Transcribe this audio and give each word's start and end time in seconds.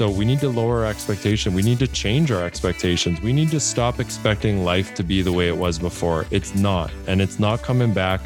out, 0.00 0.12
we 0.12 0.24
need 0.24 0.40
to 0.40 0.48
lower 0.48 0.84
our 0.84 0.86
expectation. 0.86 1.54
We 1.54 1.62
need 1.62 1.78
to 1.78 1.88
change 1.88 2.30
our 2.30 2.44
expectations. 2.44 3.20
We 3.20 3.32
need 3.32 3.50
to 3.50 3.60
stop 3.60 4.00
expecting 4.00 4.64
life 4.64 4.94
to 4.94 5.02
be 5.02 5.22
the 5.22 5.32
way 5.32 5.48
it 5.48 5.56
was 5.56 5.78
before. 5.78 6.26
It's 6.30 6.54
not, 6.54 6.90
and 7.06 7.20
it's 7.20 7.38
not 7.38 7.62
coming 7.62 7.92
back. 7.92 8.20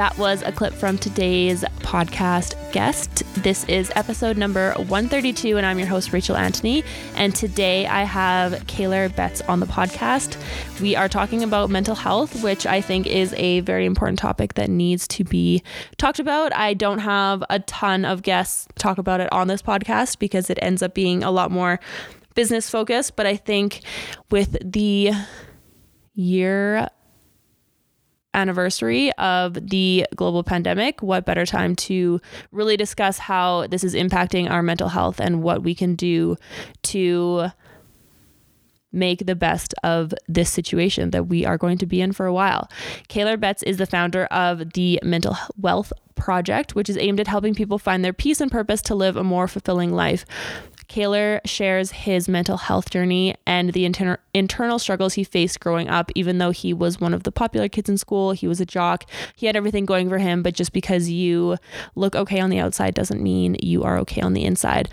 That 0.00 0.16
was 0.16 0.40
a 0.40 0.50
clip 0.50 0.72
from 0.72 0.96
today's 0.96 1.62
podcast 1.80 2.54
guest. 2.72 3.22
This 3.42 3.64
is 3.64 3.92
episode 3.94 4.38
number 4.38 4.72
132, 4.72 5.58
and 5.58 5.66
I'm 5.66 5.78
your 5.78 5.88
host, 5.88 6.14
Rachel 6.14 6.38
Antony. 6.38 6.82
And 7.16 7.36
today 7.36 7.86
I 7.86 8.04
have 8.04 8.54
Kaylor 8.66 9.14
Betts 9.14 9.42
on 9.42 9.60
the 9.60 9.66
podcast. 9.66 10.38
We 10.80 10.96
are 10.96 11.06
talking 11.06 11.42
about 11.42 11.68
mental 11.68 11.94
health, 11.94 12.42
which 12.42 12.64
I 12.64 12.80
think 12.80 13.08
is 13.08 13.34
a 13.34 13.60
very 13.60 13.84
important 13.84 14.18
topic 14.18 14.54
that 14.54 14.70
needs 14.70 15.06
to 15.08 15.22
be 15.22 15.62
talked 15.98 16.18
about. 16.18 16.56
I 16.56 16.72
don't 16.72 17.00
have 17.00 17.44
a 17.50 17.58
ton 17.58 18.06
of 18.06 18.22
guests 18.22 18.68
talk 18.76 18.96
about 18.96 19.20
it 19.20 19.30
on 19.34 19.48
this 19.48 19.60
podcast 19.60 20.18
because 20.18 20.48
it 20.48 20.58
ends 20.62 20.82
up 20.82 20.94
being 20.94 21.22
a 21.22 21.30
lot 21.30 21.50
more 21.50 21.78
business 22.34 22.70
focused, 22.70 23.16
but 23.16 23.26
I 23.26 23.36
think 23.36 23.82
with 24.30 24.56
the 24.64 25.12
year 26.14 26.88
anniversary 28.34 29.12
of 29.12 29.54
the 29.54 30.06
global 30.16 30.42
pandemic, 30.42 31.02
what 31.02 31.24
better 31.24 31.46
time 31.46 31.74
to 31.76 32.20
really 32.52 32.76
discuss 32.76 33.18
how 33.18 33.66
this 33.66 33.84
is 33.84 33.94
impacting 33.94 34.50
our 34.50 34.62
mental 34.62 34.88
health 34.88 35.20
and 35.20 35.42
what 35.42 35.62
we 35.62 35.74
can 35.74 35.94
do 35.94 36.36
to 36.82 37.50
make 38.92 39.26
the 39.26 39.36
best 39.36 39.74
of 39.84 40.12
this 40.28 40.50
situation 40.50 41.10
that 41.10 41.28
we 41.28 41.44
are 41.44 41.56
going 41.56 41.78
to 41.78 41.86
be 41.86 42.00
in 42.00 42.12
for 42.12 42.26
a 42.26 42.32
while. 42.32 42.68
Kaylor 43.08 43.38
Betts 43.38 43.62
is 43.62 43.76
the 43.76 43.86
founder 43.86 44.24
of 44.26 44.72
the 44.72 44.98
Mental 45.02 45.36
Wealth 45.56 45.92
Project, 46.16 46.74
which 46.74 46.90
is 46.90 46.98
aimed 46.98 47.20
at 47.20 47.28
helping 47.28 47.54
people 47.54 47.78
find 47.78 48.04
their 48.04 48.12
peace 48.12 48.40
and 48.40 48.50
purpose 48.50 48.82
to 48.82 48.94
live 48.94 49.16
a 49.16 49.24
more 49.24 49.48
fulfilling 49.48 49.94
life. 49.94 50.24
Kaylor 50.90 51.40
shares 51.44 51.92
his 51.92 52.28
mental 52.28 52.56
health 52.56 52.90
journey 52.90 53.36
and 53.46 53.72
the 53.72 53.84
inter- 53.84 54.18
internal 54.34 54.78
struggles 54.80 55.14
he 55.14 55.22
faced 55.22 55.60
growing 55.60 55.88
up. 55.88 56.10
Even 56.16 56.38
though 56.38 56.50
he 56.50 56.74
was 56.74 57.00
one 57.00 57.14
of 57.14 57.22
the 57.22 57.30
popular 57.30 57.68
kids 57.68 57.88
in 57.88 57.96
school, 57.96 58.32
he 58.32 58.48
was 58.48 58.60
a 58.60 58.66
jock, 58.66 59.04
he 59.36 59.46
had 59.46 59.54
everything 59.54 59.86
going 59.86 60.08
for 60.08 60.18
him. 60.18 60.42
But 60.42 60.54
just 60.54 60.72
because 60.72 61.08
you 61.08 61.56
look 61.94 62.16
okay 62.16 62.40
on 62.40 62.50
the 62.50 62.58
outside 62.58 62.94
doesn't 62.94 63.22
mean 63.22 63.56
you 63.62 63.84
are 63.84 63.98
okay 63.98 64.20
on 64.20 64.32
the 64.32 64.44
inside. 64.44 64.88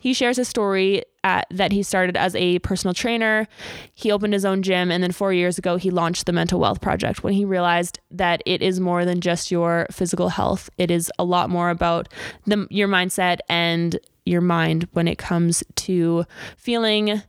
He 0.00 0.12
shares 0.12 0.38
a 0.38 0.44
story 0.44 1.04
at, 1.24 1.46
that 1.50 1.72
he 1.72 1.82
started 1.82 2.16
as 2.16 2.34
a 2.34 2.58
personal 2.60 2.94
trainer. 2.94 3.46
He 3.94 4.10
opened 4.10 4.32
his 4.32 4.44
own 4.44 4.62
gym, 4.62 4.90
and 4.90 5.02
then 5.02 5.12
four 5.12 5.32
years 5.32 5.58
ago, 5.58 5.76
he 5.76 5.90
launched 5.90 6.26
the 6.26 6.32
Mental 6.32 6.60
Wealth 6.60 6.80
Project 6.80 7.22
when 7.22 7.32
he 7.32 7.44
realized 7.44 7.98
that 8.10 8.42
it 8.46 8.62
is 8.62 8.80
more 8.80 9.04
than 9.04 9.20
just 9.20 9.50
your 9.50 9.86
physical 9.90 10.28
health. 10.28 10.70
It 10.78 10.90
is 10.90 11.10
a 11.18 11.24
lot 11.24 11.50
more 11.50 11.70
about 11.70 12.08
the, 12.46 12.66
your 12.70 12.88
mindset 12.88 13.38
and 13.48 13.98
your 14.28 14.40
mind 14.40 14.88
when 14.92 15.08
it 15.08 15.18
comes 15.18 15.64
to 15.76 16.24
feeling 16.56 17.22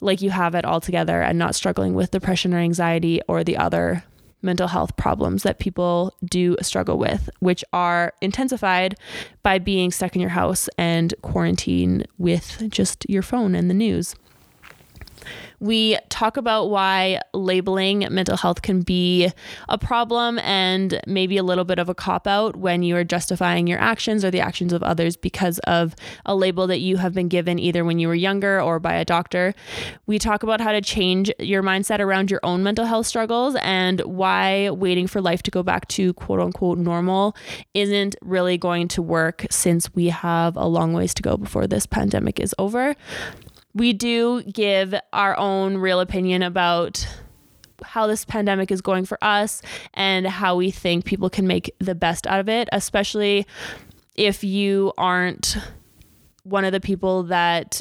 like 0.00 0.22
you 0.22 0.30
have 0.30 0.54
it 0.54 0.64
all 0.64 0.80
together 0.80 1.20
and 1.20 1.38
not 1.38 1.54
struggling 1.54 1.94
with 1.94 2.10
depression 2.10 2.54
or 2.54 2.58
anxiety 2.58 3.20
or 3.28 3.44
the 3.44 3.56
other 3.56 4.04
mental 4.42 4.68
health 4.68 4.96
problems 4.96 5.42
that 5.42 5.58
people 5.58 6.14
do 6.24 6.56
struggle 6.62 6.98
with, 6.98 7.28
which 7.40 7.64
are 7.72 8.12
intensified 8.20 8.96
by 9.42 9.58
being 9.58 9.90
stuck 9.90 10.14
in 10.14 10.20
your 10.20 10.30
house 10.30 10.68
and 10.78 11.14
quarantine 11.22 12.04
with 12.18 12.62
just 12.70 13.04
your 13.08 13.22
phone 13.22 13.54
and 13.54 13.68
the 13.68 13.74
news. 13.74 14.14
We 15.60 15.98
talk 16.08 16.38
about 16.38 16.70
why 16.70 17.20
labeling 17.34 18.06
mental 18.10 18.36
health 18.36 18.62
can 18.62 18.80
be 18.80 19.30
a 19.68 19.76
problem 19.76 20.38
and 20.38 21.00
maybe 21.06 21.36
a 21.36 21.42
little 21.42 21.64
bit 21.64 21.78
of 21.78 21.88
a 21.90 21.94
cop 21.94 22.26
out 22.26 22.56
when 22.56 22.82
you 22.82 22.96
are 22.96 23.04
justifying 23.04 23.66
your 23.66 23.78
actions 23.78 24.24
or 24.24 24.30
the 24.30 24.40
actions 24.40 24.72
of 24.72 24.82
others 24.82 25.16
because 25.16 25.58
of 25.60 25.94
a 26.24 26.34
label 26.34 26.66
that 26.66 26.80
you 26.80 26.96
have 26.96 27.12
been 27.12 27.28
given 27.28 27.58
either 27.58 27.84
when 27.84 27.98
you 27.98 28.08
were 28.08 28.14
younger 28.14 28.60
or 28.60 28.80
by 28.80 28.94
a 28.94 29.04
doctor. 29.04 29.54
We 30.06 30.18
talk 30.18 30.42
about 30.42 30.62
how 30.62 30.72
to 30.72 30.80
change 30.80 31.30
your 31.38 31.62
mindset 31.62 32.00
around 32.00 32.30
your 32.30 32.40
own 32.42 32.62
mental 32.62 32.86
health 32.86 33.06
struggles 33.06 33.54
and 33.60 34.00
why 34.00 34.70
waiting 34.70 35.06
for 35.06 35.20
life 35.20 35.42
to 35.42 35.50
go 35.50 35.62
back 35.62 35.88
to 35.88 36.14
quote 36.14 36.40
unquote 36.40 36.78
normal 36.78 37.36
isn't 37.74 38.16
really 38.22 38.56
going 38.56 38.88
to 38.88 39.02
work 39.02 39.46
since 39.50 39.94
we 39.94 40.06
have 40.06 40.56
a 40.56 40.66
long 40.66 40.94
ways 40.94 41.12
to 41.14 41.22
go 41.22 41.36
before 41.36 41.66
this 41.66 41.84
pandemic 41.84 42.40
is 42.40 42.54
over 42.58 42.96
we 43.74 43.92
do 43.92 44.42
give 44.42 44.94
our 45.12 45.36
own 45.36 45.76
real 45.76 46.00
opinion 46.00 46.42
about 46.42 47.06
how 47.82 48.06
this 48.06 48.24
pandemic 48.24 48.70
is 48.70 48.80
going 48.80 49.04
for 49.04 49.18
us 49.22 49.62
and 49.94 50.26
how 50.26 50.56
we 50.56 50.70
think 50.70 51.04
people 51.04 51.30
can 51.30 51.46
make 51.46 51.74
the 51.78 51.94
best 51.94 52.26
out 52.26 52.40
of 52.40 52.48
it, 52.48 52.68
especially 52.72 53.46
if 54.14 54.44
you 54.44 54.92
aren't 54.98 55.56
one 56.42 56.64
of 56.64 56.72
the 56.72 56.80
people 56.80 57.24
that 57.24 57.80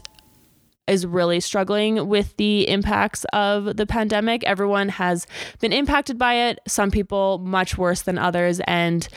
is 0.88 1.06
really 1.06 1.40
struggling 1.40 2.08
with 2.08 2.36
the 2.38 2.68
impacts 2.68 3.26
of 3.34 3.78
the 3.78 3.86
pandemic. 3.86 4.44
Everyone 4.44 4.90
has 4.90 5.28
been 5.60 5.74
impacted 5.74 6.18
by 6.18 6.34
it, 6.34 6.60
some 6.68 6.90
people 6.92 7.38
much 7.40 7.78
worse 7.78 8.02
than 8.02 8.18
others. 8.18 8.60
And 8.66 9.08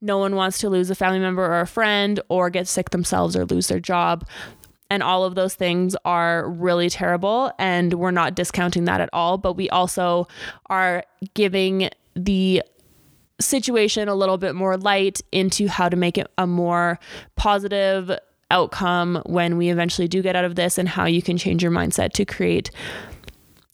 no 0.00 0.16
one 0.16 0.34
wants 0.34 0.58
to 0.58 0.70
lose 0.70 0.90
a 0.90 0.94
family 0.94 1.18
member 1.18 1.44
or 1.44 1.60
a 1.60 1.66
friend 1.66 2.20
or 2.28 2.48
get 2.48 2.66
sick 2.66 2.90
themselves 2.90 3.36
or 3.36 3.44
lose 3.44 3.68
their 3.68 3.80
job 3.80 4.26
and 4.90 5.02
all 5.02 5.24
of 5.24 5.36
those 5.36 5.54
things 5.54 5.96
are 6.04 6.48
really 6.50 6.90
terrible 6.90 7.52
and 7.58 7.94
we're 7.94 8.10
not 8.10 8.34
discounting 8.34 8.84
that 8.84 9.00
at 9.00 9.08
all. 9.12 9.38
But 9.38 9.54
we 9.54 9.70
also 9.70 10.26
are 10.66 11.04
giving 11.34 11.88
the 12.14 12.62
situation 13.40 14.08
a 14.08 14.14
little 14.14 14.36
bit 14.36 14.54
more 14.54 14.76
light 14.76 15.20
into 15.32 15.68
how 15.68 15.88
to 15.88 15.96
make 15.96 16.18
it 16.18 16.26
a 16.36 16.46
more 16.46 16.98
positive 17.36 18.10
outcome 18.50 19.22
when 19.26 19.56
we 19.56 19.70
eventually 19.70 20.08
do 20.08 20.22
get 20.22 20.36
out 20.36 20.44
of 20.44 20.56
this 20.56 20.76
and 20.76 20.88
how 20.88 21.06
you 21.06 21.22
can 21.22 21.38
change 21.38 21.62
your 21.62 21.72
mindset 21.72 22.12
to 22.12 22.24
create 22.24 22.70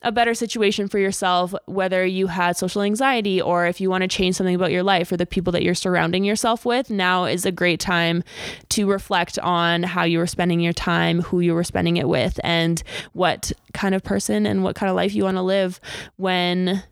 a 0.06 0.12
better 0.12 0.34
situation 0.34 0.87
for 0.87 1.00
yourself, 1.00 1.53
whether 1.67 2.06
you 2.06 2.28
had 2.28 2.56
social 2.56 2.81
anxiety 2.81 3.43
or 3.43 3.67
if 3.67 3.81
you 3.81 3.91
want 3.91 4.03
to 4.03 4.09
change 4.09 4.37
something 4.37 4.55
about 4.55 4.71
your 4.71 4.84
life 4.84 5.11
or 5.11 5.17
the 5.17 5.27
people 5.27 5.50
that 5.50 5.65
you're 5.65 5.75
surrounding 5.75 6.22
yourself 6.22 6.65
with. 6.65 6.91
Now 6.91 7.25
is 7.25 7.44
a 7.44 7.50
great 7.50 7.81
time 7.81 8.22
to 8.69 8.87
reflect 8.87 9.37
on 9.41 9.83
how 9.83 10.05
you 10.05 10.19
were 10.19 10.28
spending 10.28 10.61
your 10.61 10.72
time, 10.72 11.22
who 11.22 11.41
you 11.41 11.55
were 11.55 11.65
spending 11.65 11.97
it 11.97 12.09
with, 12.09 12.39
and 12.44 12.81
what 13.15 13.50
kind 13.75 13.97
of 13.97 14.05
person 14.05 14.47
and 14.47 14.62
what 14.62 14.77
kind 14.77 14.89
of 14.89 14.94
life 14.94 15.12
you 15.12 15.25
want 15.25 15.39
to 15.39 15.43
live 15.43 15.81
when 16.15 16.84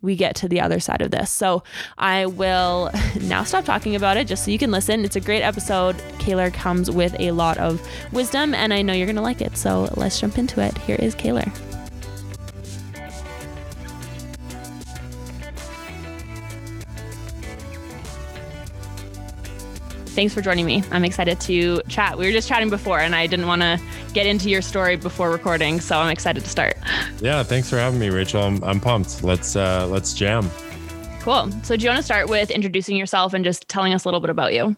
we 0.00 0.16
get 0.16 0.34
to 0.36 0.48
the 0.48 0.62
other 0.62 0.80
side 0.80 1.02
of 1.02 1.10
this. 1.10 1.30
So 1.30 1.62
I 1.98 2.24
will 2.24 2.90
now 3.20 3.44
stop 3.44 3.66
talking 3.66 3.94
about 3.94 4.16
it 4.16 4.26
just 4.26 4.46
so 4.46 4.50
you 4.50 4.58
can 4.58 4.70
listen. 4.70 5.04
It's 5.04 5.16
a 5.16 5.20
great 5.20 5.42
episode. 5.42 5.96
Kaylor 6.18 6.52
comes 6.52 6.90
with 6.90 7.14
a 7.20 7.32
lot 7.32 7.58
of 7.58 7.86
wisdom, 8.10 8.54
and 8.54 8.72
I 8.72 8.80
know 8.80 8.94
you're 8.94 9.06
going 9.06 9.16
to 9.16 9.22
like 9.22 9.42
it. 9.42 9.58
So 9.58 9.92
let's 9.98 10.18
jump 10.18 10.38
into 10.38 10.62
it. 10.62 10.76
Here 10.78 10.96
is 10.96 11.14
Kaylor. 11.14 11.52
Thanks 20.12 20.34
for 20.34 20.42
joining 20.42 20.66
me. 20.66 20.82
I'm 20.90 21.04
excited 21.04 21.40
to 21.40 21.80
chat. 21.88 22.18
We 22.18 22.26
were 22.26 22.32
just 22.32 22.48
chatting 22.48 22.70
before, 22.70 23.00
and 23.00 23.14
I 23.14 23.26
didn't 23.26 23.46
want 23.46 23.62
to 23.62 23.80
get 24.12 24.26
into 24.26 24.50
your 24.50 24.62
story 24.62 24.96
before 24.96 25.30
recording, 25.30 25.80
so 25.80 25.98
I'm 25.98 26.10
excited 26.10 26.44
to 26.44 26.48
start. 26.48 26.76
Yeah, 27.20 27.42
thanks 27.42 27.70
for 27.70 27.76
having 27.76 27.98
me, 27.98 28.10
Rachel. 28.10 28.42
I'm, 28.42 28.62
I'm 28.62 28.80
pumped. 28.80 29.24
Let's 29.24 29.56
uh, 29.56 29.86
let's 29.88 30.14
jam. 30.14 30.50
Cool. 31.20 31.50
So, 31.62 31.76
do 31.76 31.84
you 31.84 31.88
want 31.88 31.98
to 31.98 32.04
start 32.04 32.28
with 32.28 32.50
introducing 32.50 32.96
yourself 32.96 33.32
and 33.32 33.44
just 33.44 33.68
telling 33.68 33.94
us 33.94 34.04
a 34.04 34.08
little 34.08 34.20
bit 34.20 34.30
about 34.30 34.52
you? 34.52 34.76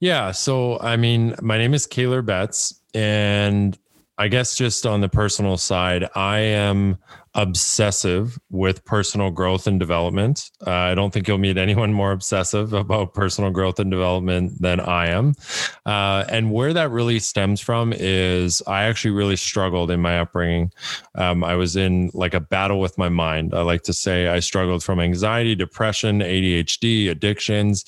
Yeah. 0.00 0.32
So, 0.32 0.80
I 0.80 0.96
mean, 0.96 1.34
my 1.40 1.58
name 1.58 1.74
is 1.74 1.86
Kaylor 1.86 2.24
Betts, 2.24 2.80
and 2.94 3.78
I 4.18 4.28
guess 4.28 4.56
just 4.56 4.86
on 4.86 5.00
the 5.00 5.08
personal 5.08 5.56
side, 5.56 6.08
I 6.14 6.38
am 6.38 6.98
obsessive 7.34 8.38
with 8.50 8.84
personal 8.84 9.30
growth 9.30 9.66
and 9.66 9.80
development. 9.80 10.50
Uh, 10.66 10.70
I 10.70 10.94
don't 10.94 11.12
think 11.12 11.26
you'll 11.26 11.38
meet 11.38 11.56
anyone 11.56 11.92
more 11.92 12.12
obsessive 12.12 12.74
about 12.74 13.14
personal 13.14 13.50
growth 13.50 13.78
and 13.78 13.90
development 13.90 14.60
than 14.60 14.80
I 14.80 15.08
am. 15.08 15.34
Uh, 15.86 16.24
and 16.28 16.52
where 16.52 16.74
that 16.74 16.90
really 16.90 17.18
stems 17.18 17.60
from 17.60 17.94
is 17.96 18.62
I 18.66 18.84
actually 18.84 19.12
really 19.12 19.36
struggled 19.36 19.90
in 19.90 20.00
my 20.00 20.18
upbringing. 20.18 20.72
Um, 21.14 21.42
I 21.42 21.54
was 21.54 21.74
in 21.74 22.10
like 22.12 22.34
a 22.34 22.40
battle 22.40 22.80
with 22.80 22.98
my 22.98 23.08
mind. 23.08 23.54
I 23.54 23.62
like 23.62 23.82
to 23.84 23.94
say 23.94 24.28
I 24.28 24.40
struggled 24.40 24.84
from 24.84 25.00
anxiety, 25.00 25.54
depression, 25.54 26.20
ADHD, 26.20 27.10
addictions, 27.10 27.84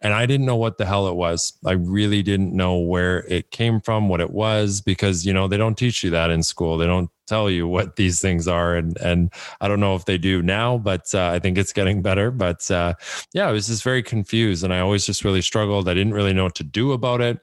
and 0.00 0.14
I 0.14 0.26
didn't 0.26 0.46
know 0.46 0.56
what 0.56 0.78
the 0.78 0.86
hell 0.86 1.08
it 1.08 1.16
was. 1.16 1.52
I 1.66 1.72
really 1.72 2.22
didn't 2.22 2.54
know 2.54 2.78
where 2.78 3.24
it 3.26 3.50
came 3.50 3.80
from, 3.80 4.08
what 4.08 4.20
it 4.20 4.30
was, 4.30 4.80
because, 4.80 5.26
you 5.26 5.32
know, 5.32 5.48
they 5.48 5.56
don't 5.56 5.76
teach 5.76 6.04
you 6.04 6.10
that 6.10 6.30
in 6.30 6.42
school. 6.42 6.78
They 6.78 6.86
don't 6.86 7.10
tell 7.26 7.50
you 7.50 7.66
what 7.66 7.96
these 7.96 8.20
things 8.20 8.46
are 8.48 8.76
and 8.76 8.96
and 8.98 9.32
I 9.60 9.68
don't 9.68 9.80
know 9.80 9.94
if 9.94 10.04
they 10.04 10.18
do 10.18 10.42
now 10.42 10.78
but 10.78 11.14
uh, 11.14 11.30
I 11.30 11.38
think 11.38 11.58
it's 11.58 11.72
getting 11.72 12.02
better 12.02 12.30
but 12.30 12.70
uh, 12.70 12.94
yeah 13.32 13.48
I 13.48 13.52
was 13.52 13.66
just 13.66 13.82
very 13.82 14.02
confused 14.02 14.64
and 14.64 14.72
I 14.72 14.80
always 14.80 15.06
just 15.06 15.24
really 15.24 15.42
struggled 15.42 15.88
I 15.88 15.94
didn't 15.94 16.14
really 16.14 16.32
know 16.32 16.44
what 16.44 16.54
to 16.56 16.64
do 16.64 16.92
about 16.92 17.20
it 17.20 17.40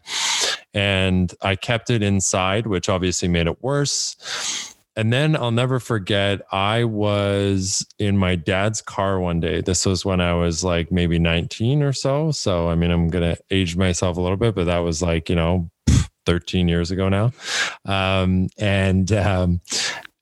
and 0.73 1.33
I 1.41 1.55
kept 1.55 1.89
it 1.89 2.03
inside 2.03 2.67
which 2.67 2.89
obviously 2.89 3.27
made 3.27 3.47
it 3.47 3.61
worse 3.63 4.15
and 4.95 5.13
then 5.13 5.37
I'll 5.37 5.51
never 5.51 5.79
forget, 5.79 6.41
I 6.51 6.83
was 6.83 7.85
in 7.97 8.17
my 8.17 8.35
dad's 8.35 8.81
car 8.81 9.19
one 9.19 9.39
day. 9.39 9.61
This 9.61 9.85
was 9.85 10.03
when 10.03 10.19
I 10.19 10.33
was 10.33 10.65
like 10.65 10.91
maybe 10.91 11.17
19 11.17 11.81
or 11.81 11.93
so. 11.93 12.31
So, 12.31 12.67
I 12.67 12.75
mean, 12.75 12.91
I'm 12.91 13.07
going 13.07 13.35
to 13.35 13.41
age 13.51 13.77
myself 13.77 14.17
a 14.17 14.21
little 14.21 14.37
bit, 14.37 14.53
but 14.53 14.65
that 14.65 14.79
was 14.79 15.01
like, 15.01 15.29
you 15.29 15.35
know, 15.35 15.71
13 16.31 16.69
years 16.69 16.91
ago 16.91 17.09
now. 17.09 17.33
Um, 17.83 18.47
and, 18.57 19.11
um, 19.11 19.59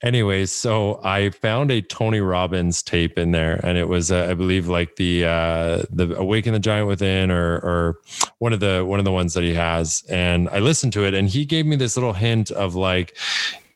anyways 0.01 0.49
so 0.49 0.97
i 1.03 1.29
found 1.29 1.69
a 1.69 1.81
tony 1.81 2.21
robbins 2.21 2.81
tape 2.81 3.17
in 3.17 3.31
there 3.31 3.59
and 3.65 3.77
it 3.77 3.89
was 3.89 4.13
uh, 4.13 4.27
i 4.29 4.33
believe 4.33 4.69
like 4.69 4.95
the 4.95 5.25
uh 5.25 5.83
the 5.89 6.15
awaken 6.15 6.53
the 6.53 6.59
giant 6.59 6.87
within 6.87 7.29
or 7.29 7.55
or 7.55 7.99
one 8.37 8.53
of 8.53 8.61
the 8.61 8.85
one 8.85 8.97
of 8.97 9.03
the 9.03 9.11
ones 9.11 9.33
that 9.33 9.43
he 9.43 9.53
has 9.53 10.01
and 10.07 10.47
i 10.51 10.59
listened 10.59 10.93
to 10.93 11.03
it 11.03 11.13
and 11.13 11.27
he 11.27 11.43
gave 11.43 11.65
me 11.65 11.75
this 11.75 11.97
little 11.97 12.13
hint 12.13 12.49
of 12.51 12.75
like 12.75 13.17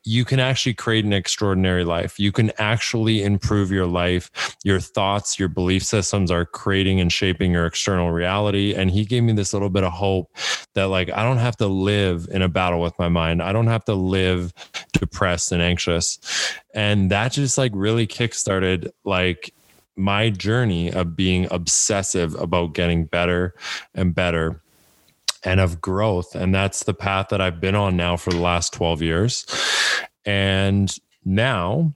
you 0.04 0.26
can 0.26 0.40
actually 0.40 0.74
create 0.74 1.06
an 1.06 1.14
extraordinary 1.14 1.84
life. 1.84 2.20
You 2.20 2.32
can 2.32 2.52
actually 2.58 3.24
improve 3.24 3.72
your 3.72 3.86
life. 3.86 4.56
Your 4.64 4.80
thoughts, 4.80 5.40
your 5.40 5.50
belief 5.50 5.84
systems 5.84 6.32
are 6.32 6.46
creating 6.46 7.00
and 7.00 7.12
shaping 7.12 7.52
your 7.52 7.66
external 7.66 8.12
reality. 8.12 8.74
And 8.74 8.92
he 8.92 9.06
gave 9.06 9.24
me 9.24 9.34
this 9.34 9.54
little 9.54 9.70
bit 9.70 9.84
of 9.84 9.94
hope 9.94 10.30
that, 10.74 10.86
like, 10.86 11.10
I 11.12 11.24
don't 11.24 11.38
have 11.38 11.58
to 11.58 11.68
live 11.68 12.28
in 12.32 12.42
a 12.42 12.50
battle 12.50 12.82
with 12.82 12.98
my 13.00 13.10
mind. 13.10 13.42
I 13.42 13.54
don't 13.54 13.68
have 13.68 13.86
to 13.86 13.94
live 13.94 14.54
depressed 14.92 15.52
and 15.52 15.62
anxious. 15.62 16.20
And 16.74 17.12
that 17.12 17.32
just 17.34 17.58
like 17.58 17.72
really 17.76 18.08
kickstarted, 18.08 18.90
like, 19.06 19.54
my 19.96 20.32
journey 20.32 20.92
of 20.92 21.16
being 21.16 21.48
obsessive 21.52 22.34
about 22.36 22.74
getting 22.74 23.06
better 23.06 23.54
and 23.94 24.16
better 24.16 24.63
and 25.44 25.60
of 25.60 25.82
growth. 25.82 26.36
And 26.36 26.54
that's 26.54 26.84
the 26.84 26.94
path 26.94 27.28
that 27.30 27.42
I've 27.42 27.60
been 27.60 27.76
on 27.76 27.96
now 27.96 28.18
for 28.18 28.32
the 28.32 28.40
last 28.40 28.74
12 28.74 29.02
years. 29.02 29.46
And 30.26 30.96
now 31.26 31.94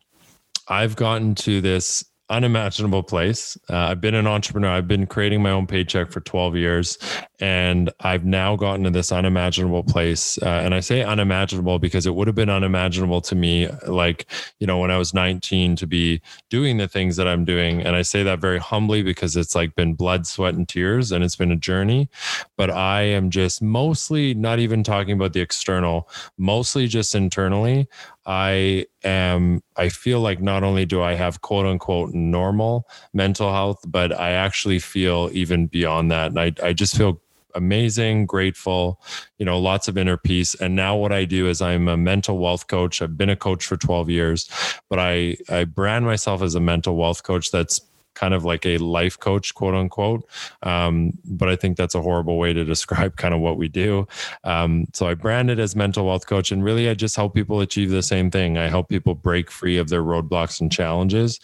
I've 0.68 0.96
gotten 0.96 1.36
to 1.36 1.62
this 1.62 2.04
unimaginable 2.30 3.04
place. 3.04 3.58
Uh, 3.70 3.78
I've 3.78 4.02
been 4.02 4.16
an 4.16 4.28
entrepreneur. 4.28 4.70
I've 4.70 4.88
been 4.88 5.06
creating 5.06 5.42
my 5.42 5.52
own 5.52 5.66
paycheck 5.66 6.12
for 6.12 6.20
12 6.20 6.56
years, 6.58 6.98
and 7.40 7.90
I've 8.02 8.26
now 8.26 8.56
gotten 8.56 8.84
to 8.84 8.90
this 8.90 9.12
unimaginable 9.12 9.84
place. 9.84 10.38
Uh, 10.42 10.46
and 10.46 10.74
I 10.74 10.82
say 10.82 11.04
unimaginable 11.04 11.80
because 11.80 12.06
it 12.06 12.16
would 12.16 12.28
have 12.28 12.36
been 12.36 12.50
unimaginable 12.50 13.22
to 13.22 13.36
me, 13.36 13.70
like, 13.88 14.26
you 14.60 14.68
know, 14.68 14.78
when 14.78 14.92
I 14.92 14.98
was 14.98 15.14
19 15.14 15.76
to 15.78 15.88
be 15.88 16.22
doing 16.50 16.78
the 16.78 16.88
things 16.88 17.16
that 17.16 17.28
I'm 17.28 17.46
doing. 17.46 17.82
And 17.82 17.96
I 17.96 18.02
say 18.02 18.24
that 18.24 18.40
very 18.40 18.60
humbly 18.60 19.04
because 19.04 19.38
it's 19.38 19.56
like 19.56 19.76
been 19.76 19.94
blood, 19.94 20.28
sweat, 20.28 20.54
and 20.54 20.68
tears, 20.68 21.12
and 21.12 21.24
it's 21.24 21.36
been 21.36 21.52
a 21.52 21.56
journey. 21.56 22.10
But 22.58 22.70
I 22.72 23.04
am 23.04 23.30
just 23.30 23.62
mostly 23.62 24.34
not 24.34 24.60
even 24.60 24.84
talking 24.84 25.14
about 25.14 25.34
the 25.34 25.42
external, 25.42 26.10
mostly 26.38 26.88
just 26.88 27.16
internally. 27.16 27.88
I 28.26 28.88
am, 29.04 29.64
I 29.78 29.90
feel 29.90 30.20
like 30.20 30.42
not 30.42 30.64
only 30.64 30.86
do 30.86 31.02
I 31.02 31.14
have 31.14 31.42
quote 31.42 31.66
unquote 31.66 32.14
normal 32.14 32.88
mental 33.14 33.52
health, 33.54 33.80
but 33.88 34.12
I 34.12 34.32
actually 34.32 34.80
feel 34.80 35.30
even 35.32 35.68
beyond 35.68 36.12
that. 36.12 36.32
And 36.32 36.40
I, 36.40 36.52
I 36.62 36.74
just 36.74 36.98
feel 36.98 37.22
amazing, 37.58 38.26
grateful, 38.26 39.02
you 39.38 39.46
know, 39.46 39.60
lots 39.60 39.88
of 39.88 39.98
inner 39.98 40.18
peace. 40.18 40.56
And 40.56 40.76
now 40.76 40.96
what 40.96 41.12
I 41.12 41.26
do 41.26 41.48
is 41.48 41.62
I'm 41.62 41.88
a 41.88 41.98
mental 41.98 42.38
wealth 42.38 42.68
coach. 42.68 43.02
I've 43.02 43.18
been 43.18 43.30
a 43.30 43.36
coach 43.36 43.66
for 43.66 43.76
12 43.76 44.10
years, 44.10 44.50
but 44.90 45.00
I, 45.00 45.38
I 45.50 45.66
brand 45.66 46.06
myself 46.06 46.42
as 46.42 46.56
a 46.56 46.60
mental 46.60 46.96
wealth 46.96 47.24
coach 47.24 47.52
that's 47.52 47.82
kind 48.18 48.34
of 48.34 48.44
like 48.44 48.66
a 48.66 48.78
life 48.80 49.20
coach, 49.20 49.54
quote 49.54 49.76
unquote. 49.76 50.28
Um, 50.64 51.14
but 51.24 51.50
I 51.50 51.56
think 51.56 51.78
that's 51.78 51.96
a 51.96 52.02
horrible 52.02 52.38
way 52.38 52.52
to 52.52 52.66
describe 52.66 53.16
kind 53.16 53.34
of 53.34 53.40
what 53.40 53.58
we 53.58 53.68
do. 53.68 54.08
Um, 54.44 54.88
so 54.94 55.08
I 55.08 55.14
brand 55.14 55.52
it 55.52 55.60
as 55.60 55.76
mental 55.76 56.06
wealth 56.08 56.26
coach, 56.26 56.52
and 56.52 56.64
really 56.64 56.90
I 56.90 56.94
just 56.96 57.16
help 57.16 57.36
people 57.36 57.62
achieve 57.62 57.92
the 57.92 58.02
same 58.02 58.32
thing. 58.32 58.58
I 58.58 58.68
help 58.68 58.90
people 58.90 59.14
break 59.14 59.52
free 59.52 59.78
of 59.78 59.90
their 59.90 60.02
roadblocks 60.02 60.60
and 60.60 60.72
challenges, 60.72 61.40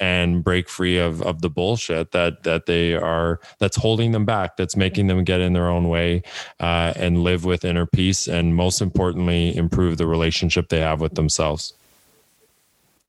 and 0.00 0.42
break 0.42 0.68
free 0.68 0.98
of 0.98 1.22
of 1.22 1.42
the 1.42 1.50
bullshit 1.50 2.12
that 2.12 2.42
that 2.44 2.66
they 2.66 2.94
are 2.94 3.40
that's 3.58 3.76
holding 3.76 4.12
them 4.12 4.24
back, 4.24 4.56
that's 4.56 4.76
making 4.76 5.08
them 5.08 5.24
get 5.24 5.40
in 5.40 5.52
their 5.52 5.68
own 5.68 5.88
way, 5.88 6.22
uh, 6.60 6.94
and 6.96 7.22
live 7.22 7.44
with 7.44 7.64
inner 7.64 7.86
peace, 7.86 8.26
and 8.26 8.56
most 8.56 8.80
importantly, 8.80 9.54
improve 9.56 9.98
the 9.98 10.06
relationship 10.06 10.68
they 10.68 10.80
have 10.80 11.00
with 11.00 11.14
themselves. 11.14 11.74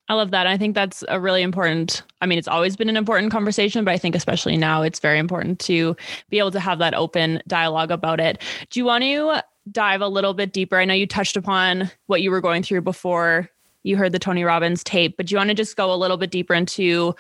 I 0.07 0.13
love 0.13 0.31
that. 0.31 0.45
I 0.45 0.57
think 0.57 0.75
that's 0.75 1.03
a 1.07 1.19
really 1.19 1.41
important. 1.41 2.03
I 2.21 2.27
mean, 2.27 2.37
it's 2.37 2.47
always 2.47 2.75
been 2.75 2.89
an 2.89 2.97
important 2.97 3.31
conversation, 3.31 3.83
but 3.83 3.91
I 3.91 3.97
think 3.97 4.13
especially 4.15 4.55
now 4.55 4.83
it's 4.83 4.99
very 4.99 5.17
important 5.17 5.59
to 5.61 5.95
be 6.29 6.37
able 6.37 6.51
to 6.51 6.59
have 6.59 6.77
that 6.79 6.93
open 6.93 7.41
dialogue 7.47 7.89
about 7.89 8.19
it. 8.19 8.41
Do 8.69 8.79
you 8.79 8.85
want 8.85 9.03
to 9.03 9.41
dive 9.71 10.01
a 10.01 10.07
little 10.07 10.35
bit 10.35 10.53
deeper? 10.53 10.77
I 10.77 10.85
know 10.85 10.93
you 10.93 11.07
touched 11.07 11.35
upon 11.35 11.89
what 12.05 12.21
you 12.21 12.29
were 12.29 12.41
going 12.41 12.61
through 12.61 12.81
before 12.81 13.49
you 13.81 13.97
heard 13.97 14.11
the 14.11 14.19
Tony 14.19 14.43
Robbins 14.43 14.83
tape, 14.83 15.17
but 15.17 15.25
do 15.25 15.33
you 15.33 15.37
want 15.37 15.49
to 15.49 15.55
just 15.55 15.75
go 15.75 15.91
a 15.91 15.95
little 15.95 16.17
bit 16.17 16.31
deeper 16.31 16.53
into 16.53 17.15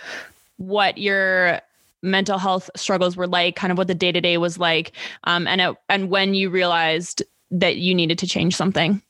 what 0.57 0.97
your 0.97 1.59
mental 2.03 2.37
health 2.37 2.69
struggles 2.75 3.17
were 3.17 3.27
like, 3.27 3.55
kind 3.55 3.71
of 3.71 3.79
what 3.79 3.87
the 3.87 3.95
day 3.95 4.11
to 4.11 4.21
day 4.21 4.37
was 4.37 4.59
like, 4.59 4.91
um, 5.23 5.47
and 5.47 5.59
it, 5.59 5.75
and 5.89 6.09
when 6.09 6.35
you 6.35 6.51
realized 6.51 7.23
that 7.49 7.77
you 7.77 7.95
needed 7.95 8.19
to 8.19 8.27
change 8.27 8.55
something? 8.55 9.01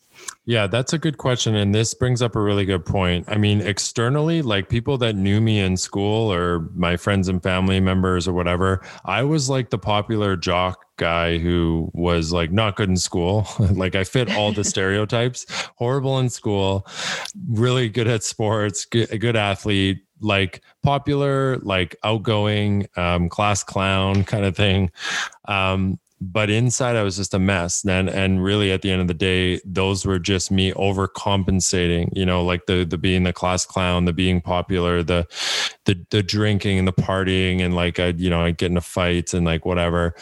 Yeah, 0.47 0.67
that's 0.67 0.93
a 0.93 0.99
good 0.99 1.17
question. 1.17 1.55
And 1.55 1.73
this 1.73 1.93
brings 1.95 2.21
up 2.21 2.35
a 2.35 2.41
really 2.41 2.65
good 2.65 2.85
point. 2.85 3.25
I 3.27 3.37
mean, 3.37 3.61
externally, 3.61 4.43
like 4.43 4.69
people 4.69 4.97
that 4.99 5.15
knew 5.15 5.41
me 5.41 5.59
in 5.59 5.75
school 5.75 6.31
or 6.31 6.69
my 6.75 6.97
friends 6.97 7.27
and 7.27 7.41
family 7.41 7.79
members 7.79 8.27
or 8.27 8.33
whatever, 8.33 8.85
I 9.05 9.23
was 9.23 9.49
like 9.49 9.71
the 9.71 9.79
popular 9.79 10.35
jock 10.37 10.85
guy 10.97 11.39
who 11.39 11.89
was 11.93 12.31
like 12.31 12.51
not 12.51 12.75
good 12.75 12.89
in 12.89 12.97
school. 12.97 13.47
like 13.59 13.95
I 13.95 14.03
fit 14.03 14.35
all 14.35 14.51
the 14.51 14.63
stereotypes, 14.63 15.47
horrible 15.77 16.19
in 16.19 16.29
school, 16.29 16.85
really 17.49 17.89
good 17.89 18.07
at 18.07 18.23
sports, 18.23 18.85
good, 18.85 19.19
good 19.19 19.35
athlete, 19.35 20.03
like 20.21 20.61
popular, 20.83 21.57
like 21.57 21.95
outgoing, 22.03 22.87
um, 22.95 23.29
class 23.29 23.63
clown 23.63 24.23
kind 24.23 24.45
of 24.45 24.55
thing. 24.55 24.91
Um, 25.47 25.99
but 26.21 26.49
inside 26.49 26.95
I 26.95 27.03
was 27.03 27.17
just 27.17 27.33
a 27.33 27.39
mess. 27.39 27.85
And 27.85 28.09
and 28.09 28.43
really 28.43 28.71
at 28.71 28.81
the 28.81 28.91
end 28.91 29.01
of 29.01 29.07
the 29.07 29.13
day, 29.13 29.59
those 29.65 30.05
were 30.05 30.19
just 30.19 30.51
me 30.51 30.71
overcompensating, 30.73 32.09
you 32.13 32.25
know, 32.25 32.43
like 32.43 32.65
the 32.65 32.85
the 32.85 32.97
being 32.97 33.23
the 33.23 33.33
class 33.33 33.65
clown, 33.65 34.05
the 34.05 34.13
being 34.13 34.41
popular, 34.41 35.03
the 35.03 35.27
the 35.85 36.05
the 36.09 36.23
drinking 36.23 36.79
and 36.79 36.87
the 36.87 36.93
partying 36.93 37.61
and 37.61 37.75
like 37.75 37.99
I, 37.99 38.07
you 38.07 38.29
know, 38.29 38.41
I 38.41 38.51
get 38.51 38.67
into 38.67 38.81
fights 38.81 39.33
and 39.33 39.45
like 39.45 39.65
whatever. 39.65 40.15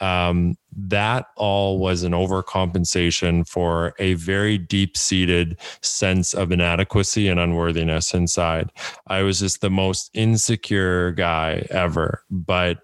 Um, 0.00 0.56
that 0.76 1.26
all 1.36 1.78
was 1.78 2.02
an 2.02 2.12
overcompensation 2.12 3.48
for 3.48 3.94
a 3.98 4.14
very 4.14 4.58
deep 4.58 4.96
seated 4.96 5.58
sense 5.82 6.34
of 6.34 6.50
inadequacy 6.52 7.28
and 7.28 7.38
unworthiness 7.38 8.12
inside. 8.12 8.70
I 9.06 9.22
was 9.22 9.38
just 9.40 9.60
the 9.60 9.70
most 9.70 10.10
insecure 10.12 11.12
guy 11.12 11.66
ever. 11.70 12.22
But 12.30 12.78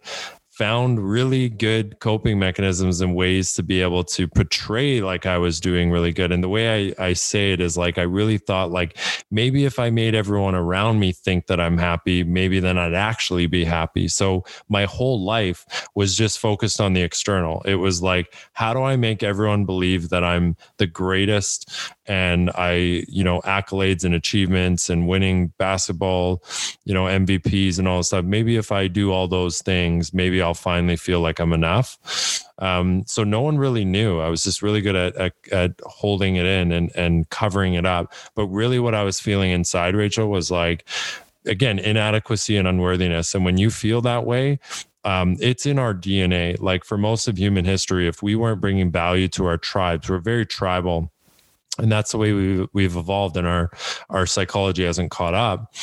found 0.60 0.98
really 0.98 1.48
good 1.48 1.98
coping 2.00 2.38
mechanisms 2.38 3.00
and 3.00 3.16
ways 3.16 3.54
to 3.54 3.62
be 3.62 3.80
able 3.80 4.04
to 4.04 4.28
portray 4.28 5.00
like 5.00 5.24
I 5.24 5.38
was 5.38 5.58
doing 5.58 5.90
really 5.90 6.12
good. 6.12 6.30
And 6.30 6.44
the 6.44 6.50
way 6.50 6.92
I, 6.98 7.06
I 7.06 7.12
say 7.14 7.52
it 7.52 7.62
is 7.62 7.78
like, 7.78 7.96
I 7.96 8.02
really 8.02 8.36
thought 8.36 8.70
like 8.70 8.98
maybe 9.30 9.64
if 9.64 9.78
I 9.78 9.88
made 9.88 10.14
everyone 10.14 10.54
around 10.54 11.00
me 11.00 11.12
think 11.12 11.46
that 11.46 11.60
I'm 11.60 11.78
happy, 11.78 12.24
maybe 12.24 12.60
then 12.60 12.76
I'd 12.76 12.92
actually 12.92 13.46
be 13.46 13.64
happy. 13.64 14.06
So 14.06 14.44
my 14.68 14.84
whole 14.84 15.24
life 15.24 15.88
was 15.94 16.14
just 16.14 16.38
focused 16.38 16.78
on 16.78 16.92
the 16.92 17.00
external. 17.00 17.62
It 17.62 17.76
was 17.76 18.02
like, 18.02 18.34
how 18.52 18.74
do 18.74 18.82
I 18.82 18.96
make 18.96 19.22
everyone 19.22 19.64
believe 19.64 20.10
that 20.10 20.22
I'm 20.22 20.58
the 20.76 20.86
greatest 20.86 21.72
and 22.10 22.50
I, 22.56 23.04
you 23.06 23.22
know, 23.22 23.40
accolades 23.42 24.04
and 24.04 24.14
achievements 24.14 24.90
and 24.90 25.06
winning 25.06 25.52
basketball, 25.58 26.42
you 26.84 26.92
know, 26.92 27.04
MVPs 27.04 27.78
and 27.78 27.86
all 27.86 28.02
stuff. 28.02 28.24
Maybe 28.24 28.56
if 28.56 28.72
I 28.72 28.88
do 28.88 29.12
all 29.12 29.28
those 29.28 29.62
things, 29.62 30.12
maybe 30.12 30.42
I'll 30.42 30.49
finally 30.54 30.96
feel 30.96 31.20
like 31.20 31.38
I'm 31.38 31.52
enough. 31.52 32.44
Um, 32.58 33.04
so 33.06 33.24
no 33.24 33.40
one 33.40 33.58
really 33.58 33.84
knew. 33.84 34.20
I 34.20 34.28
was 34.28 34.44
just 34.44 34.62
really 34.62 34.80
good 34.80 34.96
at, 34.96 35.16
at, 35.16 35.32
at 35.50 35.72
holding 35.84 36.36
it 36.36 36.46
in 36.46 36.72
and, 36.72 36.90
and 36.94 37.28
covering 37.30 37.74
it 37.74 37.86
up. 37.86 38.12
But 38.34 38.46
really, 38.46 38.78
what 38.78 38.94
I 38.94 39.02
was 39.02 39.20
feeling 39.20 39.50
inside, 39.50 39.94
Rachel, 39.94 40.28
was 40.28 40.50
like, 40.50 40.86
again, 41.46 41.78
inadequacy 41.78 42.56
and 42.56 42.68
unworthiness. 42.68 43.34
And 43.34 43.44
when 43.44 43.58
you 43.58 43.70
feel 43.70 44.00
that 44.02 44.26
way, 44.26 44.58
um, 45.04 45.36
it's 45.40 45.64
in 45.64 45.78
our 45.78 45.94
DNA. 45.94 46.60
Like 46.60 46.84
for 46.84 46.98
most 46.98 47.28
of 47.28 47.38
human 47.38 47.64
history, 47.64 48.06
if 48.06 48.22
we 48.22 48.36
weren't 48.36 48.60
bringing 48.60 48.90
value 48.92 49.28
to 49.28 49.46
our 49.46 49.56
tribes, 49.56 50.10
we're 50.10 50.18
very 50.18 50.44
tribal 50.44 51.10
and 51.78 51.90
that's 51.90 52.12
the 52.12 52.18
way 52.18 52.32
we 52.32 52.66
we've 52.72 52.96
evolved 52.96 53.36
and 53.36 53.46
our 53.46 53.70
our 54.10 54.26
psychology 54.26 54.84
hasn't 54.84 55.10
caught 55.10 55.34
up 55.34 55.74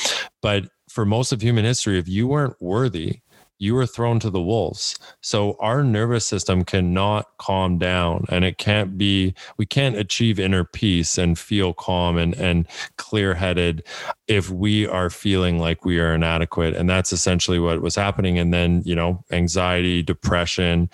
but 0.41 0.65
for 0.89 1.05
most 1.05 1.31
of 1.31 1.41
human 1.41 1.65
history 1.65 1.97
if 1.97 2.07
you 2.07 2.27
weren't 2.27 2.55
worthy 2.61 3.21
you 3.59 3.73
were 3.73 3.85
thrown 3.85 4.19
to 4.19 4.29
the 4.29 4.41
wolves. 4.41 4.97
So 5.21 5.57
our 5.59 5.83
nervous 5.83 6.25
system 6.25 6.63
cannot 6.63 7.27
calm 7.37 7.77
down 7.77 8.25
and 8.29 8.45
it 8.45 8.57
can't 8.57 8.97
be, 8.97 9.33
we 9.57 9.65
can't 9.65 9.95
achieve 9.95 10.39
inner 10.39 10.63
peace 10.63 11.17
and 11.17 11.37
feel 11.37 11.73
calm 11.73 12.17
and, 12.17 12.35
and 12.35 12.67
clear 12.97 13.33
headed 13.33 13.83
if 14.27 14.49
we 14.49 14.85
are 14.85 15.09
feeling 15.09 15.59
like 15.59 15.85
we 15.85 15.99
are 15.99 16.13
inadequate. 16.13 16.75
And 16.75 16.89
that's 16.89 17.11
essentially 17.11 17.59
what 17.59 17.81
was 17.81 17.95
happening. 17.95 18.37
And 18.37 18.53
then, 18.53 18.83
you 18.85 18.95
know, 18.95 19.23
anxiety, 19.31 20.03
depression, 20.03 20.89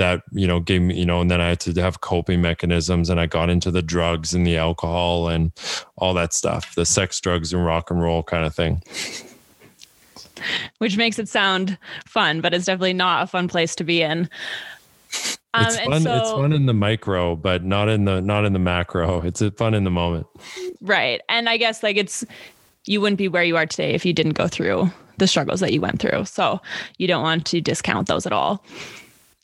that 0.00 0.22
you 0.32 0.46
know 0.46 0.60
gave 0.60 0.80
me 0.80 0.98
you 0.98 1.04
know 1.04 1.20
and 1.20 1.30
then 1.30 1.42
i 1.42 1.48
had 1.50 1.60
to 1.60 1.78
have 1.78 2.00
coping 2.00 2.40
mechanisms 2.40 3.10
and 3.10 3.20
i 3.20 3.26
got 3.26 3.50
into 3.50 3.70
the 3.70 3.82
drugs 3.82 4.32
and 4.32 4.46
the 4.46 4.56
alcohol 4.56 5.28
and 5.28 5.52
all 5.98 6.14
that 6.14 6.32
stuff 6.32 6.74
the 6.74 6.86
sex 6.86 7.20
drugs 7.20 7.52
and 7.52 7.66
rock 7.66 7.90
and 7.90 8.00
roll 8.00 8.22
kind 8.22 8.46
of 8.46 8.54
thing 8.54 8.82
which 10.78 10.96
makes 10.96 11.18
it 11.18 11.28
sound 11.28 11.76
fun 12.06 12.40
but 12.40 12.54
it's 12.54 12.66
definitely 12.66 12.92
not 12.92 13.22
a 13.22 13.26
fun 13.26 13.48
place 13.48 13.74
to 13.74 13.84
be 13.84 14.02
in 14.02 14.28
um, 15.52 15.66
it's 15.66 15.80
fun. 15.80 16.02
So, 16.02 16.16
it's 16.16 16.30
fun 16.30 16.52
in 16.52 16.66
the 16.66 16.74
micro, 16.74 17.34
but 17.34 17.64
not 17.64 17.88
in 17.88 18.04
the 18.04 18.20
not 18.20 18.44
in 18.44 18.52
the 18.52 18.60
macro. 18.60 19.20
It's 19.22 19.42
fun 19.56 19.74
in 19.74 19.82
the 19.82 19.90
moment. 19.90 20.28
Right, 20.80 21.20
and 21.28 21.48
I 21.48 21.56
guess 21.56 21.82
like 21.82 21.96
it's 21.96 22.24
you 22.86 23.00
wouldn't 23.00 23.18
be 23.18 23.28
where 23.28 23.42
you 23.42 23.56
are 23.56 23.66
today 23.66 23.92
if 23.92 24.06
you 24.06 24.12
didn't 24.12 24.34
go 24.34 24.46
through 24.46 24.90
the 25.18 25.26
struggles 25.26 25.60
that 25.60 25.72
you 25.72 25.80
went 25.80 26.00
through. 26.00 26.24
So 26.24 26.60
you 26.98 27.06
don't 27.06 27.22
want 27.22 27.46
to 27.46 27.60
discount 27.60 28.08
those 28.08 28.26
at 28.26 28.32
all. 28.32 28.64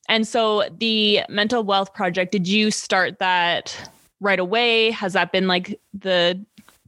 And 0.09 0.27
so 0.27 0.69
the 0.79 1.21
mental 1.29 1.63
wealth 1.63 1.93
project, 1.93 2.33
did 2.33 2.49
you 2.49 2.71
start 2.71 3.19
that 3.19 3.91
right 4.21 4.39
away? 4.39 4.91
Has 4.91 5.13
that 5.13 5.33
been 5.33 5.47
like 5.47 5.79
the 5.93 6.43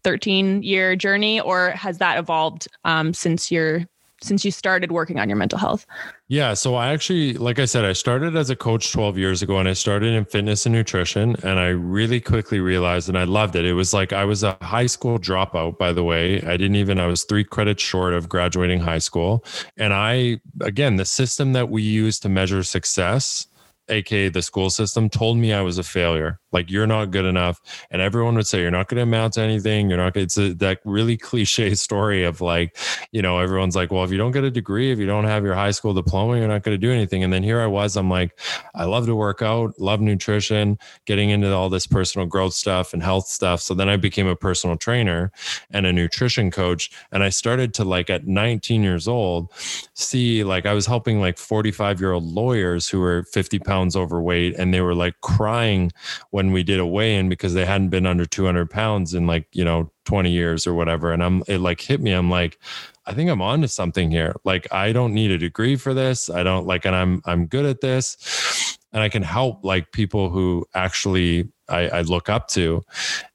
13 0.04 0.62
year 0.62 0.96
journey 0.96 1.40
or 1.40 1.70
has 1.70 1.98
that 1.98 2.18
evolved 2.18 2.68
um, 2.84 3.12
since 3.12 3.50
you're 3.50 3.84
since 4.20 4.44
you 4.44 4.50
started 4.50 4.92
working 4.92 5.18
on 5.18 5.28
your 5.28 5.36
mental 5.36 5.58
health? 5.58 5.86
Yeah. 6.28 6.54
So 6.54 6.74
I 6.74 6.92
actually, 6.92 7.34
like 7.34 7.58
I 7.58 7.64
said, 7.64 7.84
I 7.84 7.92
started 7.92 8.36
as 8.36 8.50
a 8.50 8.56
coach 8.56 8.92
12 8.92 9.18
years 9.18 9.42
ago 9.42 9.58
and 9.58 9.68
I 9.68 9.72
started 9.72 10.12
in 10.12 10.24
fitness 10.24 10.66
and 10.66 10.74
nutrition. 10.74 11.36
And 11.42 11.58
I 11.58 11.68
really 11.68 12.20
quickly 12.20 12.60
realized 12.60 13.08
and 13.08 13.18
I 13.18 13.24
loved 13.24 13.56
it. 13.56 13.64
It 13.64 13.72
was 13.72 13.92
like 13.94 14.12
I 14.12 14.24
was 14.24 14.44
a 14.44 14.56
high 14.62 14.86
school 14.86 15.18
dropout, 15.18 15.78
by 15.78 15.92
the 15.92 16.04
way. 16.04 16.40
I 16.42 16.56
didn't 16.56 16.76
even, 16.76 17.00
I 17.00 17.06
was 17.06 17.24
three 17.24 17.44
credits 17.44 17.82
short 17.82 18.14
of 18.14 18.28
graduating 18.28 18.80
high 18.80 18.98
school. 18.98 19.44
And 19.76 19.92
I, 19.92 20.40
again, 20.60 20.96
the 20.96 21.06
system 21.06 21.54
that 21.54 21.70
we 21.70 21.82
use 21.82 22.20
to 22.20 22.28
measure 22.28 22.62
success, 22.62 23.47
aka 23.88 24.28
the 24.28 24.42
school 24.42 24.70
system, 24.70 25.08
told 25.08 25.36
me 25.36 25.52
I 25.52 25.62
was 25.62 25.78
a 25.78 25.82
failure. 25.82 26.40
Like 26.52 26.70
you're 26.70 26.86
not 26.86 27.10
good 27.10 27.24
enough. 27.24 27.60
And 27.90 28.00
everyone 28.00 28.34
would 28.36 28.46
say 28.46 28.60
you're 28.60 28.70
not 28.70 28.88
going 28.88 28.96
to 28.96 29.02
amount 29.02 29.34
to 29.34 29.42
anything. 29.42 29.88
You're 29.88 29.98
not 29.98 30.16
it's 30.16 30.38
a, 30.38 30.54
that 30.54 30.80
really 30.84 31.16
cliche 31.28 31.74
story 31.74 32.24
of 32.24 32.40
like 32.40 32.76
you 33.12 33.22
know 33.22 33.38
everyone's 33.38 33.76
like 33.76 33.90
well 33.90 34.04
if 34.04 34.10
you 34.10 34.18
don't 34.18 34.32
get 34.32 34.44
a 34.44 34.50
degree 34.50 34.90
if 34.90 34.98
you 34.98 35.06
don't 35.06 35.24
have 35.24 35.44
your 35.44 35.54
high 35.54 35.70
school 35.70 35.92
diploma 35.92 36.38
you're 36.38 36.48
not 36.48 36.62
going 36.62 36.74
to 36.74 36.78
do 36.78 36.92
anything. 36.92 37.22
And 37.22 37.32
then 37.32 37.42
here 37.42 37.60
i 37.60 37.66
was 37.66 37.96
i'm 37.96 38.10
like 38.10 38.38
i 38.74 38.84
love 38.84 39.06
to 39.06 39.14
work 39.14 39.42
out 39.42 39.78
love 39.78 40.00
nutrition 40.00 40.78
getting 41.04 41.30
into 41.30 41.52
all 41.54 41.68
this 41.68 41.86
personal 41.86 42.26
growth 42.26 42.54
stuff 42.54 42.92
and 42.92 43.02
health 43.02 43.26
stuff. 43.26 43.60
So 43.60 43.74
then 43.74 43.88
i 43.88 43.96
became 43.96 44.26
a 44.26 44.36
personal 44.36 44.76
trainer 44.76 45.30
and 45.70 45.86
a 45.86 45.92
nutrition 45.92 46.50
coach 46.50 46.90
and 47.12 47.22
i 47.22 47.28
started 47.28 47.74
to 47.74 47.84
like 47.84 48.10
at 48.10 48.26
19 48.26 48.82
years 48.82 49.06
old 49.08 49.52
see 49.94 50.44
like 50.44 50.66
i 50.66 50.72
was 50.72 50.86
helping 50.86 51.20
like 51.20 51.38
45 51.38 52.00
year 52.00 52.12
old 52.12 52.24
lawyers 52.24 52.88
who 52.88 53.00
were 53.00 53.24
50 53.24 53.58
pounds 53.58 53.77
overweight 53.96 54.56
and 54.56 54.72
they 54.72 54.80
were 54.80 54.94
like 54.94 55.20
crying 55.20 55.90
when 56.30 56.52
we 56.52 56.62
did 56.62 56.80
a 56.80 56.86
weigh 56.86 57.16
in 57.16 57.28
because 57.28 57.54
they 57.54 57.64
hadn't 57.64 57.90
been 57.90 58.06
under 58.06 58.24
200 58.24 58.70
pounds 58.70 59.14
in 59.14 59.26
like, 59.26 59.46
you 59.52 59.64
know, 59.64 59.90
20 60.04 60.30
years 60.30 60.66
or 60.66 60.74
whatever. 60.74 61.12
And 61.12 61.22
I'm, 61.22 61.42
it 61.46 61.58
like 61.58 61.80
hit 61.80 62.00
me. 62.00 62.12
I'm 62.12 62.30
like, 62.30 62.58
I 63.06 63.14
think 63.14 63.30
I'm 63.30 63.42
on 63.42 63.62
to 63.62 63.68
something 63.68 64.10
here. 64.10 64.34
Like, 64.44 64.72
I 64.72 64.92
don't 64.92 65.14
need 65.14 65.30
a 65.30 65.38
degree 65.38 65.76
for 65.76 65.94
this. 65.94 66.28
I 66.28 66.42
don't 66.42 66.66
like, 66.66 66.84
and 66.84 66.94
I'm, 66.94 67.22
I'm 67.24 67.46
good 67.46 67.64
at 67.64 67.80
this 67.80 68.76
and 68.92 69.02
I 69.02 69.08
can 69.08 69.22
help 69.22 69.64
like 69.64 69.92
people 69.92 70.30
who 70.30 70.66
actually 70.74 71.50
I, 71.68 71.88
I 71.88 72.00
look 72.02 72.28
up 72.28 72.48
to. 72.48 72.84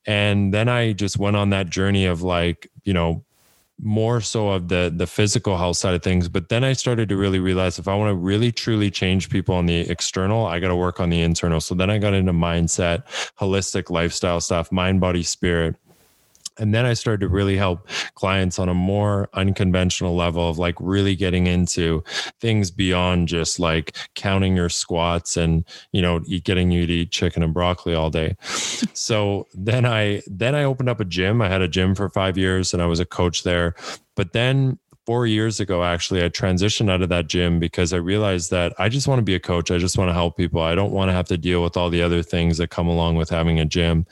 And 0.06 0.54
then 0.54 0.68
I 0.68 0.94
just 0.94 1.18
went 1.18 1.36
on 1.36 1.52
that 1.52 1.70
journey 1.70 2.06
of 2.06 2.22
like, 2.22 2.70
you 2.84 2.94
know, 2.94 3.24
more 3.82 4.22
so 4.22 4.50
of 4.50 4.68
the 4.68 4.94
the 4.96 5.08
physical 5.08 5.58
health 5.58 5.78
side 5.78 5.94
of 5.94 6.04
things 6.04 6.30
but 6.30 6.50
then 6.50 6.64
i 6.64 6.74
started 6.74 7.10
to 7.10 7.18
really 7.18 7.40
realize 7.40 7.80
if 7.80 7.88
i 7.88 7.96
want 7.96 8.10
to 8.10 8.16
really 8.16 8.52
truly 8.52 8.92
change 8.92 9.30
people 9.30 9.56
on 9.56 9.66
the 9.66 9.82
external 9.90 10.46
i 10.46 10.60
got 10.60 10.68
to 10.68 10.76
work 10.76 11.00
on 11.00 11.10
the 11.10 11.22
internal. 11.22 11.60
So 11.60 11.76
then 11.76 11.90
i 11.90 11.98
got 11.98 12.14
into 12.14 12.34
mindset 12.34 13.04
holistic 13.40 13.90
lifestyle 13.90 14.40
stuff 14.40 14.72
mind 14.72 15.02
body 15.02 15.24
spirit 15.24 15.76
and 16.58 16.74
then 16.74 16.86
I 16.86 16.94
started 16.94 17.22
to 17.22 17.28
really 17.28 17.58
help 17.58 17.88
clients 18.16 18.60
on 18.60 18.70
a 18.70 18.74
more 18.74 19.30
unconventional 19.34 20.16
level 20.16 20.50
of 20.50 20.58
like 20.58 20.76
really 20.80 21.16
getting 21.16 21.48
into 21.48 22.04
things 22.40 22.72
beyond 22.72 23.28
just 23.28 23.60
like 23.60 23.96
counting 24.16 24.56
your 24.56 24.70
squats 24.70 25.36
and, 25.36 25.66
you 25.92 26.02
know, 26.02 26.20
getting 26.44 26.72
you 26.72 26.86
to 26.86 26.94
eat 26.94 27.12
chicken 27.12 27.44
and 27.44 27.54
broccoli 27.54 27.96
all 27.96 28.10
day. 28.10 28.36
so 28.94 29.48
then 29.54 29.86
I, 29.86 30.22
then 30.28 30.56
I 30.56 30.64
opened 30.64 30.90
up 30.90 31.00
a 31.00 31.06
gym. 31.06 31.42
I 31.42 31.50
had 31.50 31.62
a 31.62 31.68
gym 31.68 31.96
for 31.96 32.10
five 32.10 32.38
years 32.38 32.74
and 32.74 32.82
I 32.82 32.86
was 32.86 33.00
a 33.00 33.06
coach 33.06 33.44
there. 33.44 33.76
But 34.16 34.34
then 34.34 34.78
four 35.06 35.28
years 35.28 35.60
ago, 35.60 35.84
actually, 35.84 36.24
I 36.24 36.30
transitioned 36.30 36.90
out 36.90 37.02
of 37.02 37.10
that 37.10 37.28
gym 37.28 37.60
because 37.60 37.94
I 37.94 37.98
realized 37.98 38.52
that 38.52 38.74
I 38.80 38.90
just 38.90 39.08
want 39.08 39.20
to 39.20 39.24
be 39.24 39.36
a 39.36 39.40
coach. 39.40 39.70
I 39.72 39.78
just 39.78 39.98
want 39.98 40.10
to 40.10 40.14
help 40.14 40.38
people. 40.38 40.62
I 40.62 40.76
don't 40.76 40.92
want 40.92 41.10
to 41.10 41.14
have 41.14 41.28
to 41.28 41.38
deal 41.38 41.62
with 41.62 41.76
all 41.76 41.90
the 41.90 42.02
other 42.02 42.24
things 42.24 42.58
that 42.58 42.70
come 42.70 42.88
along 42.88 43.16
with 43.16 43.30
having 43.30 43.60
a 43.60 43.66
gym, 43.66 44.06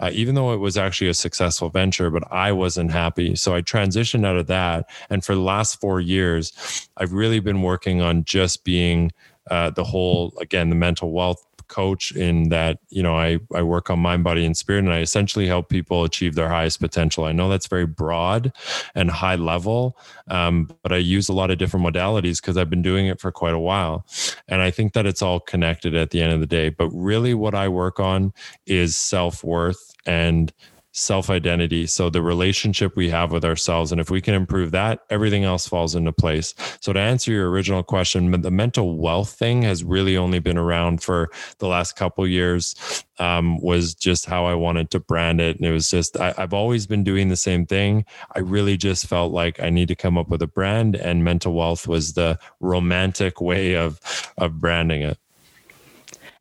uh, 0.00 0.10
even 0.12 0.34
though 0.34 0.52
it 0.52 0.58
was 0.58 0.76
actually 0.76 1.08
a 1.08 1.14
successful 1.14 1.70
venture, 1.70 2.10
but 2.10 2.30
I 2.30 2.52
wasn't 2.52 2.90
happy. 2.90 3.34
So 3.36 3.54
I 3.54 3.62
transitioned 3.62 4.26
out 4.26 4.36
of 4.36 4.46
that. 4.48 4.88
And 5.08 5.24
for 5.24 5.34
the 5.34 5.40
last 5.40 5.80
four 5.80 6.00
years, 6.00 6.88
I've 6.96 7.12
really 7.12 7.40
been 7.40 7.62
working 7.62 8.00
on 8.00 8.24
just 8.24 8.64
being 8.64 9.12
uh, 9.50 9.70
the 9.70 9.84
whole, 9.84 10.34
again, 10.40 10.70
the 10.70 10.76
mental 10.76 11.12
wealth 11.12 11.44
coach 11.68 12.12
in 12.12 12.48
that 12.50 12.78
you 12.88 13.02
know 13.02 13.16
I 13.16 13.38
I 13.54 13.62
work 13.62 13.90
on 13.90 13.98
mind, 13.98 14.24
body, 14.24 14.44
and 14.44 14.56
spirit, 14.56 14.84
and 14.84 14.92
I 14.92 15.00
essentially 15.00 15.46
help 15.46 15.68
people 15.68 16.04
achieve 16.04 16.34
their 16.34 16.48
highest 16.48 16.80
potential. 16.80 17.24
I 17.24 17.32
know 17.32 17.48
that's 17.48 17.66
very 17.66 17.86
broad 17.86 18.52
and 18.94 19.10
high 19.10 19.36
level, 19.36 19.98
um, 20.28 20.70
but 20.82 20.92
I 20.92 20.98
use 20.98 21.28
a 21.28 21.32
lot 21.32 21.50
of 21.50 21.58
different 21.58 21.86
modalities 21.86 22.40
because 22.40 22.56
I've 22.56 22.70
been 22.70 22.82
doing 22.82 23.06
it 23.06 23.20
for 23.20 23.32
quite 23.32 23.54
a 23.54 23.58
while, 23.58 24.06
and 24.48 24.62
I 24.62 24.70
think 24.70 24.92
that 24.94 25.06
it's 25.06 25.22
all 25.22 25.40
connected 25.40 25.94
at 25.94 26.10
the 26.10 26.22
end 26.22 26.32
of 26.32 26.40
the 26.40 26.46
day. 26.46 26.68
But 26.68 26.90
really, 26.90 27.34
what 27.34 27.54
I 27.54 27.68
work 27.68 28.00
on 28.00 28.32
is 28.66 28.96
self 28.96 29.44
worth 29.44 29.94
and 30.06 30.52
self 30.96 31.28
identity. 31.28 31.86
So 31.86 32.08
the 32.08 32.22
relationship 32.22 32.96
we 32.96 33.10
have 33.10 33.30
with 33.30 33.44
ourselves. 33.44 33.92
And 33.92 34.00
if 34.00 34.10
we 34.10 34.22
can 34.22 34.32
improve 34.32 34.70
that, 34.70 35.00
everything 35.10 35.44
else 35.44 35.68
falls 35.68 35.94
into 35.94 36.10
place. 36.10 36.54
So 36.80 36.94
to 36.94 36.98
answer 36.98 37.30
your 37.30 37.50
original 37.50 37.82
question, 37.82 38.30
the 38.40 38.50
mental 38.50 38.96
wealth 38.96 39.30
thing 39.30 39.60
has 39.62 39.84
really 39.84 40.16
only 40.16 40.38
been 40.38 40.56
around 40.56 41.02
for 41.02 41.28
the 41.58 41.68
last 41.68 41.96
couple 41.96 42.26
years. 42.26 43.04
Um, 43.18 43.60
was 43.60 43.94
just 43.94 44.26
how 44.26 44.46
I 44.46 44.54
wanted 44.54 44.90
to 44.90 45.00
brand 45.00 45.40
it. 45.40 45.56
And 45.56 45.66
it 45.66 45.72
was 45.72 45.88
just, 45.90 46.18
I, 46.18 46.34
I've 46.36 46.52
always 46.54 46.86
been 46.86 47.04
doing 47.04 47.28
the 47.28 47.36
same 47.36 47.66
thing. 47.66 48.04
I 48.34 48.40
really 48.40 48.76
just 48.76 49.06
felt 49.06 49.32
like 49.32 49.60
I 49.60 49.70
need 49.70 49.88
to 49.88 49.94
come 49.94 50.18
up 50.18 50.28
with 50.28 50.42
a 50.42 50.46
brand 50.46 50.96
and 50.96 51.24
mental 51.24 51.52
wealth 51.52 51.86
was 51.86 52.14
the 52.14 52.38
romantic 52.60 53.40
way 53.40 53.74
of, 53.74 54.00
of 54.38 54.60
branding 54.60 55.02
it. 55.02 55.18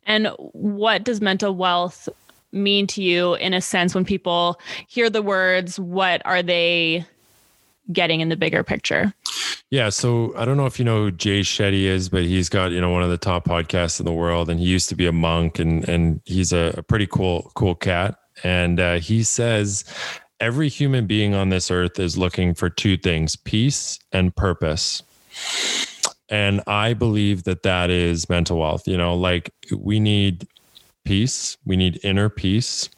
And 0.06 0.28
what 0.38 1.04
does 1.04 1.20
mental 1.20 1.56
wealth 1.56 2.08
mean 2.56 2.88
to 2.88 3.04
you 3.04 3.36
in 3.36 3.54
a 3.54 3.62
sense 3.62 3.94
when 3.94 4.06
people 4.06 4.60
hear 4.88 5.10
the 5.10 5.22
words? 5.22 5.80
What 5.80 6.22
are 6.26 6.42
they 6.42 7.06
getting 7.92 8.22
in 8.22 8.30
the 8.30 8.36
bigger 8.36 8.64
picture? 8.64 9.14
Yeah, 9.72 9.90
so 9.90 10.34
I 10.38 10.46
don't 10.46 10.58
know 10.58 10.66
if 10.66 10.80
you 10.80 10.86
know 10.86 11.04
who 11.04 11.12
Jay 11.12 11.42
Shetty 11.42 11.84
is, 11.84 12.10
but 12.10 12.24
he's 12.24 12.50
got 12.50 12.72
you 12.72 12.80
know 12.80 12.92
one 12.92 13.04
of 13.04 13.10
the 13.10 13.18
top 13.18 13.46
podcasts 13.46 14.00
in 14.00 14.06
the 14.06 14.14
world, 14.14 14.50
and 14.50 14.60
he 14.60 14.66
used 14.66 14.90
to 14.90 14.96
be 14.96 15.08
a 15.08 15.12
monk, 15.12 15.60
and 15.60 15.88
and 15.90 16.22
he's 16.26 16.54
a, 16.54 16.76
a 16.78 16.84
pretty 16.84 17.08
cool 17.08 17.52
cool 17.56 17.76
cat. 17.76 18.18
And 18.44 18.80
uh, 18.80 19.00
he 19.00 19.24
says 19.24 19.86
every 20.40 20.70
human 20.70 21.08
being 21.08 21.34
on 21.34 21.50
this 21.50 21.72
earth 21.72 22.00
is 22.00 22.18
looking 22.18 22.54
for 22.54 22.70
two 22.70 22.98
things: 22.98 23.36
peace 23.36 24.00
and 24.12 24.36
purpose. 24.36 25.04
And 26.30 26.62
I 26.68 26.94
believe 26.94 27.44
that 27.44 27.64
that 27.64 27.90
is 27.90 28.30
mental 28.30 28.60
wealth. 28.60 28.88
You 28.88 28.98
know, 28.98 29.16
like 29.16 29.52
we 29.76 30.00
need 30.00 30.48
peace. 31.06 31.58
We 31.66 31.78
need 31.78 32.00
inner 32.04 32.30
peace. 32.30 32.90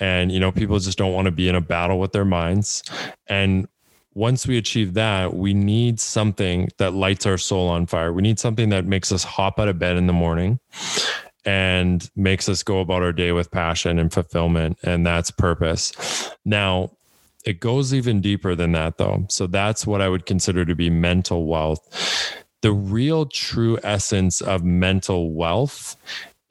And, 0.00 0.32
you 0.32 0.40
know, 0.40 0.50
people 0.50 0.78
just 0.80 0.98
don't 0.98 1.12
want 1.12 1.26
to 1.26 1.30
be 1.30 1.48
in 1.48 1.54
a 1.54 1.60
battle 1.60 2.00
with 2.00 2.12
their 2.12 2.24
minds. 2.24 2.82
And 3.28 3.68
once 4.14 4.46
we 4.46 4.58
achieve 4.58 4.94
that, 4.94 5.34
we 5.34 5.54
need 5.54 6.00
something 6.00 6.68
that 6.78 6.94
lights 6.94 7.26
our 7.26 7.38
soul 7.38 7.68
on 7.68 7.86
fire. 7.86 8.12
We 8.12 8.22
need 8.22 8.38
something 8.38 8.68
that 8.70 8.86
makes 8.86 9.12
us 9.12 9.24
hop 9.24 9.58
out 9.58 9.68
of 9.68 9.78
bed 9.78 9.96
in 9.96 10.06
the 10.06 10.12
morning 10.12 10.58
and 11.44 12.10
makes 12.16 12.48
us 12.48 12.62
go 12.62 12.80
about 12.80 13.02
our 13.02 13.12
day 13.12 13.32
with 13.32 13.50
passion 13.50 13.98
and 13.98 14.12
fulfillment. 14.12 14.78
And 14.82 15.06
that's 15.06 15.30
purpose. 15.30 16.30
Now, 16.44 16.90
it 17.44 17.60
goes 17.60 17.92
even 17.92 18.20
deeper 18.20 18.54
than 18.54 18.72
that, 18.72 18.98
though. 18.98 19.26
So 19.28 19.46
that's 19.46 19.86
what 19.86 20.00
I 20.00 20.08
would 20.08 20.26
consider 20.26 20.64
to 20.64 20.74
be 20.74 20.90
mental 20.90 21.46
wealth. 21.46 22.34
The 22.62 22.72
real 22.72 23.26
true 23.26 23.78
essence 23.82 24.40
of 24.40 24.64
mental 24.64 25.32
wealth 25.32 25.96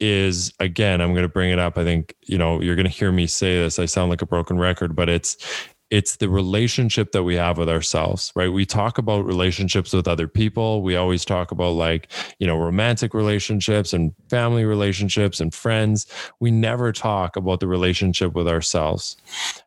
is 0.04 0.52
again 0.60 1.00
i'm 1.00 1.12
going 1.12 1.22
to 1.22 1.28
bring 1.28 1.50
it 1.50 1.58
up. 1.58 1.78
I 1.78 1.84
think 1.84 2.14
you 2.22 2.38
know 2.38 2.60
you're 2.60 2.76
going 2.76 2.86
to 2.86 2.92
hear 2.92 3.12
me 3.12 3.26
say 3.26 3.58
this. 3.58 3.78
I 3.78 3.86
sound 3.86 4.10
like 4.10 4.22
a 4.22 4.26
broken 4.26 4.58
record 4.58 4.94
but 4.94 5.08
it's 5.08 5.36
it's 5.90 6.16
the 6.16 6.28
relationship 6.28 7.12
that 7.12 7.22
we 7.22 7.36
have 7.36 7.58
with 7.58 7.68
ourselves, 7.68 8.32
right? 8.34 8.52
We 8.52 8.64
talk 8.64 8.98
about 8.98 9.24
relationships 9.24 9.92
with 9.92 10.08
other 10.08 10.26
people. 10.26 10.82
We 10.82 10.96
always 10.96 11.24
talk 11.24 11.50
about 11.50 11.72
like, 11.72 12.10
you 12.38 12.46
know, 12.46 12.56
romantic 12.56 13.14
relationships 13.14 13.92
and 13.92 14.12
family 14.28 14.64
relationships 14.64 15.40
and 15.40 15.54
friends. 15.54 16.06
We 16.40 16.50
never 16.50 16.90
talk 16.90 17.36
about 17.36 17.60
the 17.60 17.68
relationship 17.68 18.34
with 18.34 18.48
ourselves. 18.48 19.16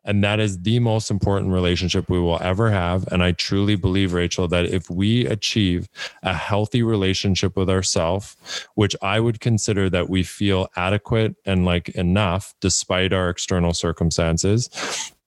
And 0.04 0.22
that 0.24 0.40
is 0.40 0.60
the 0.62 0.80
most 0.80 1.10
important 1.10 1.52
relationship 1.52 2.10
we 2.10 2.20
will 2.20 2.42
ever 2.42 2.70
have. 2.70 3.06
And 3.12 3.22
I 3.22 3.32
truly 3.32 3.76
believe, 3.76 4.12
Rachel, 4.12 4.48
that 4.48 4.66
if 4.66 4.90
we 4.90 5.24
achieve 5.26 5.88
a 6.22 6.34
healthy 6.34 6.82
relationship 6.82 7.56
with 7.56 7.70
ourselves, 7.70 8.36
which 8.74 8.96
I 9.02 9.20
would 9.20 9.40
consider 9.40 9.88
that 9.90 10.08
we 10.08 10.24
feel 10.24 10.68
adequate 10.76 11.36
and 11.46 11.64
like 11.64 11.90
enough 11.90 12.54
despite 12.60 13.12
our 13.12 13.30
external 13.30 13.72
circumstances, 13.72 14.68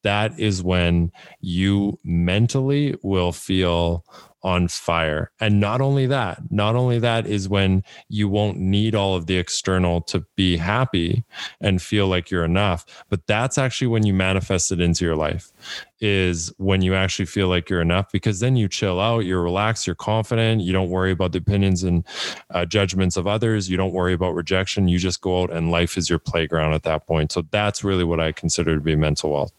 that 0.03 0.39
is 0.39 0.63
when 0.63 1.11
you 1.39 1.99
mentally 2.03 2.95
will 3.03 3.31
feel 3.31 4.05
on 4.43 4.67
fire. 4.67 5.31
And 5.39 5.59
not 5.59 5.81
only 5.81 6.07
that, 6.07 6.39
not 6.49 6.75
only 6.75 6.97
that 6.99 7.27
is 7.27 7.47
when 7.47 7.83
you 8.09 8.27
won't 8.27 8.57
need 8.57 8.95
all 8.95 9.15
of 9.15 9.27
the 9.27 9.37
external 9.37 10.01
to 10.01 10.25
be 10.35 10.57
happy 10.57 11.23
and 11.59 11.81
feel 11.81 12.07
like 12.07 12.31
you're 12.31 12.43
enough, 12.43 12.85
but 13.09 13.27
that's 13.27 13.57
actually 13.59 13.87
when 13.87 14.05
you 14.05 14.13
manifest 14.13 14.71
it 14.71 14.81
into 14.81 15.05
your 15.05 15.15
life 15.15 15.51
is 15.99 16.51
when 16.57 16.81
you 16.81 16.95
actually 16.95 17.25
feel 17.25 17.47
like 17.47 17.69
you're 17.69 17.81
enough 17.81 18.11
because 18.11 18.39
then 18.39 18.55
you 18.55 18.67
chill 18.67 18.99
out, 18.99 19.19
you're 19.19 19.43
relaxed, 19.43 19.85
you're 19.85 19.95
confident, 19.95 20.61
you 20.61 20.73
don't 20.73 20.89
worry 20.89 21.11
about 21.11 21.31
the 21.31 21.37
opinions 21.37 21.83
and 21.83 22.03
uh, 22.49 22.65
judgments 22.65 23.17
of 23.17 23.27
others, 23.27 23.69
you 23.69 23.77
don't 23.77 23.93
worry 23.93 24.13
about 24.13 24.33
rejection, 24.33 24.87
you 24.87 24.97
just 24.97 25.21
go 25.21 25.43
out 25.43 25.51
and 25.51 25.69
life 25.69 25.97
is 25.97 26.09
your 26.09 26.17
playground 26.17 26.73
at 26.73 26.81
that 26.81 27.05
point. 27.05 27.31
So 27.31 27.43
that's 27.51 27.83
really 27.83 28.03
what 28.03 28.19
I 28.19 28.31
consider 28.31 28.73
to 28.73 28.81
be 28.81 28.95
mental 28.95 29.31
wealth. 29.31 29.53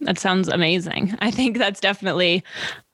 That 0.00 0.18
sounds 0.18 0.48
amazing. 0.48 1.16
I 1.20 1.30
think 1.30 1.58
that's 1.58 1.80
definitely 1.80 2.44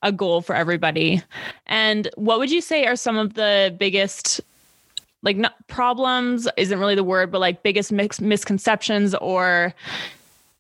a 0.03 0.13
goal 0.13 0.41
for 0.41 0.55
everybody. 0.55 1.23
And 1.67 2.09
what 2.15 2.39
would 2.39 2.51
you 2.51 2.61
say 2.61 2.87
are 2.87 2.97
some 2.97 3.17
of 3.17 3.35
the 3.35 3.75
biggest 3.79 4.41
like 5.23 5.37
not 5.37 5.55
problems 5.69 6.49
isn't 6.57 6.79
really 6.79 6.95
the 6.95 7.05
word, 7.05 7.31
but 7.31 7.41
like 7.41 7.63
biggest 7.63 7.93
mis- 7.93 8.21
misconceptions 8.21 9.15
or 9.17 9.75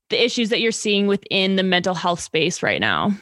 the 0.08 0.24
issues 0.24 0.50
that 0.50 0.60
you're 0.60 0.72
seeing 0.72 1.06
within 1.06 1.56
the 1.56 1.62
mental 1.62 1.94
health 1.94 2.20
space 2.20 2.62
right 2.62 2.80
now? 2.80 3.12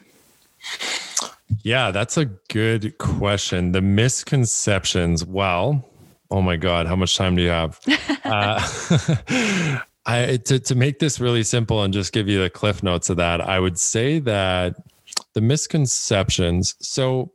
Yeah, 1.63 1.91
that's 1.91 2.17
a 2.17 2.27
good 2.27 2.97
question. 2.99 3.73
The 3.73 3.81
misconceptions. 3.81 5.25
Well, 5.25 5.85
oh 6.31 6.43
my 6.43 6.57
God, 6.57 6.87
how 6.87 6.97
much 6.97 7.17
time 7.17 7.37
do 7.37 7.43
you 7.43 7.49
have? 7.49 7.81
uh, 8.25 9.81
I 10.07 10.39
to 10.39 10.59
to 10.59 10.75
make 10.75 10.99
this 10.99 11.21
really 11.21 11.43
simple 11.43 11.83
and 11.83 11.93
just 11.93 12.13
give 12.13 12.29
you 12.29 12.43
the 12.43 12.51
cliff 12.51 12.83
notes 12.83 13.11
of 13.11 13.17
that, 13.19 13.41
I 13.41 13.61
would 13.61 13.79
say 13.79 14.19
that 14.21 14.77
the 15.35 15.41
misconceptions. 15.41 16.75
So 16.81 17.33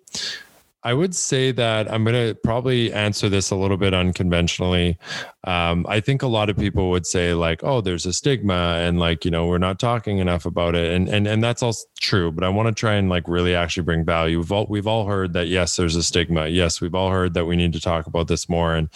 I 0.86 0.94
would 0.94 1.16
say 1.16 1.52
that 1.52 1.92
I'm 1.92 2.04
going 2.04 2.14
to 2.14 2.36
probably 2.36 2.94
answer 2.94 3.28
this 3.28 3.50
a 3.50 3.56
little 3.56 3.76
bit 3.76 3.96
unconventionally. 3.96 5.00
Um, 5.44 5.84
I 5.90 6.00
think 6.00 6.22
a 6.22 6.28
lot 6.28 6.48
of 6.52 6.58
people 6.58 6.92
would 6.92 7.08
say 7.08 7.34
like, 7.34 7.64
"Oh, 7.64 7.82
there's 7.82 8.06
a 8.06 8.14
stigma," 8.14 8.78
and 8.82 9.00
like, 9.00 9.26
you 9.26 9.32
know, 9.32 9.48
we're 9.48 9.58
not 9.58 9.80
talking 9.80 10.20
enough 10.20 10.46
about 10.46 10.76
it, 10.76 10.94
and 10.94 11.10
and 11.10 11.26
and 11.26 11.44
that's 11.44 11.64
all 11.64 11.74
true. 12.00 12.32
But 12.32 12.44
I 12.44 12.50
want 12.50 12.68
to 12.68 12.80
try 12.80 12.94
and 12.94 13.10
like 13.10 13.28
really 13.28 13.56
actually 13.56 13.84
bring 13.84 14.06
value. 14.06 14.38
We've 14.38 14.52
all 14.52 14.68
we've 14.70 14.86
all 14.86 15.08
heard 15.08 15.34
that 15.34 15.48
yes, 15.48 15.76
there's 15.76 15.96
a 15.96 16.04
stigma. 16.04 16.50
Yes, 16.50 16.80
we've 16.80 16.96
all 16.96 17.10
heard 17.10 17.34
that 17.34 17.46
we 17.46 17.56
need 17.56 17.74
to 17.74 17.82
talk 17.82 18.06
about 18.06 18.28
this 18.28 18.48
more, 18.48 18.76
and 18.76 18.90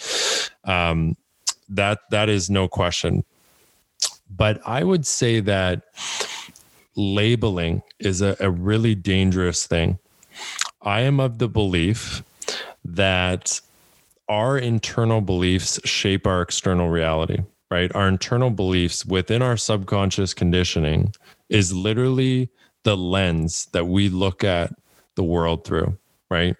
um, 0.64 1.16
that 1.68 1.98
that 2.12 2.28
is 2.28 2.48
no 2.48 2.68
question. 2.68 3.24
But 4.30 4.60
I 4.66 4.84
would 4.84 5.06
say 5.06 5.40
that 5.40 5.82
labeling 6.96 7.82
is 7.98 8.22
a, 8.22 8.36
a 8.40 8.50
really 8.50 8.94
dangerous 8.94 9.66
thing. 9.66 9.98
I 10.82 11.00
am 11.00 11.20
of 11.20 11.38
the 11.38 11.48
belief 11.48 12.22
that 12.84 13.60
our 14.28 14.56
internal 14.56 15.20
beliefs 15.20 15.80
shape 15.84 16.26
our 16.26 16.40
external 16.42 16.88
reality, 16.88 17.38
right? 17.70 17.94
Our 17.94 18.08
internal 18.08 18.50
beliefs 18.50 19.04
within 19.04 19.42
our 19.42 19.56
subconscious 19.56 20.34
conditioning 20.34 21.12
is 21.48 21.72
literally 21.72 22.50
the 22.84 22.96
lens 22.96 23.66
that 23.72 23.86
we 23.86 24.08
look 24.08 24.44
at 24.44 24.72
the 25.16 25.24
world 25.24 25.64
through, 25.64 25.98
right? 26.30 26.56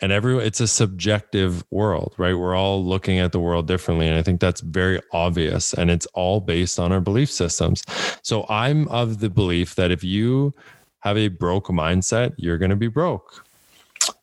and 0.00 0.12
every 0.12 0.36
it's 0.38 0.60
a 0.60 0.68
subjective 0.68 1.64
world 1.70 2.14
right? 2.18 2.34
We're 2.34 2.54
all 2.54 2.84
looking 2.84 3.18
at 3.18 3.32
the 3.32 3.40
world 3.40 3.66
differently 3.66 4.06
and 4.06 4.18
i 4.18 4.22
think 4.22 4.40
that's 4.40 4.60
very 4.60 5.00
obvious 5.12 5.72
and 5.72 5.90
it's 5.90 6.06
all 6.14 6.40
based 6.40 6.78
on 6.78 6.92
our 6.92 7.00
belief 7.00 7.30
systems. 7.30 7.82
So 8.22 8.44
i'm 8.48 8.86
of 8.88 9.20
the 9.20 9.30
belief 9.30 9.76
that 9.76 9.90
if 9.90 10.04
you 10.04 10.52
have 11.00 11.16
a 11.16 11.28
broke 11.28 11.68
mindset 11.68 12.34
you're 12.36 12.58
going 12.58 12.70
to 12.70 12.76
be 12.76 12.88
broke. 12.88 13.44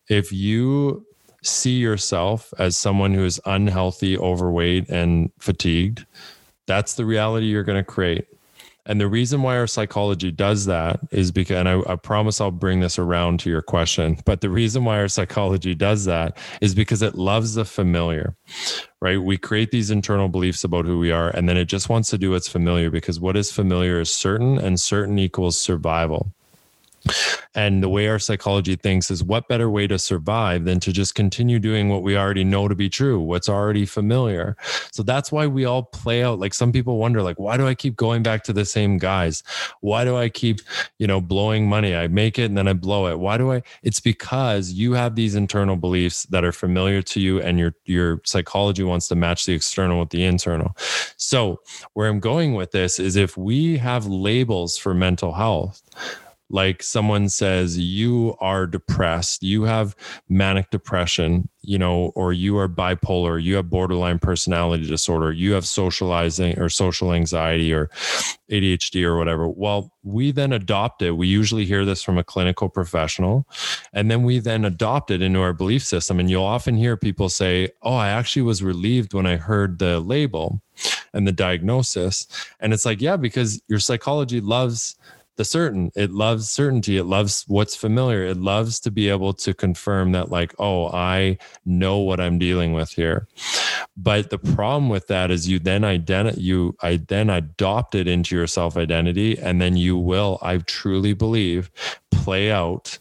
If 0.07 0.31
you 0.31 1.05
see 1.41 1.77
yourself 1.77 2.53
as 2.59 2.77
someone 2.77 3.13
who 3.13 3.25
is 3.25 3.41
unhealthy 3.45 4.17
overweight 4.17 4.87
and 4.89 5.31
fatigued 5.39 6.05
that's 6.67 6.93
the 6.93 7.05
reality 7.05 7.47
you're 7.47 7.63
going 7.63 7.83
to 7.83 7.91
create 7.91 8.27
and 8.91 8.99
the 8.99 9.07
reason 9.07 9.41
why 9.41 9.57
our 9.57 9.67
psychology 9.67 10.31
does 10.31 10.65
that 10.65 10.99
is 11.11 11.31
because, 11.31 11.55
and 11.55 11.69
I, 11.69 11.79
I, 11.87 11.95
promise 11.95 12.41
I'll 12.41 12.51
bring 12.51 12.81
this 12.81 12.99
around 12.99 13.39
to 13.39 13.49
your 13.49 13.61
question, 13.61 14.17
but 14.25 14.41
the 14.41 14.49
reason 14.49 14.83
why 14.83 14.99
our 14.99 15.07
psychology 15.07 15.73
does 15.73 16.03
that 16.05 16.37
is 16.59 16.75
because 16.75 17.01
it 17.01 17.15
loves 17.15 17.53
the 17.53 17.63
familiar, 17.63 18.35
right? 18.99 19.15
We 19.15 19.37
create 19.37 19.71
these 19.71 19.91
internal 19.91 20.27
beliefs 20.27 20.65
about 20.65 20.83
who 20.83 20.99
we 20.99 21.09
are, 21.09 21.29
and 21.29 21.47
then 21.47 21.55
it 21.55 21.65
just 21.65 21.87
wants 21.87 22.09
to 22.09 22.17
do 22.17 22.31
what's 22.31 22.49
familiar 22.49 22.89
because 22.89 23.17
what 23.17 23.37
is 23.37 23.49
familiar 23.49 24.01
is 24.01 24.11
certain, 24.11 24.57
and 24.57 24.77
certain 24.77 25.17
equals 25.17 25.57
survival. 25.57 26.33
And 27.53 27.83
the 27.83 27.89
way 27.89 28.07
our 28.07 28.19
psychology 28.19 28.75
thinks 28.75 29.11
is 29.11 29.23
what 29.23 29.47
better 29.47 29.69
way 29.69 29.85
to 29.87 29.99
survive 29.99 30.65
than 30.65 30.79
to 30.81 30.93
just 30.93 31.15
continue 31.15 31.59
doing 31.59 31.89
what 31.89 32.01
we 32.01 32.15
already 32.15 32.43
know 32.43 32.67
to 32.67 32.75
be 32.75 32.89
true, 32.89 33.19
what's 33.19 33.49
already 33.49 33.85
familiar. 33.85 34.55
So 34.91 35.03
that's 35.03 35.31
why 35.31 35.47
we 35.47 35.65
all 35.65 35.83
play 35.83 36.23
out 36.23 36.39
like 36.39 36.53
some 36.53 36.71
people 36.71 36.97
wonder 36.97 37.21
like 37.21 37.39
why 37.39 37.57
do 37.57 37.67
I 37.67 37.75
keep 37.75 37.95
going 37.95 38.23
back 38.23 38.43
to 38.43 38.53
the 38.53 38.65
same 38.65 38.97
guys? 38.97 39.43
Why 39.81 40.05
do 40.05 40.15
I 40.15 40.29
keep, 40.29 40.61
you 40.97 41.07
know, 41.07 41.19
blowing 41.19 41.67
money? 41.67 41.95
I 41.95 42.07
make 42.07 42.39
it 42.39 42.45
and 42.45 42.57
then 42.57 42.67
I 42.67 42.73
blow 42.73 43.07
it. 43.07 43.19
Why 43.19 43.37
do 43.37 43.51
I 43.51 43.63
It's 43.83 43.99
because 43.99 44.71
you 44.71 44.93
have 44.93 45.15
these 45.15 45.35
internal 45.35 45.75
beliefs 45.75 46.23
that 46.27 46.45
are 46.45 46.53
familiar 46.53 47.01
to 47.01 47.19
you 47.19 47.41
and 47.41 47.59
your 47.59 47.73
your 47.85 48.21
psychology 48.23 48.83
wants 48.83 49.07
to 49.09 49.15
match 49.15 49.45
the 49.45 49.53
external 49.53 49.99
with 49.99 50.09
the 50.09 50.23
internal. 50.23 50.75
So, 51.17 51.61
where 51.93 52.07
I'm 52.07 52.19
going 52.19 52.53
with 52.53 52.71
this 52.71 52.99
is 52.99 53.15
if 53.15 53.37
we 53.37 53.77
have 53.77 54.05
labels 54.05 54.77
for 54.77 54.93
mental 54.93 55.33
health, 55.33 55.81
like 56.51 56.83
someone 56.83 57.29
says 57.29 57.77
you 57.77 58.35
are 58.39 58.67
depressed. 58.67 59.43
You 59.43 59.63
have 59.63 59.95
manic 60.29 60.69
depression 60.69 61.49
you 61.63 61.77
know 61.77 62.11
or 62.15 62.33
you 62.33 62.57
are 62.57 62.67
bipolar. 62.67 63.41
You 63.41 63.55
have 63.55 63.69
borderline 63.69 64.19
personality 64.19 64.87
disorder. 64.87 65.31
You 65.31 65.53
have 65.53 65.65
socializing 65.65 66.57
or 66.59 66.69
social 66.69 67.13
anxiety 67.13 67.73
or 67.73 67.89
ADHD 68.49 69.03
or 69.03 69.17
whatever. 69.17 69.47
Well 69.47 69.91
we 70.03 70.31
then 70.31 70.51
adopt 70.51 71.01
it. 71.01 71.11
We 71.11 71.27
usually 71.27 71.65
hear 71.65 71.85
this 71.85 72.01
from 72.01 72.17
a 72.17 72.23
clinical 72.23 72.69
professional 72.69 73.47
and 73.93 74.09
then 74.09 74.23
we 74.23 74.39
then 74.39 74.65
adopt 74.65 75.11
it 75.11 75.21
into 75.21 75.39
our 75.39 75.53
belief 75.53 75.83
system. 75.83 76.19
And 76.19 76.29
you'll 76.29 76.43
often 76.43 76.75
hear 76.75 76.97
people 76.97 77.29
say 77.29 77.69
oh 77.81 77.95
I 77.95 78.09
actually 78.09 78.43
was 78.43 78.63
relieved 78.63 79.13
when 79.13 79.25
I 79.25 79.35
heard 79.35 79.79
the 79.79 79.99
label 79.99 80.61
and 81.13 81.27
the 81.27 81.31
diagnosis. 81.31 82.27
And 82.59 82.73
it's 82.73 82.85
like 82.85 83.01
yeah 83.01 83.17
because 83.17 83.61
your 83.67 83.79
psychology 83.79 84.41
loves 84.41 84.95
the 85.41 85.45
certain 85.45 85.91
it 85.95 86.11
loves 86.11 86.47
certainty 86.51 86.97
it 86.97 87.05
loves 87.05 87.45
what's 87.47 87.75
familiar 87.75 88.23
it 88.25 88.37
loves 88.37 88.79
to 88.79 88.91
be 88.91 89.09
able 89.09 89.33
to 89.33 89.55
confirm 89.55 90.11
that 90.11 90.29
like 90.29 90.53
oh 90.59 90.85
i 90.89 91.35
know 91.65 91.97
what 91.97 92.19
i'm 92.19 92.37
dealing 92.37 92.73
with 92.73 92.91
here. 92.91 93.27
But 93.97 94.29
the 94.29 94.37
problem 94.37 94.89
with 94.89 95.07
that 95.07 95.31
is 95.31 95.49
you 95.49 95.57
then 95.57 95.81
identi- 95.81 96.39
you 96.39 96.75
i 96.81 96.97
then 96.97 97.31
adopt 97.31 97.95
it 97.95 98.07
into 98.07 98.35
your 98.35 98.45
self 98.45 98.77
identity 98.77 99.37
and 99.39 99.59
then 99.59 99.75
you 99.75 99.97
will 99.97 100.37
i 100.43 100.57
truly 100.59 101.13
believe 101.13 101.71
play 102.11 102.51
out 102.51 102.99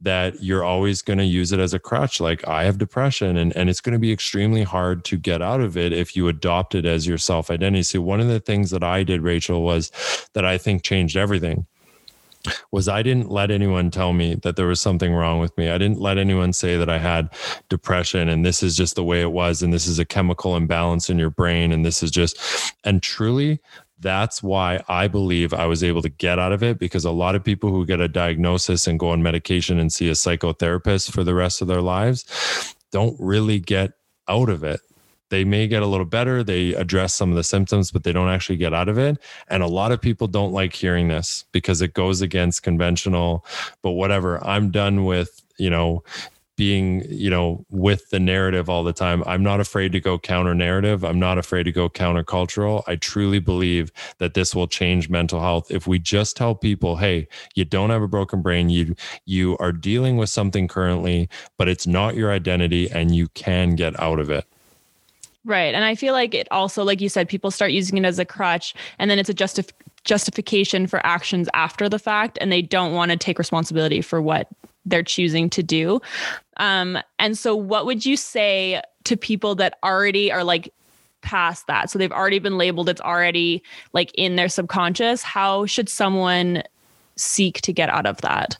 that 0.00 0.42
you're 0.42 0.64
always 0.64 1.00
going 1.00 1.18
to 1.18 1.24
use 1.24 1.52
it 1.52 1.60
as 1.60 1.72
a 1.72 1.78
crutch. 1.78 2.20
Like 2.20 2.46
i 2.46 2.64
have 2.64 2.76
depression 2.76 3.38
and, 3.38 3.56
and 3.56 3.70
it's 3.70 3.80
going 3.80 3.94
to 3.94 3.98
be 3.98 4.12
extremely 4.12 4.62
hard 4.62 5.04
to 5.06 5.16
get 5.16 5.40
out 5.40 5.62
of 5.62 5.78
it 5.78 5.92
if 5.94 6.14
you 6.14 6.28
adopt 6.28 6.74
it 6.74 6.84
as 6.84 7.06
your 7.06 7.18
self 7.18 7.50
identity 7.50 7.82
so 7.82 8.02
one 8.02 8.20
of 8.20 8.28
the 8.28 8.40
things 8.40 8.70
that 8.70 8.84
i 8.84 9.02
did 9.02 9.22
rachel 9.22 9.62
was 9.62 9.90
that 10.34 10.44
i 10.44 10.58
think 10.58 10.82
changed 10.82 11.16
everything 11.16 11.66
was 12.72 12.88
I 12.88 13.02
didn't 13.02 13.30
let 13.30 13.50
anyone 13.50 13.90
tell 13.90 14.12
me 14.12 14.34
that 14.36 14.56
there 14.56 14.66
was 14.66 14.80
something 14.80 15.12
wrong 15.14 15.40
with 15.40 15.56
me. 15.58 15.70
I 15.70 15.78
didn't 15.78 16.00
let 16.00 16.18
anyone 16.18 16.52
say 16.52 16.76
that 16.76 16.88
I 16.88 16.98
had 16.98 17.30
depression 17.68 18.28
and 18.28 18.44
this 18.44 18.62
is 18.62 18.76
just 18.76 18.94
the 18.94 19.04
way 19.04 19.20
it 19.20 19.32
was 19.32 19.62
and 19.62 19.72
this 19.72 19.86
is 19.86 19.98
a 19.98 20.04
chemical 20.04 20.56
imbalance 20.56 21.10
in 21.10 21.18
your 21.18 21.30
brain 21.30 21.72
and 21.72 21.84
this 21.84 22.02
is 22.02 22.10
just 22.10 22.38
and 22.84 23.02
truly 23.02 23.60
that's 24.00 24.42
why 24.42 24.80
I 24.88 25.08
believe 25.08 25.52
I 25.52 25.66
was 25.66 25.82
able 25.82 26.02
to 26.02 26.08
get 26.08 26.38
out 26.38 26.52
of 26.52 26.62
it 26.62 26.78
because 26.78 27.04
a 27.04 27.10
lot 27.10 27.34
of 27.34 27.42
people 27.42 27.70
who 27.70 27.84
get 27.84 28.00
a 28.00 28.08
diagnosis 28.08 28.86
and 28.86 28.98
go 28.98 29.10
on 29.10 29.22
medication 29.22 29.78
and 29.78 29.92
see 29.92 30.08
a 30.08 30.12
psychotherapist 30.12 31.10
for 31.10 31.24
the 31.24 31.34
rest 31.34 31.60
of 31.60 31.68
their 31.68 31.82
lives 31.82 32.74
don't 32.92 33.16
really 33.18 33.58
get 33.58 33.92
out 34.28 34.48
of 34.48 34.62
it 34.62 34.80
they 35.30 35.44
may 35.44 35.66
get 35.66 35.82
a 35.82 35.86
little 35.86 36.06
better 36.06 36.42
they 36.42 36.74
address 36.74 37.14
some 37.14 37.30
of 37.30 37.36
the 37.36 37.44
symptoms 37.44 37.90
but 37.90 38.04
they 38.04 38.12
don't 38.12 38.28
actually 38.28 38.56
get 38.56 38.74
out 38.74 38.88
of 38.88 38.98
it. 38.98 39.18
And 39.48 39.62
a 39.62 39.66
lot 39.66 39.92
of 39.92 40.00
people 40.00 40.26
don't 40.26 40.52
like 40.52 40.74
hearing 40.74 41.08
this 41.08 41.44
because 41.52 41.80
it 41.82 41.94
goes 41.94 42.20
against 42.20 42.62
conventional 42.62 43.44
but 43.82 43.92
whatever 43.92 44.44
i'm 44.46 44.70
done 44.70 45.04
with 45.04 45.42
you 45.58 45.70
know 45.70 46.02
being 46.58 47.04
you 47.08 47.30
know 47.30 47.64
with 47.70 48.10
the 48.10 48.18
narrative 48.18 48.68
all 48.68 48.82
the 48.82 48.92
time. 48.92 49.22
I'm 49.26 49.44
not 49.44 49.60
afraid 49.60 49.92
to 49.92 50.00
go 50.00 50.18
counter 50.18 50.54
narrative. 50.54 51.04
I'm 51.04 51.20
not 51.20 51.38
afraid 51.38 51.62
to 51.62 51.72
go 51.72 51.88
countercultural. 51.88 52.82
I 52.88 52.96
truly 52.96 53.38
believe 53.38 53.92
that 54.18 54.34
this 54.34 54.54
will 54.56 54.66
change 54.66 55.08
mental 55.08 55.40
health. 55.40 55.70
If 55.70 55.86
we 55.86 56.00
just 56.00 56.36
tell 56.36 56.56
people 56.56 56.96
hey 56.96 57.28
you 57.54 57.64
don't 57.64 57.90
have 57.90 58.02
a 58.02 58.08
broken 58.08 58.42
brain. 58.42 58.68
You 58.68 58.96
you 59.24 59.56
are 59.58 59.72
dealing 59.72 60.16
with 60.16 60.28
something 60.30 60.66
currently 60.66 61.28
but 61.56 61.68
it's 61.68 61.86
not 61.86 62.16
your 62.16 62.32
identity 62.32 62.90
and 62.90 63.14
you 63.14 63.28
can 63.28 63.76
get 63.76 63.98
out 64.00 64.18
of 64.18 64.28
it 64.28 64.44
Right. 65.44 65.74
And 65.74 65.84
I 65.84 65.94
feel 65.94 66.12
like 66.12 66.34
it 66.34 66.48
also, 66.50 66.84
like 66.84 67.00
you 67.00 67.08
said, 67.08 67.28
people 67.28 67.50
start 67.50 67.70
using 67.70 67.96
it 67.96 68.04
as 68.04 68.18
a 68.18 68.24
crutch 68.24 68.74
and 68.98 69.10
then 69.10 69.18
it's 69.18 69.30
a 69.30 69.34
justif- 69.34 69.72
justification 70.04 70.86
for 70.86 71.04
actions 71.06 71.48
after 71.54 71.88
the 71.88 71.98
fact. 71.98 72.38
And 72.40 72.52
they 72.52 72.62
don't 72.62 72.92
want 72.92 73.12
to 73.12 73.16
take 73.16 73.38
responsibility 73.38 74.00
for 74.00 74.20
what 74.20 74.48
they're 74.84 75.02
choosing 75.02 75.48
to 75.50 75.62
do. 75.62 76.00
Um, 76.58 76.98
and 77.18 77.36
so, 77.38 77.54
what 77.54 77.86
would 77.86 78.04
you 78.04 78.16
say 78.16 78.82
to 79.04 79.16
people 79.16 79.54
that 79.56 79.78
already 79.82 80.32
are 80.32 80.44
like 80.44 80.72
past 81.20 81.66
that? 81.66 81.90
So, 81.90 81.98
they've 81.98 82.12
already 82.12 82.38
been 82.38 82.58
labeled, 82.58 82.88
it's 82.88 83.00
already 83.00 83.62
like 83.92 84.10
in 84.14 84.36
their 84.36 84.48
subconscious. 84.48 85.22
How 85.22 85.66
should 85.66 85.88
someone 85.88 86.62
seek 87.18 87.60
to 87.62 87.72
get 87.72 87.88
out 87.88 88.06
of 88.06 88.20
that? 88.22 88.56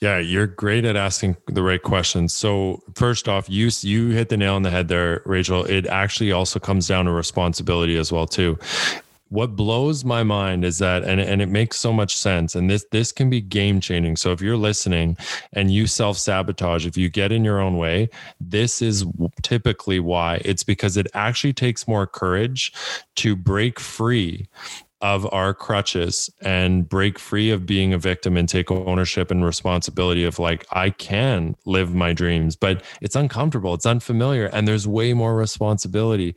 Yeah, 0.00 0.18
you're 0.18 0.46
great 0.46 0.84
at 0.84 0.94
asking 0.94 1.36
the 1.46 1.62
right 1.62 1.82
questions. 1.82 2.32
So 2.34 2.82
first 2.94 3.28
off, 3.28 3.48
you 3.48 3.70
you 3.80 4.10
hit 4.10 4.28
the 4.28 4.36
nail 4.36 4.54
on 4.54 4.62
the 4.62 4.70
head 4.70 4.88
there, 4.88 5.22
Rachel. 5.24 5.64
It 5.64 5.86
actually 5.86 6.32
also 6.32 6.60
comes 6.60 6.86
down 6.86 7.06
to 7.06 7.12
responsibility 7.12 7.96
as 7.96 8.12
well 8.12 8.26
too 8.26 8.58
what 9.28 9.56
blows 9.56 10.04
my 10.04 10.22
mind 10.22 10.64
is 10.64 10.78
that 10.78 11.02
and, 11.02 11.20
and 11.20 11.42
it 11.42 11.48
makes 11.48 11.78
so 11.78 11.92
much 11.92 12.16
sense 12.16 12.54
and 12.54 12.70
this 12.70 12.84
this 12.92 13.10
can 13.10 13.28
be 13.28 13.40
game 13.40 13.80
changing 13.80 14.16
so 14.16 14.30
if 14.30 14.40
you're 14.40 14.56
listening 14.56 15.16
and 15.52 15.72
you 15.72 15.86
self 15.86 16.16
sabotage 16.16 16.86
if 16.86 16.96
you 16.96 17.08
get 17.08 17.32
in 17.32 17.44
your 17.44 17.60
own 17.60 17.76
way 17.76 18.08
this 18.40 18.80
is 18.80 19.04
typically 19.42 19.98
why 19.98 20.40
it's 20.44 20.62
because 20.62 20.96
it 20.96 21.08
actually 21.14 21.52
takes 21.52 21.88
more 21.88 22.06
courage 22.06 22.72
to 23.16 23.34
break 23.34 23.80
free 23.80 24.46
of 25.00 25.30
our 25.32 25.52
crutches 25.52 26.30
and 26.40 26.88
break 26.88 27.18
free 27.18 27.50
of 27.50 27.66
being 27.66 27.92
a 27.92 27.98
victim 27.98 28.36
and 28.36 28.48
take 28.48 28.70
ownership 28.70 29.30
and 29.30 29.44
responsibility 29.44 30.24
of 30.24 30.38
like 30.38 30.66
I 30.72 30.90
can 30.90 31.54
live 31.66 31.94
my 31.94 32.12
dreams 32.12 32.56
but 32.56 32.82
it's 33.02 33.14
uncomfortable 33.14 33.74
it's 33.74 33.84
unfamiliar 33.84 34.46
and 34.46 34.66
there's 34.66 34.88
way 34.88 35.12
more 35.12 35.36
responsibility 35.36 36.34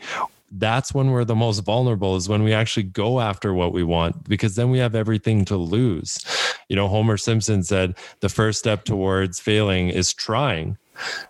that's 0.52 0.94
when 0.94 1.12
we're 1.12 1.26
the 1.26 1.36
most 1.36 1.60
vulnerable 1.60 2.16
is 2.16 2.28
when 2.28 2.44
we 2.44 2.54
actually 2.54 2.84
go 2.84 3.20
after 3.20 3.54
what 3.54 3.74
we 3.74 3.84
want 3.84 4.28
because 4.28 4.56
then 4.56 4.70
we 4.70 4.80
have 4.80 4.96
everything 4.96 5.46
to 5.46 5.58
lose. 5.58 6.26
You 6.70 6.76
know, 6.76 6.88
Homer 6.88 7.18
Simpson 7.18 7.64
said 7.64 7.98
the 8.22 8.30
first 8.30 8.60
step 8.60 8.84
towards 8.84 9.40
failing 9.40 9.90
is 9.90 10.14
trying, 10.14 10.78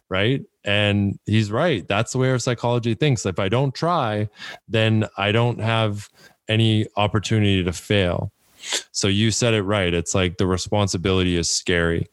right? 0.10 0.42
And 0.64 1.20
he's 1.26 1.52
right. 1.52 1.88
That's 1.88 2.12
the 2.12 2.18
way 2.18 2.30
our 2.30 2.40
psychology 2.40 2.94
thinks. 2.94 3.26
If 3.26 3.40
I 3.40 3.50
don't 3.50 3.74
try, 3.74 4.30
then 4.68 5.06
I 5.18 5.32
don't 5.32 5.60
have 5.60 6.10
any 6.50 6.88
opportunity 6.98 7.64
to 7.64 7.72
fail. 7.72 8.32
So 8.92 9.08
you 9.08 9.32
said 9.32 9.54
it 9.54 9.64
right. 9.64 9.94
It's 9.94 10.14
like 10.14 10.38
the 10.38 10.48
responsibility 10.48 11.38
is 11.38 11.50
scary. 11.50 12.08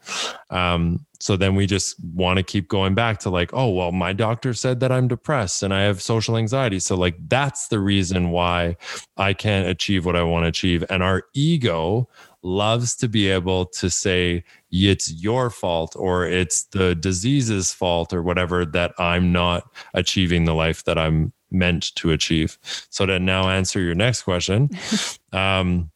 Um, 0.51 1.05
so 1.19 1.37
then 1.37 1.55
we 1.55 1.67
just 1.67 1.97
want 2.15 2.37
to 2.37 2.43
keep 2.43 2.69
going 2.69 2.95
back 2.95 3.19
to 3.21 3.31
like, 3.31 3.51
oh, 3.53 3.71
well, 3.71 3.91
my 3.91 4.13
doctor 4.13 4.55
said 4.55 4.81
that 4.81 4.93
I'm 4.93 5.09
depressed 5.09 5.63
and 5.63 5.73
I 5.73 5.83
have 5.83 6.03
social 6.03 6.37
anxiety. 6.37 6.79
So, 6.79 6.95
like, 6.95 7.17
that's 7.29 7.69
the 7.69 7.81
reason 7.81 8.31
why 8.31 8.77
I 9.17 9.33
can't 9.33 9.67
achieve 9.67 10.05
what 10.05 10.15
I 10.15 10.23
want 10.23 10.45
to 10.45 10.49
achieve. 10.49 10.85
And 10.91 11.03
our 11.03 11.25
ego 11.35 12.09
loves 12.43 12.95
to 12.97 13.09
be 13.09 13.29
able 13.29 13.67
to 13.67 13.91
say, 13.91 14.45
it's 14.71 15.11
your 15.13 15.51
fault 15.51 15.95
or 15.97 16.27
it's 16.27 16.65
the 16.65 16.95
disease's 16.95 17.73
fault 17.73 18.13
or 18.13 18.23
whatever 18.23 18.65
that 18.67 18.93
I'm 18.99 19.33
not 19.33 19.65
achieving 19.95 20.45
the 20.45 20.55
life 20.55 20.85
that 20.85 20.99
I'm 20.99 21.33
meant 21.51 21.95
to 21.97 22.11
achieve. 22.11 22.59
So, 22.91 23.07
to 23.07 23.19
now 23.19 23.49
answer 23.49 23.81
your 23.81 23.95
next 23.95 24.23
question, 24.23 24.71
um, 25.33 25.91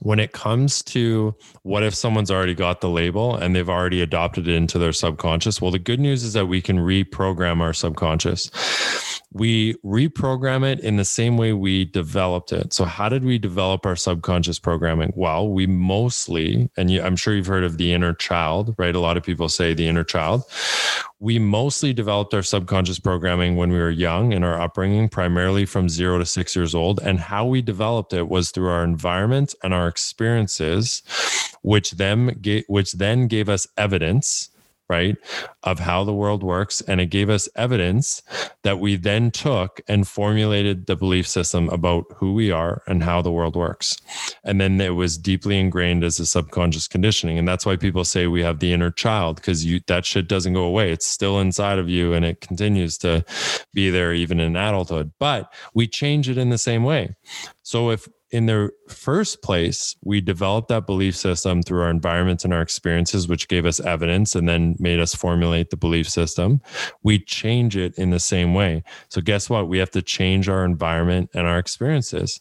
when 0.00 0.18
it 0.18 0.32
comes 0.32 0.82
to 0.82 1.34
what 1.62 1.82
if 1.82 1.94
someone's 1.94 2.30
already 2.30 2.54
got 2.54 2.80
the 2.80 2.90
label 2.90 3.34
and 3.34 3.56
they've 3.56 3.68
already 3.68 4.02
adopted 4.02 4.48
it 4.48 4.54
into 4.54 4.78
their 4.78 4.92
subconscious? 4.92 5.60
Well, 5.62 5.70
the 5.70 5.78
good 5.78 6.00
news 6.00 6.24
is 6.24 6.34
that 6.34 6.46
we 6.46 6.60
can 6.60 6.78
reprogram 6.78 7.60
our 7.60 7.72
subconscious. 7.72 8.50
We 9.34 9.74
reprogram 9.84 10.64
it 10.64 10.80
in 10.80 10.96
the 10.96 11.04
same 11.04 11.36
way 11.36 11.52
we 11.52 11.84
developed 11.84 12.52
it. 12.52 12.72
So, 12.72 12.84
how 12.84 13.08
did 13.08 13.24
we 13.24 13.36
develop 13.38 13.84
our 13.84 13.96
subconscious 13.96 14.58
programming? 14.58 15.12
Well, 15.16 15.48
we 15.48 15.66
mostly, 15.66 16.70
and 16.76 16.90
I'm 16.90 17.16
sure 17.16 17.34
you've 17.34 17.46
heard 17.46 17.64
of 17.64 17.76
the 17.76 17.92
inner 17.92 18.14
child, 18.14 18.74
right? 18.78 18.94
A 18.94 19.00
lot 19.00 19.16
of 19.16 19.22
people 19.24 19.48
say 19.48 19.74
the 19.74 19.88
inner 19.88 20.04
child 20.04 20.44
we 21.24 21.38
mostly 21.38 21.94
developed 21.94 22.34
our 22.34 22.42
subconscious 22.42 22.98
programming 22.98 23.56
when 23.56 23.70
we 23.70 23.78
were 23.78 23.88
young 23.90 24.32
in 24.32 24.44
our 24.44 24.60
upbringing, 24.60 25.08
primarily 25.08 25.64
from 25.64 25.88
zero 25.88 26.18
to 26.18 26.26
six 26.26 26.54
years 26.54 26.74
old. 26.74 27.00
And 27.02 27.18
how 27.18 27.46
we 27.46 27.62
developed 27.62 28.12
it 28.12 28.28
was 28.28 28.50
through 28.50 28.68
our 28.68 28.84
environment 28.84 29.54
and 29.62 29.72
our 29.72 29.88
experiences, 29.88 31.02
which 31.62 31.92
them 31.92 32.38
which 32.68 32.92
then 32.92 33.26
gave 33.26 33.48
us 33.48 33.66
evidence 33.78 34.50
right, 34.88 35.16
of 35.62 35.78
how 35.78 36.04
the 36.04 36.12
world 36.12 36.42
works. 36.42 36.80
And 36.82 37.00
it 37.00 37.06
gave 37.06 37.30
us 37.30 37.48
evidence 37.56 38.22
that 38.62 38.80
we 38.80 38.96
then 38.96 39.30
took 39.30 39.80
and 39.88 40.06
formulated 40.06 40.86
the 40.86 40.96
belief 40.96 41.26
system 41.26 41.68
about 41.70 42.04
who 42.16 42.34
we 42.34 42.50
are 42.50 42.82
and 42.86 43.02
how 43.02 43.22
the 43.22 43.32
world 43.32 43.56
works. 43.56 43.96
And 44.44 44.60
then 44.60 44.80
it 44.80 44.94
was 44.94 45.16
deeply 45.16 45.58
ingrained 45.58 46.04
as 46.04 46.20
a 46.20 46.26
subconscious 46.26 46.86
conditioning. 46.88 47.38
And 47.38 47.48
that's 47.48 47.64
why 47.64 47.76
people 47.76 48.04
say 48.04 48.26
we 48.26 48.42
have 48.42 48.58
the 48.58 48.72
inner 48.72 48.90
child, 48.90 49.36
because 49.36 49.64
you 49.64 49.80
that 49.86 50.04
shit 50.04 50.28
doesn't 50.28 50.52
go 50.52 50.64
away. 50.64 50.92
It's 50.92 51.06
still 51.06 51.40
inside 51.40 51.78
of 51.78 51.88
you 51.88 52.12
and 52.12 52.24
it 52.24 52.40
continues 52.40 52.98
to 52.98 53.24
be 53.72 53.90
there 53.90 54.12
even 54.12 54.40
in 54.40 54.56
adulthood. 54.56 55.12
But 55.18 55.52
we 55.74 55.86
change 55.86 56.28
it 56.28 56.38
in 56.38 56.50
the 56.50 56.58
same 56.58 56.84
way. 56.84 57.14
So 57.62 57.90
if 57.90 58.06
in 58.34 58.46
the 58.46 58.72
first 58.88 59.42
place, 59.42 59.94
we 60.02 60.20
developed 60.20 60.66
that 60.66 60.86
belief 60.86 61.14
system 61.14 61.62
through 61.62 61.82
our 61.82 61.88
environments 61.88 62.44
and 62.44 62.52
our 62.52 62.62
experiences, 62.62 63.28
which 63.28 63.46
gave 63.46 63.64
us 63.64 63.78
evidence 63.78 64.34
and 64.34 64.48
then 64.48 64.74
made 64.80 64.98
us 64.98 65.14
formulate 65.14 65.70
the 65.70 65.76
belief 65.76 66.08
system. 66.08 66.60
We 67.04 67.20
change 67.20 67.76
it 67.76 67.96
in 67.96 68.10
the 68.10 68.18
same 68.18 68.52
way. 68.52 68.82
So, 69.08 69.20
guess 69.20 69.48
what? 69.48 69.68
We 69.68 69.78
have 69.78 69.92
to 69.92 70.02
change 70.02 70.48
our 70.48 70.64
environment 70.64 71.30
and 71.32 71.46
our 71.46 71.60
experiences, 71.60 72.40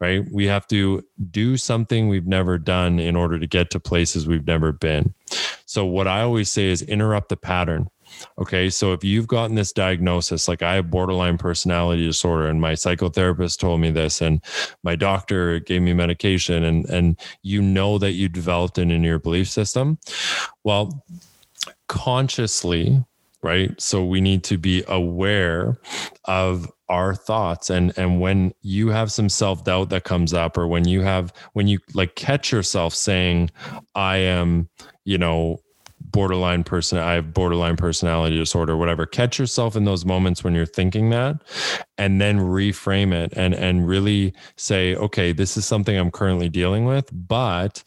right? 0.00 0.24
We 0.32 0.46
have 0.46 0.66
to 0.68 1.04
do 1.30 1.56
something 1.56 2.08
we've 2.08 2.26
never 2.26 2.58
done 2.58 2.98
in 2.98 3.14
order 3.14 3.38
to 3.38 3.46
get 3.46 3.70
to 3.70 3.78
places 3.78 4.26
we've 4.26 4.46
never 4.46 4.72
been. 4.72 5.14
So, 5.66 5.84
what 5.84 6.08
I 6.08 6.22
always 6.22 6.50
say 6.50 6.66
is 6.66 6.82
interrupt 6.82 7.28
the 7.28 7.36
pattern 7.36 7.90
Okay. 8.38 8.70
So 8.70 8.92
if 8.92 9.04
you've 9.04 9.26
gotten 9.26 9.56
this 9.56 9.72
diagnosis, 9.72 10.48
like 10.48 10.62
I 10.62 10.74
have 10.74 10.90
borderline 10.90 11.38
personality 11.38 12.04
disorder, 12.04 12.46
and 12.46 12.60
my 12.60 12.72
psychotherapist 12.72 13.58
told 13.58 13.80
me 13.80 13.90
this, 13.90 14.20
and 14.20 14.42
my 14.82 14.96
doctor 14.96 15.60
gave 15.60 15.82
me 15.82 15.92
medication, 15.92 16.64
and, 16.64 16.84
and 16.86 17.18
you 17.42 17.62
know 17.62 17.98
that 17.98 18.12
you 18.12 18.28
developed 18.28 18.78
it 18.78 18.90
in 18.90 19.02
your 19.02 19.18
belief 19.18 19.48
system, 19.48 19.98
well, 20.64 21.04
consciously, 21.88 23.04
right? 23.42 23.80
So 23.80 24.04
we 24.04 24.20
need 24.20 24.44
to 24.44 24.58
be 24.58 24.84
aware 24.86 25.78
of 26.24 26.70
our 26.88 27.14
thoughts 27.14 27.68
and 27.68 27.96
and 27.98 28.20
when 28.20 28.52
you 28.62 28.88
have 28.88 29.12
some 29.12 29.28
self-doubt 29.28 29.90
that 29.90 30.04
comes 30.04 30.32
up 30.32 30.56
or 30.56 30.66
when 30.66 30.88
you 30.88 31.02
have 31.02 31.32
when 31.52 31.68
you 31.68 31.78
like 31.92 32.14
catch 32.14 32.50
yourself 32.50 32.94
saying 32.94 33.50
i 33.94 34.16
am 34.16 34.68
you 35.04 35.18
know 35.18 35.58
borderline 36.10 36.64
person 36.64 36.98
i 36.98 37.12
have 37.12 37.32
borderline 37.34 37.76
personality 37.76 38.36
disorder 38.36 38.76
whatever. 38.76 39.06
Catch 39.06 39.38
yourself 39.38 39.76
in 39.76 39.84
those 39.84 40.04
moments 40.04 40.42
when 40.42 40.54
you're 40.54 40.66
thinking 40.66 41.10
that 41.10 41.42
and 41.98 42.20
then 42.20 42.38
reframe 42.38 43.12
it 43.12 43.32
and 43.36 43.54
and 43.54 43.86
really 43.86 44.32
say 44.56 44.94
okay 44.94 45.32
this 45.32 45.56
is 45.56 45.66
something 45.66 45.96
i'm 45.98 46.10
currently 46.10 46.48
dealing 46.48 46.84
with 46.84 47.08
but 47.12 47.82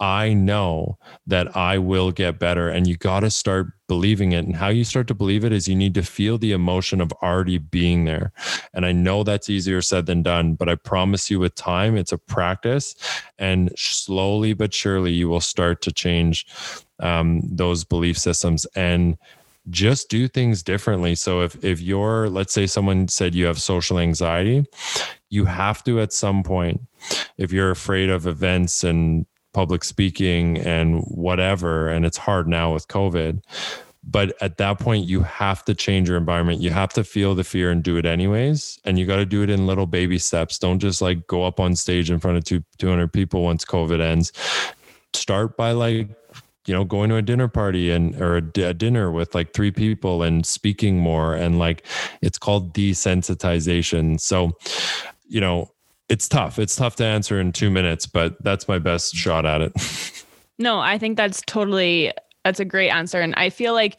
I 0.00 0.32
know 0.32 0.96
that 1.26 1.56
I 1.56 1.78
will 1.78 2.12
get 2.12 2.38
better. 2.38 2.68
And 2.68 2.86
you 2.86 2.96
got 2.96 3.20
to 3.20 3.30
start 3.30 3.72
believing 3.88 4.32
it. 4.32 4.44
And 4.44 4.54
how 4.54 4.68
you 4.68 4.84
start 4.84 5.08
to 5.08 5.14
believe 5.14 5.44
it 5.44 5.52
is 5.52 5.66
you 5.66 5.74
need 5.74 5.94
to 5.94 6.02
feel 6.02 6.38
the 6.38 6.52
emotion 6.52 7.00
of 7.00 7.12
already 7.22 7.58
being 7.58 8.04
there. 8.04 8.32
And 8.72 8.86
I 8.86 8.92
know 8.92 9.24
that's 9.24 9.50
easier 9.50 9.82
said 9.82 10.06
than 10.06 10.22
done, 10.22 10.54
but 10.54 10.68
I 10.68 10.76
promise 10.76 11.30
you 11.30 11.40
with 11.40 11.54
time, 11.56 11.96
it's 11.96 12.12
a 12.12 12.18
practice. 12.18 12.94
And 13.38 13.72
slowly 13.76 14.52
but 14.52 14.72
surely, 14.72 15.12
you 15.12 15.28
will 15.28 15.40
start 15.40 15.82
to 15.82 15.92
change 15.92 16.46
um, 17.00 17.42
those 17.44 17.82
belief 17.84 18.18
systems 18.18 18.66
and 18.76 19.18
just 19.70 20.08
do 20.08 20.28
things 20.28 20.62
differently. 20.62 21.14
So 21.14 21.42
if 21.42 21.62
if 21.64 21.80
you're 21.80 22.28
let's 22.28 22.52
say 22.52 22.66
someone 22.66 23.08
said 23.08 23.34
you 23.34 23.46
have 23.46 23.60
social 23.60 23.98
anxiety, 23.98 24.66
you 25.30 25.44
have 25.44 25.84
to 25.84 26.00
at 26.00 26.12
some 26.12 26.42
point 26.42 26.80
if 27.36 27.52
you're 27.52 27.70
afraid 27.70 28.10
of 28.10 28.26
events 28.26 28.84
and 28.84 29.26
public 29.54 29.82
speaking 29.82 30.58
and 30.58 31.02
whatever 31.04 31.88
and 31.88 32.04
it's 32.04 32.18
hard 32.18 32.46
now 32.46 32.72
with 32.72 32.86
covid 32.86 33.40
but 34.10 34.40
at 34.40 34.56
that 34.56 34.78
point 34.78 35.06
you 35.06 35.20
have 35.20 35.64
to 35.66 35.74
change 35.74 36.08
your 36.08 36.16
environment. 36.16 36.60
You 36.60 36.70
have 36.70 36.92
to 36.94 37.04
feel 37.04 37.34
the 37.34 37.44
fear 37.44 37.70
and 37.70 37.82
do 37.82 37.96
it 37.96 38.06
anyways. 38.06 38.80
And 38.84 38.98
you 38.98 39.04
got 39.04 39.16
to 39.16 39.26
do 39.26 39.42
it 39.42 39.50
in 39.50 39.66
little 39.66 39.86
baby 39.86 40.18
steps. 40.18 40.58
Don't 40.58 40.78
just 40.78 41.02
like 41.02 41.26
go 41.26 41.44
up 41.44 41.60
on 41.60 41.76
stage 41.76 42.10
in 42.10 42.18
front 42.18 42.38
of 42.38 42.44
two, 42.44 42.64
200 42.78 43.12
people 43.12 43.42
once 43.42 43.64
covid 43.64 44.00
ends. 44.00 44.32
Start 45.14 45.56
by 45.56 45.72
like 45.72 46.08
you 46.68 46.74
know 46.74 46.84
going 46.84 47.08
to 47.10 47.16
a 47.16 47.22
dinner 47.22 47.48
party 47.48 47.90
and 47.90 48.20
or 48.20 48.36
a, 48.36 48.60
a, 48.60 48.74
dinner 48.74 49.10
with 49.10 49.34
like 49.34 49.52
three 49.52 49.70
people 49.70 50.22
and 50.22 50.44
speaking 50.44 50.98
more 50.98 51.34
and 51.34 51.58
like 51.58 51.84
it's 52.22 52.38
called 52.38 52.74
desensitization. 52.74 54.20
So 54.20 54.52
you 55.26 55.40
know 55.40 55.70
it's 56.08 56.28
tough. 56.28 56.58
It's 56.58 56.76
tough 56.76 56.96
to 56.96 57.04
answer 57.04 57.40
in 57.40 57.52
two 57.52 57.70
minutes 57.70 58.06
but 58.06 58.42
that's 58.42 58.68
my 58.68 58.78
best 58.78 59.14
shot 59.14 59.46
at 59.46 59.62
it. 59.62 59.72
No 60.60 60.80
i 60.80 60.98
think 60.98 61.16
that's 61.16 61.40
totally 61.46 62.12
that's 62.44 62.58
a 62.58 62.64
great 62.64 62.90
answer. 62.90 63.20
And 63.20 63.32
i 63.36 63.48
feel 63.48 63.74
like 63.74 63.98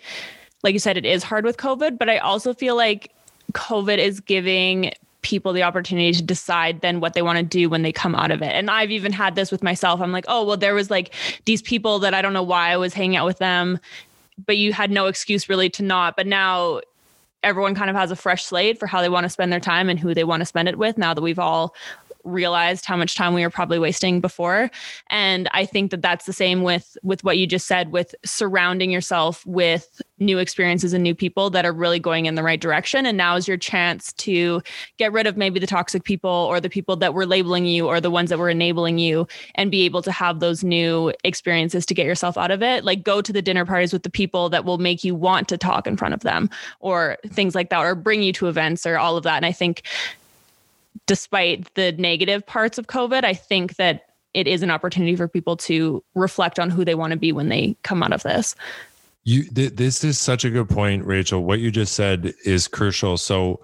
like 0.62 0.74
you 0.74 0.80
said 0.80 0.98
it 0.98 1.06
is 1.06 1.24
hard 1.24 1.46
with 1.46 1.56
covid 1.56 1.98
but 1.98 2.10
i 2.10 2.18
also 2.18 2.54
feel 2.54 2.76
like 2.76 3.14
covid 3.54 3.98
is 3.98 4.20
giving 4.20 4.92
people 5.22 5.54
the 5.54 5.64
opportunity 5.64 6.14
to 6.14 6.22
decide 6.22 6.82
then 6.82 7.00
what 7.00 7.14
they 7.14 7.22
want 7.22 7.38
to 7.38 7.44
do 7.44 7.70
when 7.70 7.82
they 7.82 7.92
come 7.92 8.16
out 8.16 8.32
of 8.32 8.42
it. 8.42 8.52
And 8.52 8.70
I've 8.70 8.92
even 8.92 9.12
had 9.12 9.36
this 9.36 9.52
with 9.52 9.64
myself. 9.64 10.02
I'm 10.02 10.12
like, 10.12 10.26
oh, 10.28 10.46
well, 10.46 10.58
there 10.58 10.74
was 10.74 10.90
like 10.90 11.14
these 11.46 11.62
people 11.62 12.00
that 12.00 12.14
I 12.14 12.22
don't 12.22 12.34
know 12.34 12.44
why 12.44 12.72
I 12.72 12.78
was 12.78 12.94
hanging 12.94 13.18
out 13.18 13.26
with 13.26 13.38
them, 13.38 13.80
but 14.46 14.58
you 14.58 14.74
had 14.74 14.92
no 14.92 15.08
excuse 15.08 15.50
really 15.50 15.70
to 15.72 15.84
not. 15.84 16.16
But 16.16 16.28
now 16.28 16.82
everyone 17.44 17.76
kind 17.76 17.90
of 17.90 17.96
has 17.96 18.12
a 18.12 18.16
fresh 18.16 18.44
slate 18.44 18.80
for 18.80 18.88
how 18.88 19.02
they 19.02 19.10
want 19.10 19.26
to 19.26 19.30
spend 19.30 19.52
their 19.52 19.60
time 19.60 19.90
and 19.90 20.00
who 20.00 20.14
they 20.14 20.24
want 20.24 20.42
to 20.42 20.46
spend 20.46 20.68
it 20.68 20.78
with 20.78 20.98
now 20.98 21.14
that 21.14 21.22
we've 21.22 21.40
all 21.40 21.74
realized 22.24 22.86
how 22.86 22.98
much 22.98 23.16
time 23.16 23.34
we 23.34 23.42
were 23.42 23.50
probably 23.50 23.80
wasting 23.80 24.22
before. 24.22 24.70
And 25.10 25.48
i 25.54 25.66
think 25.66 25.92
that 25.92 26.02
that's 26.02 26.26
the 26.26 26.34
same 26.34 26.64
with 26.64 26.98
with 27.04 27.24
what 27.24 27.38
you 27.38 27.48
just 27.48 27.68
said 27.68 27.92
with 27.92 28.14
surrounding 28.26 28.92
yourself 28.92 29.46
with 29.46 30.02
new 30.20 30.38
experiences 30.38 30.94
and 30.94 31.04
new 31.04 31.16
people 31.16 31.50
that 31.50 31.66
are 31.66 31.72
really 31.72 32.00
going 32.00 32.26
in 32.26 32.36
the 32.36 32.44
right 32.44 32.60
direction. 32.60 33.06
And 33.06 33.18
now 33.18 33.36
is 33.36 33.48
your 33.48 33.58
chance 33.58 34.14
to 34.14 34.62
get 34.98 35.12
rid 35.12 35.28
of 35.28 35.38
maybe 35.38 35.60
the 35.60 35.68
toxic 35.68 36.04
people 36.04 36.30
or 36.30 36.60
the 36.60 36.70
people 36.70 36.96
that 36.98 37.14
were 37.14 37.26
labeling 37.26 37.66
you 37.66 37.88
or 37.88 38.02
the 38.02 38.12
ones 38.12 38.30
that 38.30 38.40
were 38.40 38.50
enabling 38.50 38.98
you 38.98 39.28
and 39.56 39.72
be 39.72 39.84
able 39.84 40.02
to 40.02 40.12
have 40.12 40.40
those 40.40 40.64
new 40.64 41.14
experiences 41.24 41.86
to 41.86 41.94
get 41.94 42.06
yourself 42.06 42.38
out 42.38 42.52
of 42.52 42.62
it. 42.62 42.84
Like 42.84 43.04
go 43.04 43.22
to 43.22 43.32
the 43.32 43.42
dinner 43.42 43.66
parties 43.66 43.94
with 43.94 44.04
the 44.04 44.10
people 44.10 44.50
that 44.50 44.66
will 44.66 44.78
make 44.78 45.04
you 45.04 45.16
want 45.16 45.48
to 45.50 45.58
talk 45.58 45.88
in 45.88 45.98
front 45.98 46.14
of 46.14 46.22
them 46.22 46.50
or 46.80 47.18
things 47.28 47.56
like 47.56 47.70
that 47.70 47.80
or 47.80 47.96
bring 47.96 48.22
you 48.22 48.34
to 48.34 48.48
events 48.48 48.86
or 48.86 48.98
all 48.98 49.18
of 49.18 49.24
that. 49.24 49.38
And 49.38 49.46
i 49.46 49.52
think 49.52 49.84
despite 51.06 51.74
the 51.76 51.92
negative 51.94 52.46
parts 52.46 52.78
of 52.78 52.88
COVID, 52.88 53.24
I 53.24 53.34
think 53.34 53.76
that 53.76 54.04
it 54.34 54.48
is 54.48 54.62
an 54.62 54.70
opportunity 54.70 55.16
for 55.16 55.28
people 55.28 55.58
to 55.58 56.04
reflect 56.16 56.60
on 56.60 56.70
who 56.70 56.86
they 56.86 56.96
want 56.96 57.12
to 57.12 57.18
be 57.18 57.32
when 57.32 57.50
they 57.50 57.76
come 57.84 58.04
out 58.04 58.14
of 58.14 58.24
this. 58.24 58.56
You, 59.24 59.44
th- 59.44 59.76
this 59.76 60.04
is 60.04 60.20
such 60.20 60.46
a 60.46 60.50
good 60.50 60.70
point, 60.70 61.06
Rachel. 61.06 61.44
What 61.44 61.60
you 61.60 61.72
just 61.72 61.94
said 61.94 62.34
is 62.46 62.68
crucial. 62.68 63.18
So, 63.18 63.60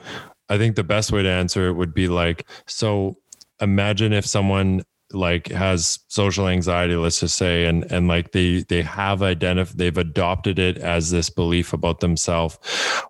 I 0.48 0.60
think 0.60 0.76
the 0.76 0.84
best 0.84 1.12
way 1.12 1.24
to 1.24 1.30
answer 1.30 1.68
it 1.68 1.74
would 1.74 1.94
be 1.94 2.08
like, 2.08 2.46
so 2.68 3.18
imagine 3.60 4.14
if 4.14 4.26
someone 4.26 4.84
like 5.12 5.48
has 5.48 6.00
social 6.08 6.48
anxiety 6.48 6.96
let's 6.96 7.20
just 7.20 7.38
say 7.38 7.66
and 7.66 7.90
and 7.92 8.08
like 8.08 8.32
they 8.32 8.64
they 8.64 8.82
have 8.82 9.22
identified 9.22 9.78
they've 9.78 9.98
adopted 10.00 10.58
it 10.58 10.78
as 10.80 11.12
this 11.12 11.30
belief 11.30 11.74
about 11.74 12.00
themselves 12.00 12.58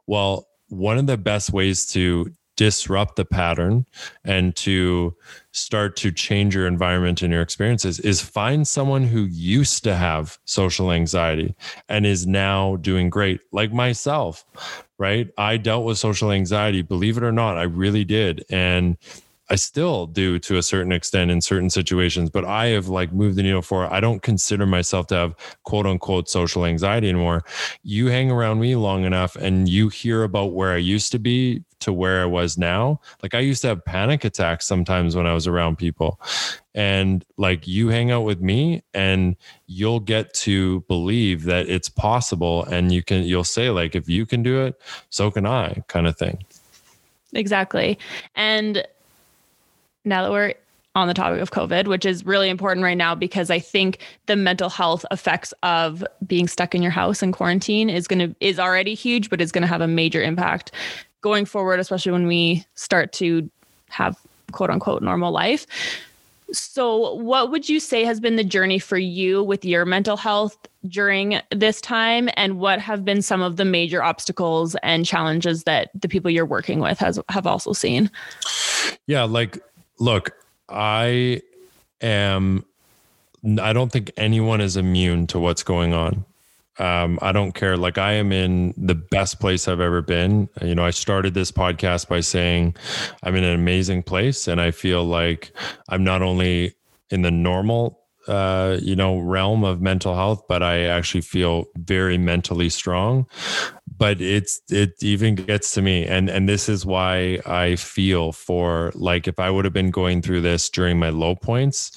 well 0.05 0.45
one 0.67 0.97
of 0.97 1.07
the 1.07 1.17
best 1.17 1.53
ways 1.53 1.85
to 1.85 2.29
disrupt 2.55 3.15
the 3.15 3.25
pattern 3.25 3.85
and 4.23 4.55
to 4.55 5.15
start 5.51 5.95
to 5.97 6.11
change 6.11 6.55
your 6.55 6.67
environment 6.67 7.21
and 7.21 7.31
your 7.31 7.41
experiences 7.41 7.99
is 7.99 8.21
find 8.21 8.67
someone 8.67 9.03
who 9.03 9.23
used 9.23 9.83
to 9.83 9.95
have 9.95 10.37
social 10.45 10.91
anxiety 10.91 11.55
and 11.89 12.05
is 12.05 12.25
now 12.25 12.75
doing 12.77 13.09
great 13.09 13.41
like 13.51 13.73
myself 13.73 14.45
right? 14.97 15.29
I 15.37 15.57
dealt 15.57 15.85
with 15.85 15.97
social 15.97 16.31
anxiety 16.31 16.81
believe 16.81 17.17
it 17.17 17.23
or 17.23 17.31
not 17.31 17.57
i 17.57 17.63
really 17.63 18.05
did. 18.05 18.45
And 18.49 18.97
I 19.49 19.55
still 19.55 20.07
do 20.07 20.39
to 20.39 20.57
a 20.57 20.63
certain 20.63 20.91
extent 20.91 21.29
in 21.29 21.39
certain 21.39 21.69
situations, 21.69 22.29
but 22.29 22.45
I 22.45 22.67
have 22.67 22.87
like 22.87 23.13
moved 23.13 23.35
the 23.35 23.43
needle 23.43 23.61
for 23.61 23.91
I 23.91 23.99
don't 23.99 24.21
consider 24.21 24.65
myself 24.65 25.07
to 25.07 25.15
have 25.15 25.35
quote 25.63 25.85
unquote 25.85 26.29
social 26.29 26.65
anxiety 26.65 27.09
anymore. 27.09 27.43
You 27.83 28.07
hang 28.07 28.31
around 28.31 28.59
me 28.59 28.75
long 28.75 29.03
enough 29.05 29.35
and 29.35 29.69
you 29.69 29.89
hear 29.89 30.23
about 30.23 30.53
where 30.53 30.73
I 30.73 30.77
used 30.77 31.11
to 31.11 31.19
be 31.19 31.63
to 31.81 31.93
where 31.93 32.23
I 32.23 32.25
was 32.25 32.57
now. 32.57 32.99
Like 33.21 33.35
I 33.35 33.39
used 33.39 33.61
to 33.61 33.67
have 33.67 33.85
panic 33.85 34.23
attacks 34.23 34.65
sometimes 34.65 35.15
when 35.15 35.27
I 35.27 35.33
was 35.33 35.45
around 35.45 35.77
people. 35.77 36.19
And 36.73 37.23
like 37.37 37.67
you 37.67 37.89
hang 37.89 38.09
out 38.09 38.23
with 38.23 38.41
me 38.41 38.83
and 38.95 39.35
you'll 39.67 39.99
get 39.99 40.33
to 40.33 40.81
believe 40.87 41.43
that 41.43 41.69
it's 41.69 41.89
possible 41.89 42.63
and 42.65 42.91
you 42.91 43.03
can 43.03 43.23
you'll 43.23 43.43
say 43.43 43.69
like 43.69 43.95
if 43.95 44.09
you 44.09 44.25
can 44.25 44.41
do 44.41 44.65
it, 44.65 44.81
so 45.11 45.29
can 45.29 45.45
I 45.45 45.83
kind 45.87 46.07
of 46.07 46.17
thing. 46.17 46.43
Exactly. 47.33 47.99
And 48.33 48.85
now 50.05 50.23
that 50.23 50.31
we're 50.31 50.53
on 50.95 51.09
the 51.09 51.13
topic 51.13 51.41
of 51.41 51.51
COVID, 51.51 51.87
which 51.87 52.05
is 52.05 52.25
really 52.25 52.49
important 52.49 52.83
right 52.83 52.97
now 52.97 53.13
because 53.13 53.49
I 53.49 53.59
think 53.59 53.99
the 54.27 54.35
mental 54.35 54.69
health 54.69 55.05
effects 55.11 55.53
of 55.61 56.03
being 56.25 56.47
stuck 56.47 56.73
in 56.73 56.81
your 56.81 56.91
house 56.91 57.21
in 57.21 57.33
quarantine 57.33 57.89
is 57.89 58.07
going 58.07 58.19
to 58.19 58.35
is 58.39 58.59
already 58.59 58.93
huge, 58.93 59.29
but 59.29 59.41
is 59.41 59.51
going 59.51 59.63
to 59.63 59.67
have 59.67 59.81
a 59.81 59.87
major 59.87 60.23
impact 60.23 60.71
going 61.21 61.45
forward, 61.45 61.79
especially 61.79 62.13
when 62.13 62.27
we 62.27 62.65
start 62.75 63.11
to 63.13 63.49
have 63.89 64.17
quote 64.51 64.69
unquote 64.69 65.01
normal 65.01 65.31
life. 65.31 65.67
So, 66.51 67.15
what 67.15 67.51
would 67.51 67.67
you 67.67 67.79
say 67.79 68.05
has 68.05 68.19
been 68.19 68.35
the 68.35 68.43
journey 68.43 68.79
for 68.79 68.97
you 68.97 69.43
with 69.43 69.65
your 69.65 69.83
mental 69.83 70.15
health 70.15 70.55
during 70.87 71.41
this 71.49 71.81
time? 71.81 72.29
And 72.37 72.59
what 72.59 72.79
have 72.79 73.03
been 73.03 73.21
some 73.21 73.41
of 73.41 73.57
the 73.57 73.65
major 73.65 74.03
obstacles 74.03 74.75
and 74.83 75.05
challenges 75.05 75.63
that 75.63 75.89
the 75.99 76.07
people 76.07 76.29
you're 76.29 76.45
working 76.45 76.79
with 76.79 76.99
has 76.99 77.19
have 77.29 77.47
also 77.47 77.73
seen? 77.73 78.11
Yeah, 79.07 79.23
like 79.23 79.57
look, 79.99 80.31
I 80.69 81.41
am, 82.01 82.65
I 83.61 83.73
don't 83.73 83.91
think 83.91 84.11
anyone 84.17 84.61
is 84.61 84.77
immune 84.77 85.27
to 85.27 85.39
what's 85.39 85.63
going 85.63 85.93
on. 85.93 86.25
Um, 86.77 87.19
I 87.21 87.31
don't 87.31 87.53
care. 87.53 87.77
Like 87.77 87.97
I 87.97 88.13
am 88.13 88.33
in 88.33 88.73
the 88.75 88.95
best 88.95 89.39
place 89.39 89.67
I've 89.67 89.79
ever 89.79 90.01
been. 90.01 90.49
You 90.61 90.75
know, 90.75 90.83
I 90.83 90.89
started 90.89 91.33
this 91.33 91.51
podcast 91.51 92.09
by 92.09 92.19
saying 92.19 92.75
I'm 93.23 93.35
in 93.35 93.45
an 93.45 93.55
amazing 93.55 94.03
place, 94.03 94.47
and 94.47 94.59
I 94.59 94.71
feel 94.71 95.05
like 95.05 95.53
I'm 95.87 96.03
not 96.03 96.21
only 96.21 96.75
in 97.09 97.21
the 97.21 97.31
normal 97.31 98.01
uh, 98.27 98.77
you 98.81 98.95
know 98.95 99.19
realm 99.19 99.63
of 99.63 99.81
mental 99.81 100.15
health 100.15 100.43
but 100.47 100.63
i 100.63 100.79
actually 100.81 101.21
feel 101.21 101.65
very 101.77 102.17
mentally 102.17 102.69
strong 102.69 103.27
but 103.97 104.19
it's 104.21 104.61
it 104.69 104.93
even 105.01 105.35
gets 105.35 105.71
to 105.73 105.81
me 105.81 106.05
and 106.05 106.29
and 106.29 106.49
this 106.49 106.67
is 106.69 106.85
why 106.85 107.39
i 107.45 107.75
feel 107.75 108.31
for 108.31 108.91
like 108.95 109.27
if 109.27 109.39
i 109.39 109.49
would 109.49 109.65
have 109.65 109.73
been 109.73 109.91
going 109.91 110.21
through 110.21 110.41
this 110.41 110.69
during 110.69 110.99
my 110.99 111.09
low 111.09 111.35
points 111.35 111.91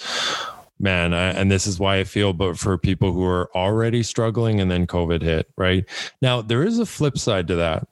man 0.78 1.12
I, 1.12 1.30
and 1.30 1.50
this 1.50 1.66
is 1.66 1.78
why 1.78 1.98
i 1.98 2.04
feel 2.04 2.32
but 2.32 2.58
for 2.58 2.78
people 2.78 3.12
who 3.12 3.24
are 3.24 3.50
already 3.56 4.02
struggling 4.02 4.60
and 4.60 4.70
then 4.70 4.86
covid 4.86 5.22
hit 5.22 5.48
right? 5.56 5.84
Now 6.22 6.40
there 6.42 6.62
is 6.64 6.78
a 6.78 6.86
flip 6.86 7.18
side 7.18 7.48
to 7.48 7.56
that 7.56 7.86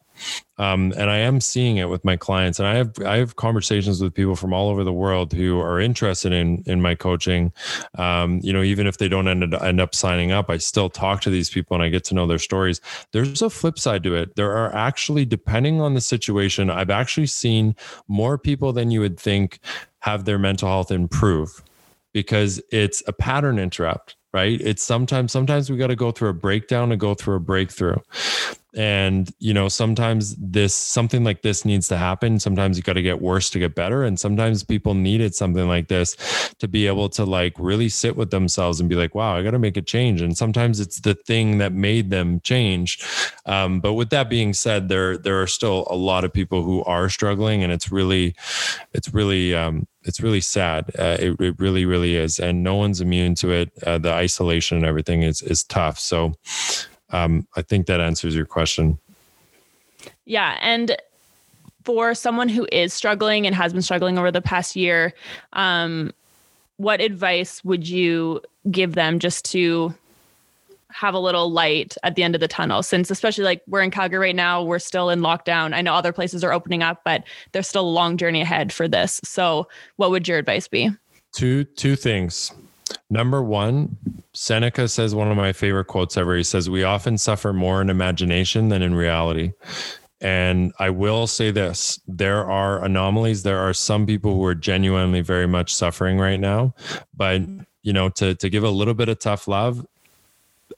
um, 0.59 0.92
and 0.96 1.11
I 1.11 1.18
am 1.18 1.40
seeing 1.40 1.76
it 1.76 1.88
with 1.88 2.05
my 2.05 2.16
clients, 2.16 2.59
and 2.59 2.66
I 2.66 2.74
have 2.76 2.92
I 3.05 3.16
have 3.18 3.37
conversations 3.37 4.00
with 4.00 4.14
people 4.14 4.37
from 4.37 4.52
all 4.52 4.68
over 4.68 4.85
the 4.85 4.92
world 4.92 5.33
who 5.33 5.61
are 5.61 5.81
interested 5.81 6.33
in 6.33 6.62
in 6.66 6.81
my 6.81 6.94
coaching. 6.94 7.52
Um, 7.96 8.40
you 8.42 8.52
know, 8.52 8.62
even 8.62 8.87
if 8.87 8.98
they 8.98 9.09
don't 9.09 9.29
end 9.29 9.55
end 9.55 9.81
up 9.81 9.94
signing 9.94 10.33
up, 10.33 10.48
I 10.48 10.57
still 10.59 10.88
talk 10.88 11.20
to 11.22 11.31
these 11.31 11.50
people 11.50 11.74
and 11.74 11.83
I 11.83 11.88
get 11.88 12.05
to 12.05 12.14
know 12.14 12.26
their 12.26 12.38
stories. 12.38 12.81
There's 13.12 13.42
a 13.42 13.50
flip 13.50 13.79
side 13.79 14.02
to 14.05 14.14
it. 14.14 14.37
There 14.37 14.52
are 14.52 14.74
actually, 14.74 15.24
depending 15.24 15.81
on 15.81 15.94
the 15.94 16.00
situation, 16.00 16.70
I've 16.70 16.90
actually 16.90 17.26
seen 17.26 17.76
more 18.09 18.38
people 18.38 18.72
than 18.72 18.90
you 18.90 19.00
would 19.00 19.20
think 19.20 19.61
have 20.00 20.24
their 20.24 20.38
mental 20.38 20.68
health 20.68 20.90
improve 20.90 21.62
because 22.14 22.62
it's 22.72 23.02
a 23.07 23.12
pattern 23.12 23.59
interrupt 23.59 24.16
right 24.33 24.61
it's 24.61 24.83
sometimes 24.83 25.33
sometimes 25.33 25.68
we 25.70 25.76
got 25.76 25.88
to 25.88 25.96
go 25.96 26.11
through 26.11 26.29
a 26.29 26.35
breakdown 26.35 26.88
to 26.88 26.96
go 26.96 27.12
through 27.12 27.35
a 27.35 27.40
breakthrough 27.40 27.96
and 28.77 29.33
you 29.39 29.55
know 29.55 29.69
sometimes 29.69 30.37
this 30.37 30.75
something 30.75 31.25
like 31.25 31.41
this 31.41 31.65
needs 31.65 31.89
to 31.89 31.97
happen 31.97 32.39
sometimes 32.39 32.77
you 32.77 32.83
got 32.83 32.93
to 32.93 33.03
get 33.03 33.23
worse 33.23 33.49
to 33.49 33.59
get 33.59 33.75
better 33.75 34.05
and 34.05 34.21
sometimes 34.21 34.62
people 34.62 34.93
needed 34.93 35.35
something 35.35 35.67
like 35.67 35.89
this 35.89 36.15
to 36.59 36.69
be 36.69 36.87
able 36.87 37.09
to 37.09 37.25
like 37.25 37.55
really 37.59 37.89
sit 37.89 38.17
with 38.17 38.31
themselves 38.31 38.79
and 38.79 38.89
be 38.89 38.95
like 38.95 39.15
wow 39.15 39.35
i 39.35 39.43
got 39.43 39.53
to 39.53 39.59
make 39.59 39.79
a 39.79 39.83
change 39.83 40.21
and 40.21 40.37
sometimes 40.37 40.79
it's 40.79 41.01
the 41.01 41.15
thing 41.15 41.57
that 41.59 41.73
made 41.73 42.11
them 42.11 42.39
change 42.41 43.03
um, 43.47 43.81
but 43.81 43.95
with 43.95 44.11
that 44.11 44.29
being 44.29 44.53
said 44.53 44.89
there 44.89 45.17
there 45.17 45.41
are 45.41 45.47
still 45.47 45.87
a 45.91 45.97
lot 45.97 46.25
of 46.25 46.33
people 46.33 46.62
who 46.62 46.85
are 46.85 47.09
struggling 47.09 47.62
and 47.62 47.73
it's 47.73 47.91
really 47.91 48.35
it's 48.93 49.12
really 49.15 49.55
um, 49.55 49.87
it's 50.07 50.21
really 50.21 50.41
sad. 50.41 50.91
Uh, 50.99 51.17
it, 51.19 51.41
it 51.41 51.59
really, 51.59 51.85
really 51.85 52.15
is, 52.15 52.39
and 52.39 52.62
no 52.62 52.77
one's 52.77 53.01
immune 53.01 53.35
to 53.37 53.51
it. 53.51 53.73
Uh, 53.85 53.99
the 53.99 54.12
isolation 54.12 54.77
and 54.77 54.87
everything 54.87 55.23
is 55.23 55.43
is 55.43 55.65
tough. 55.65 55.99
So, 55.99 56.35
um, 57.11 57.47
I 57.57 57.62
think 57.62 57.87
that 57.87 58.01
answers 58.01 58.35
your 58.35 58.47
question. 58.47 58.99
Yeah. 60.25 60.59
And 60.61 60.97
for 61.85 62.14
someone 62.14 62.49
who 62.49 62.66
is 62.73 62.92
struggling 62.92 63.47
and 63.47 63.55
has 63.55 63.73
been 63.73 63.83
struggling 63.83 64.19
over 64.19 64.31
the 64.31 64.42
past 64.42 64.75
year, 64.77 65.14
um, 65.53 66.12
what 66.79 67.01
advice 67.01 67.64
would 67.64 67.88
you 67.88 68.40
give 68.71 68.95
them 68.95 69.19
just 69.19 69.45
to 69.53 69.95
have 70.90 71.14
a 71.14 71.19
little 71.19 71.51
light 71.51 71.95
at 72.03 72.14
the 72.14 72.23
end 72.23 72.35
of 72.35 72.40
the 72.40 72.49
tunnel 72.49 72.83
since 72.83 73.11
especially 73.11 73.45
like 73.45 73.62
we're 73.66 73.83
in 73.83 73.90
Calgary 73.90 74.19
right 74.19 74.37
now 74.37 74.62
we're 74.62 74.79
still 74.79 75.11
in 75.11 75.21
lockdown 75.21 75.75
I 75.75 75.83
know 75.83 75.92
other 75.92 76.12
places 76.12 76.42
are 76.42 76.53
opening 76.53 76.83
up 76.83 77.03
but 77.05 77.25
there's 77.53 77.69
still 77.69 77.87
a 77.87 77.90
long 77.90 78.16
journey 78.16 78.40
ahead 78.40 78.73
for 78.73 78.88
this 78.88 79.21
so 79.23 79.69
what 79.97 80.11
would 80.11 80.27
your 80.27 80.38
advice 80.38 80.69
be 80.69 80.90
two 81.33 81.64
two 81.64 81.97
things 81.97 82.53
number 83.11 83.42
1 83.42 83.96
Seneca 84.33 84.88
says 84.88 85.14
one 85.14 85.31
of 85.31 85.37
my 85.37 85.53
favorite 85.53 85.87
quotes 85.87 86.16
ever 86.16 86.37
he 86.37 86.42
says 86.42 86.70
we 86.70 86.85
often 86.85 87.18
suffer 87.18 87.53
more 87.53 87.81
in 87.81 87.90
imagination 87.90 88.68
than 88.68 88.83
in 88.83 88.94
reality 88.94 89.53
and 90.20 90.72
I 90.79 90.90
will 90.90 91.27
say 91.27 91.51
this 91.51 92.01
there 92.09 92.44
are 92.44 92.83
anomalies. 92.85 93.42
There 93.42 93.59
are 93.59 93.75
some 93.75 94.07
people 94.07 94.35
who 94.35 94.44
are 94.44 94.55
genuinely 94.55 95.20
very 95.20 95.46
much 95.46 95.75
suffering 95.75 96.18
right 96.18 96.40
now. 96.40 96.75
But, 97.14 97.42
you 97.83 97.92
know, 97.92 98.09
to, 98.11 98.35
to 98.35 98.49
give 98.49 98.64
a 98.64 98.70
little 98.70 98.94
bit 98.94 99.09
of 99.09 99.18
tough 99.18 99.46
love, 99.46 99.87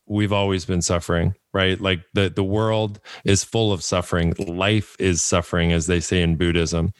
we've 0.07 0.33
always 0.33 0.64
been 0.64 0.83
suffering, 0.83 1.35
right? 1.53 1.81
Like 1.81 2.01
the, 2.14 2.29
the 2.29 2.44
world 2.44 3.01
is 3.25 3.44
full 3.44 3.73
of 3.73 3.85
suffering. 3.85 4.35
Life 4.38 4.97
is 4.99 5.23
suffering, 5.23 5.73
as 5.73 5.87
they 5.87 6.01
say 6.01 6.21
in 6.21 6.37
Buddhism. 6.37 6.92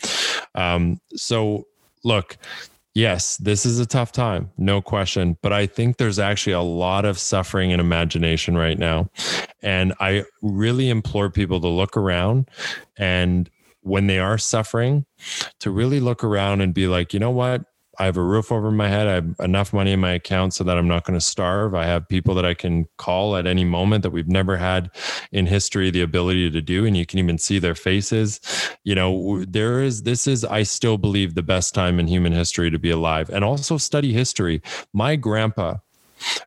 Um, 0.55 1.01
so, 1.17 1.67
look, 2.05 2.37
yes, 2.99 3.37
this 3.37 3.65
is 3.65 3.79
a 3.79 3.87
tough 3.87 4.11
time, 4.11 4.51
no 4.59 4.83
question. 4.83 5.39
But 5.41 5.53
I 5.53 5.67
think 5.67 5.97
there's 5.97 6.19
actually 6.19 6.55
a 6.55 6.61
lot 6.61 7.05
of 7.05 7.17
suffering 7.17 7.73
and 7.73 7.81
imagination 7.81 8.57
right 8.57 8.77
now. 8.77 9.09
And 9.63 9.95
I 10.01 10.25
really 10.43 10.91
implore 10.91 11.31
people 11.31 11.61
to 11.61 11.69
look 11.69 11.97
around 11.97 12.49
and 12.97 13.49
when 13.83 14.09
they 14.09 14.19
are 14.19 14.37
suffering, 14.37 15.07
to 15.61 15.71
really 15.71 16.01
look 16.01 16.25
around 16.25 16.61
and 16.61 16.75
be 16.75 16.89
like, 16.89 17.15
you 17.15 17.21
know 17.21 17.31
what? 17.31 17.63
I 17.99 18.05
have 18.05 18.17
a 18.17 18.23
roof 18.23 18.53
over 18.53 18.71
my 18.71 18.89
head. 18.89 19.09
I 19.09 19.15
have 19.15 19.35
enough 19.41 19.73
money 19.73 19.93
in 19.93 20.01
my 20.01 20.13
account 20.13 20.55
so 20.55 20.65
that 20.65 20.79
I'm 20.79 20.87
not 20.87 21.05
going 21.05 21.19
to 21.19 21.25
starve. 21.25 21.75
I 21.75 21.85
have 21.85 22.09
people 22.09 22.35
that 22.37 22.45
I 22.45 22.55
can 22.55 22.87
call 22.97 23.37
at 23.37 23.47
any 23.47 23.65
moment 23.65 24.03
that 24.03 24.11
we've 24.11 24.29
never 24.29 24.57
had 24.57 24.91
in 25.33 25.47
history 25.47 25.91
the 25.91 26.03
ability 26.03 26.51
to 26.51 26.61
do. 26.61 26.87
And 26.87 26.97
you 26.97 27.07
can 27.07 27.19
even 27.19 27.39
see 27.39 27.59
their 27.59 27.75
faces. 27.75 28.41
You 28.85 28.95
know, 28.95 29.45
there 29.45 29.83
is, 29.83 30.03
this 30.03 30.27
is, 30.27 30.45
I 30.45 30.63
still 30.63 30.97
believe, 30.97 31.35
the 31.35 31.43
best 31.43 31.75
time 31.75 31.99
in 31.99 32.07
human 32.07 32.33
history 32.33 32.71
to 32.71 32.79
be 32.79 32.91
alive 32.91 33.31
and 33.31 33.45
also 33.45 33.77
study 33.77 34.13
history. 34.13 34.63
My 34.93 35.17
grandpa, 35.17 35.77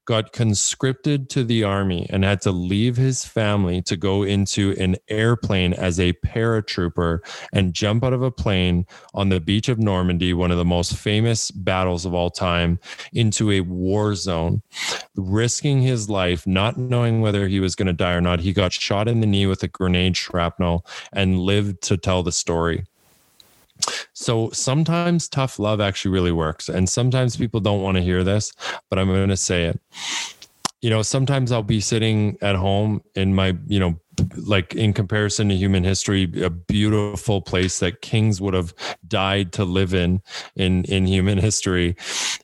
got 0.06 0.34
conscripted 0.34 1.30
to 1.30 1.44
the 1.44 1.64
army 1.64 2.08
and 2.10 2.24
had 2.24 2.42
to 2.42 2.52
leave 2.52 2.98
his 2.98 3.26
family 3.26 3.82
to 3.84 3.96
go 3.96 4.24
into 4.24 4.76
an 4.80 4.96
airplane 5.10 5.74
as 5.74 6.00
a 6.00 6.14
paratrooper 6.14 7.20
and 7.54 7.74
jump 7.74 8.04
out 8.04 8.14
of 8.14 8.22
a 8.22 8.32
plane 8.32 8.86
on 9.14 9.30
the 9.30 9.40
beach 9.40 9.70
of 9.70 9.80
Normandy, 9.80 10.34
one 10.34 10.52
of 10.52 10.58
the 10.58 10.66
most 10.66 10.96
famous 10.96 11.52
battles 11.52 12.06
of 12.06 12.14
all 12.14 12.30
time, 12.30 12.80
into 13.14 13.52
a 13.52 13.62
war 13.62 14.16
zone, 14.16 14.62
risking 15.16 15.82
his 15.82 16.10
life, 16.10 16.46
not 16.46 16.78
knowing 16.78 17.22
whether 17.22 17.48
he 17.48 17.60
was 17.60 17.76
going 17.76 17.88
to 17.88 17.94
die 17.94 18.14
or 18.14 18.22
not. 18.22 18.40
He 18.40 18.54
got 18.54 18.74
shot 18.74 19.08
in 19.08 19.22
the 19.22 19.28
knee 19.28 19.46
with 19.46 19.64
a 19.64 19.68
grenade 19.68 20.18
shrapnel 20.18 20.86
and 21.14 21.40
lived 21.40 21.82
to 21.84 21.98
tell 21.98 22.24
the 22.24 22.32
story. 22.32 22.86
So 24.14 24.50
sometimes 24.52 25.28
tough 25.28 25.60
love 25.60 25.82
actually 25.82 26.12
really 26.12 26.32
works. 26.32 26.70
And 26.70 26.90
sometimes 26.90 27.38
people 27.38 27.60
don't 27.60 27.82
want 27.82 27.98
to 27.98 28.04
hear 28.04 28.24
this, 28.24 28.54
but 28.90 29.00
I'm 29.00 29.08
going 29.08 29.30
to 29.30 29.38
say 29.38 29.66
it. 29.66 29.80
You 30.82 30.90
know, 30.90 31.04
sometimes 31.04 31.52
I'll 31.52 31.62
be 31.62 31.80
sitting 31.80 32.38
at 32.42 32.56
home 32.56 33.04
in 33.14 33.36
my, 33.36 33.56
you 33.68 33.80
know, 33.80 34.00
like 34.36 34.74
in 34.76 34.94
comparison 34.94 35.50
to 35.50 35.56
human 35.56 35.84
history, 35.84 36.24
a 36.42 36.50
beautiful 36.50 37.42
place 37.42 37.80
that 37.80 38.02
kings 38.02 38.42
would 38.42 38.54
have 38.54 38.74
died 39.08 39.54
to 39.54 39.64
live 39.64 39.94
in 39.94 40.22
in 40.56 40.84
in 40.86 41.06
human 41.06 41.38
history. 41.38 41.96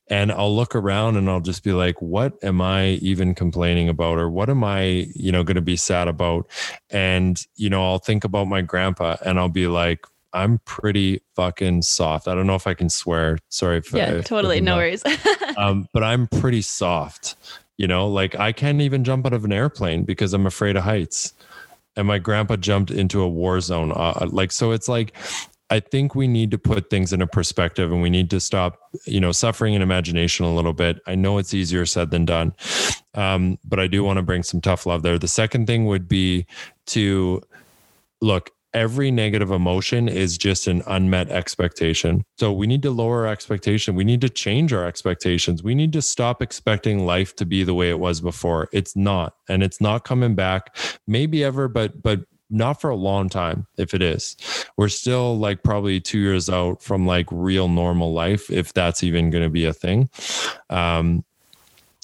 And 0.08 0.32
I'll 0.32 0.56
look 0.56 0.76
around 0.76 1.18
and 1.18 1.30
I'll 1.30 1.42
just 1.42 1.64
be 1.64 1.74
like, 1.74 2.02
what 2.02 2.42
am 2.44 2.62
I 2.62 2.90
even 3.02 3.36
complaining 3.36 3.90
about? 3.90 4.18
Or 4.18 4.30
what 4.30 4.50
am 4.50 4.64
I, 4.64 5.08
you 5.16 5.32
know, 5.32 5.44
going 5.44 5.56
to 5.56 5.62
be 5.62 5.76
sad 5.76 6.08
about? 6.08 6.48
And, 6.90 7.42
you 7.56 7.70
know, 7.70 7.84
I'll 7.84 8.00
think 8.00 8.24
about 8.24 8.48
my 8.48 8.62
grandpa 8.62 9.18
and 9.26 9.40
I'll 9.40 9.50
be 9.50 9.68
like, 9.68 10.06
I'm 10.38 10.60
pretty 10.66 11.22
fucking 11.36 11.82
soft. 11.82 12.28
I 12.28 12.36
don't 12.36 12.46
know 12.46 12.56
if 12.56 12.68
I 12.68 12.76
can 12.76 12.90
swear. 12.90 13.40
Sorry. 13.50 13.78
If, 13.78 13.92
yeah, 13.92 14.22
totally. 14.22 14.62
No 14.62 14.76
worries. 14.76 15.04
um, 15.58 15.88
but 15.94 16.04
I'm 16.04 16.28
pretty 16.28 16.62
soft. 16.62 17.36
You 17.78 17.88
know, 17.88 18.08
like 18.08 18.36
I 18.40 18.52
can't 18.52 18.82
even 18.82 19.04
jump 19.04 19.26
out 19.26 19.34
of 19.34 19.46
an 19.46 19.52
airplane 19.52 20.04
because 20.04 20.34
I'm 20.34 20.46
afraid 20.46 20.76
of 20.76 20.84
heights. 20.84 21.34
And 21.96 22.08
my 22.08 22.20
grandpa 22.20 22.58
jumped 22.58 22.92
into 22.92 23.22
a 23.22 23.28
war 23.28 23.60
zone. 23.60 23.92
Uh, 23.92 24.28
like, 24.32 24.52
so 24.52 24.72
it's 24.72 24.88
like, 24.88 25.16
I 25.72 25.80
think 25.80 26.14
we 26.14 26.28
need 26.28 26.52
to 26.52 26.60
put 26.60 26.92
things 26.92 27.12
in 27.12 27.22
a 27.22 27.28
perspective 27.28 27.92
and 27.92 28.02
we 28.02 28.12
need 28.12 28.30
to 28.30 28.40
stop, 28.40 28.80
you 29.06 29.20
know, 29.20 29.32
suffering 29.32 29.74
in 29.74 29.82
imagination 29.82 30.46
a 30.46 30.54
little 30.54 30.74
bit. 30.74 31.02
I 31.08 31.16
know 31.16 31.40
it's 31.40 31.56
easier 31.56 31.86
said 31.88 32.12
than 32.12 32.26
done. 32.26 32.54
Um, 33.16 33.58
but 33.66 33.80
I 33.80 33.88
do 33.88 34.04
want 34.04 34.18
to 34.18 34.24
bring 34.24 34.44
some 34.44 34.62
tough 34.62 34.86
love 34.86 35.02
there. 35.02 35.18
The 35.18 35.28
second 35.28 35.66
thing 35.66 35.88
would 35.88 36.08
be 36.08 36.46
to 36.88 37.42
look, 38.22 38.52
every 38.74 39.12
negative 39.12 39.52
emotion 39.52 40.08
is 40.08 40.38
just 40.38 40.68
an 40.68 40.84
unmet 40.88 41.30
expectation. 41.30 42.24
So 42.38 42.52
we 42.52 42.68
need 42.68 42.82
to 42.84 42.92
lower 42.92 43.26
our 43.26 43.32
expectation. 43.32 43.96
We 43.96 44.04
need 44.04 44.22
to 44.22 44.30
change 44.30 44.74
our 44.74 44.86
expectations. 44.86 45.64
We 45.64 45.76
need 45.76 45.94
to 45.94 46.02
stop 46.02 46.42
expecting 46.42 47.06
life 47.06 47.36
to 47.38 47.46
be 47.46 47.64
the 47.64 47.74
way 47.74 47.90
it 47.90 48.00
was 48.00 48.22
before. 48.22 48.70
It's 48.72 48.96
not, 48.96 49.34
and 49.50 49.64
it's 49.64 49.82
not 49.82 50.06
coming 50.06 50.36
back. 50.36 50.76
Maybe 51.08 51.44
ever, 51.44 51.68
but 51.68 52.02
but 52.02 52.22
not 52.50 52.80
for 52.80 52.90
a 52.90 52.96
long 52.96 53.28
time 53.28 53.68
if 53.78 53.94
it 53.94 54.02
is 54.02 54.38
we're 54.78 54.88
still 54.88 55.38
like 55.38 55.64
probably 55.64 56.00
two 56.00 56.20
years 56.20 56.50
out 56.50 56.82
from 56.82 57.06
like 57.06 57.26
real 57.30 57.68
normal 57.68 58.14
life 58.14 58.50
if 58.50 58.72
that's 58.74 59.04
even 59.04 59.30
going 59.30 59.44
to 59.44 59.50
be 59.50 59.66
a 59.66 59.74
thing 59.74 60.10
um 60.70 61.26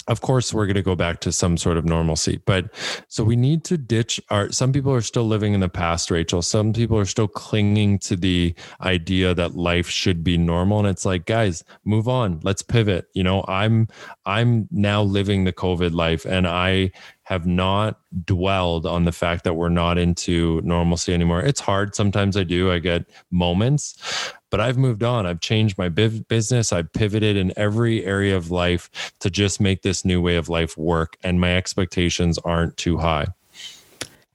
of 0.08 0.22
course 0.22 0.54
we're 0.54 0.66
going 0.66 0.76
to 0.76 0.82
go 0.82 0.96
back 0.96 1.20
to 1.20 1.32
some 1.32 1.58
sort 1.58 1.78
of 1.78 1.86
normalcy 1.86 2.42
but 2.46 2.74
so 3.08 3.24
we 3.24 3.36
need 3.36 3.64
to 3.64 3.78
ditch 3.78 4.20
our 4.30 4.52
some 4.52 4.72
people 4.72 4.94
are 4.94 5.02
still 5.02 5.26
living 5.26 5.54
in 5.54 5.60
the 5.60 5.70
past 5.70 6.12
rachel 6.12 6.42
some 6.42 6.74
people 6.74 6.98
are 6.98 7.06
still 7.06 7.28
clinging 7.28 7.98
to 8.00 8.16
the 8.16 8.54
idea 8.82 9.34
that 9.34 9.56
life 9.56 9.88
should 9.88 10.24
be 10.24 10.38
normal 10.38 10.80
and 10.80 10.88
it's 10.88 11.06
like 11.06 11.26
guys 11.26 11.64
move 11.86 12.08
on 12.08 12.40
let's 12.44 12.62
pivot 12.62 13.08
you 13.14 13.24
know 13.24 13.44
i'm 13.48 13.88
i'm 14.26 14.68
now 14.72 15.02
living 15.02 15.44
the 15.44 15.54
covid 15.54 15.94
life 15.94 16.26
and 16.26 16.48
i 16.48 16.92
have 17.24 17.46
not 17.46 18.00
dwelled 18.26 18.86
on 18.86 19.06
the 19.06 19.12
fact 19.12 19.44
that 19.44 19.54
we're 19.54 19.70
not 19.70 19.98
into 19.98 20.62
normalcy 20.64 21.14
anymore. 21.14 21.42
It's 21.42 21.60
hard. 21.60 21.96
Sometimes 21.96 22.36
I 22.36 22.44
do. 22.44 22.72
I 22.72 22.80
get 22.80 23.06
moments, 23.32 23.98
but 24.54 24.62
I've 24.62 24.78
moved 24.78 25.02
on. 25.02 25.26
I've 25.26 25.40
changed 25.40 25.80
my 25.80 25.90
business. 25.90 26.72
I've 26.72 26.94
pivoted 26.94 27.36
in 27.36 27.52
every 27.58 28.06
area 28.06 28.38
of 28.38 28.52
life 28.52 29.12
to 29.22 29.32
just 29.32 29.60
make 29.60 29.82
this 29.82 30.06
new 30.06 30.22
way 30.22 30.36
of 30.36 30.48
life 30.48 30.78
work. 30.78 31.18
And 31.24 31.42
my 31.42 31.58
expectations 31.58 32.38
aren't 32.38 32.78
too 32.78 33.00
high. 33.00 33.26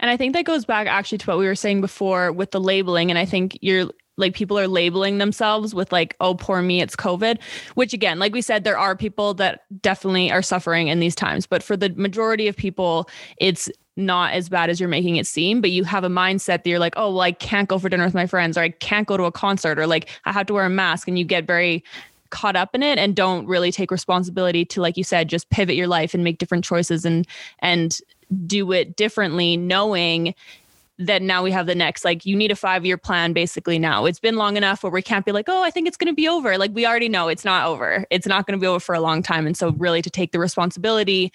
And 0.01 0.11
I 0.11 0.17
think 0.17 0.35
that 0.35 0.45
goes 0.45 0.65
back 0.65 0.89
actually 0.89 1.19
to 1.19 1.27
what 1.27 1.39
we 1.39 1.47
were 1.47 1.55
saying 1.55 1.83
before 1.83 2.33
with 2.33 2.51
the 2.51 2.59
labeling. 2.59 3.11
And 3.11 3.19
I 3.19 3.27
think 3.27 3.59
you're 3.63 3.91
like 4.17 4.35
people 4.35 4.59
are 4.59 4.67
labeling 4.67 5.19
themselves 5.19 5.73
with 5.73 5.93
like 5.93 6.17
oh 6.21 6.35
poor 6.35 6.61
me 6.61 6.81
it's 6.81 6.97
covid 6.97 7.39
which 7.77 7.93
again 7.93 8.19
like 8.19 8.35
we 8.35 8.43
said 8.43 8.65
there 8.65 8.77
are 8.77 8.97
people 8.97 9.33
that 9.33 9.61
definitely 9.81 10.29
are 10.33 10.43
suffering 10.43 10.89
in 10.89 10.99
these 10.99 11.15
times 11.15 11.47
but 11.47 11.63
for 11.63 11.77
the 11.77 11.91
majority 11.91 12.49
of 12.49 12.57
people 12.57 13.09
it's 13.37 13.71
not 13.99 14.33
as 14.33 14.49
bad 14.49 14.71
as 14.71 14.79
you're 14.81 14.89
making 14.89 15.17
it 15.17 15.27
seem 15.27 15.61
but 15.61 15.71
you 15.71 15.85
have 15.85 16.05
a 16.05 16.09
mindset 16.09 16.63
that 16.63 16.67
you're 16.67 16.79
like 16.79 16.95
oh 16.97 17.11
well 17.11 17.21
i 17.21 17.33
can't 17.33 17.69
go 17.69 17.79
for 17.79 17.89
dinner 17.89 18.05
with 18.05 18.15
my 18.15 18.27
friends 18.27 18.57
or 18.57 18.63
i 18.63 18.69
can't 18.69 19.07
go 19.07 19.17
to 19.17 19.25
a 19.25 19.33
concert 19.33 19.79
or 19.79 19.87
like 19.87 20.09
i 20.25 20.33
have 20.33 20.47
to 20.47 20.55
wear 20.55 20.65
a 20.65 20.71
mask 20.71 21.09
and 21.09 21.19
you 21.19 21.25
get 21.25 21.47
very 21.47 21.85
caught 22.31 22.57
up 22.57 22.75
in 22.75 22.83
it 22.83 22.99
and 22.99 23.17
don't 23.17 23.47
really 23.47 23.73
take 23.73 23.91
responsibility 23.91 24.65
to 24.65 24.81
like 24.81 24.97
you 24.97 25.05
said 25.05 25.29
just 25.29 25.51
pivot 25.51 25.75
your 25.75 25.87
life 25.87 26.15
and 26.15 26.23
make 26.23 26.39
different 26.39 26.65
choices 26.65 27.05
and 27.05 27.27
and 27.61 27.99
do 28.47 28.73
it 28.73 28.97
differently 28.97 29.57
knowing 29.57 30.35
that 30.99 31.23
now 31.23 31.45
we 31.45 31.53
have 31.53 31.67
the 31.67 31.75
next 31.75 32.05
like 32.05 32.27
you 32.27 32.37
need 32.37 32.51
a 32.51 32.57
five 32.57 32.85
year 32.85 32.99
plan 32.99 33.33
basically 33.33 33.79
now. 33.79 34.05
It's 34.05 34.19
been 34.19 34.37
long 34.37 34.57
enough 34.57 34.83
where 34.83 34.91
we 34.91 35.01
can't 35.01 35.25
be 35.25 35.33
like 35.33 35.49
oh 35.49 35.63
i 35.63 35.71
think 35.71 35.87
it's 35.87 35.97
going 35.97 36.11
to 36.11 36.15
be 36.15 36.29
over. 36.29 36.59
Like 36.59 36.73
we 36.75 36.87
already 36.87 37.09
know 37.09 37.29
it's 37.29 37.45
not 37.45 37.67
over. 37.67 38.05
It's 38.11 38.27
not 38.27 38.47
going 38.47 38.59
to 38.59 38.61
be 38.61 38.67
over 38.67 38.81
for 38.81 38.95
a 38.95 39.01
long 39.01 39.23
time. 39.23 39.47
And 39.47 39.57
so 39.57 39.71
really 39.73 40.03
to 40.03 40.11
take 40.11 40.33
the 40.33 40.41
responsibility 40.41 41.33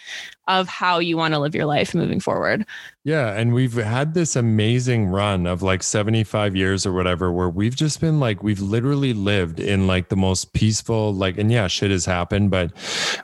of 0.48 0.68
how 0.68 1.00
you 1.00 1.18
want 1.18 1.34
to 1.34 1.40
live 1.40 1.56
your 1.56 1.66
life 1.66 1.94
moving 1.94 2.20
forward 2.20 2.66
yeah 3.04 3.34
and 3.34 3.54
we've 3.54 3.74
had 3.74 4.14
this 4.14 4.36
amazing 4.36 5.08
run 5.08 5.46
of 5.48 5.62
like 5.62 5.84
75 5.84 6.56
years 6.56 6.86
or 6.86 6.94
whatever 6.94 7.32
where 7.32 7.50
we've 7.50 7.76
just 7.76 8.02
been 8.02 8.20
like 8.20 8.44
we've 8.44 8.62
literally 8.62 9.14
lived 9.14 9.60
in 9.60 9.88
like 9.88 10.10
the 10.10 10.16
most 10.16 10.54
peaceful 10.54 11.14
like 11.14 11.38
and 11.38 11.52
yeah 11.52 11.68
shit 11.68 11.92
has 11.92 12.06
happened 12.06 12.52
but 12.52 12.72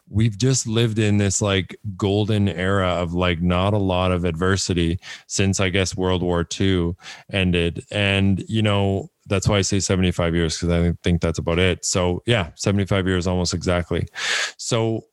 we've 0.09 0.37
just 0.37 0.67
lived 0.67 0.99
in 0.99 1.17
this 1.17 1.41
like 1.41 1.75
golden 1.97 2.47
era 2.49 2.87
of 2.87 3.13
like 3.13 3.41
not 3.41 3.73
a 3.73 3.77
lot 3.77 4.11
of 4.11 4.25
adversity 4.25 4.99
since 5.27 5.59
i 5.59 5.69
guess 5.69 5.95
world 5.95 6.23
war 6.23 6.47
ii 6.59 6.93
ended 7.31 7.85
and 7.91 8.43
you 8.47 8.61
know 8.61 9.09
that's 9.29 9.47
why 9.47 9.59
I 9.59 9.61
say 9.61 9.79
75 9.79 10.35
years 10.35 10.57
because 10.57 10.69
I 10.69 10.93
think 11.03 11.21
that's 11.21 11.39
about 11.39 11.59
it. 11.59 11.85
So, 11.85 12.21
yeah, 12.25 12.49
75 12.55 13.07
years 13.07 13.27
almost 13.27 13.53
exactly. 13.53 14.07
So, 14.57 15.05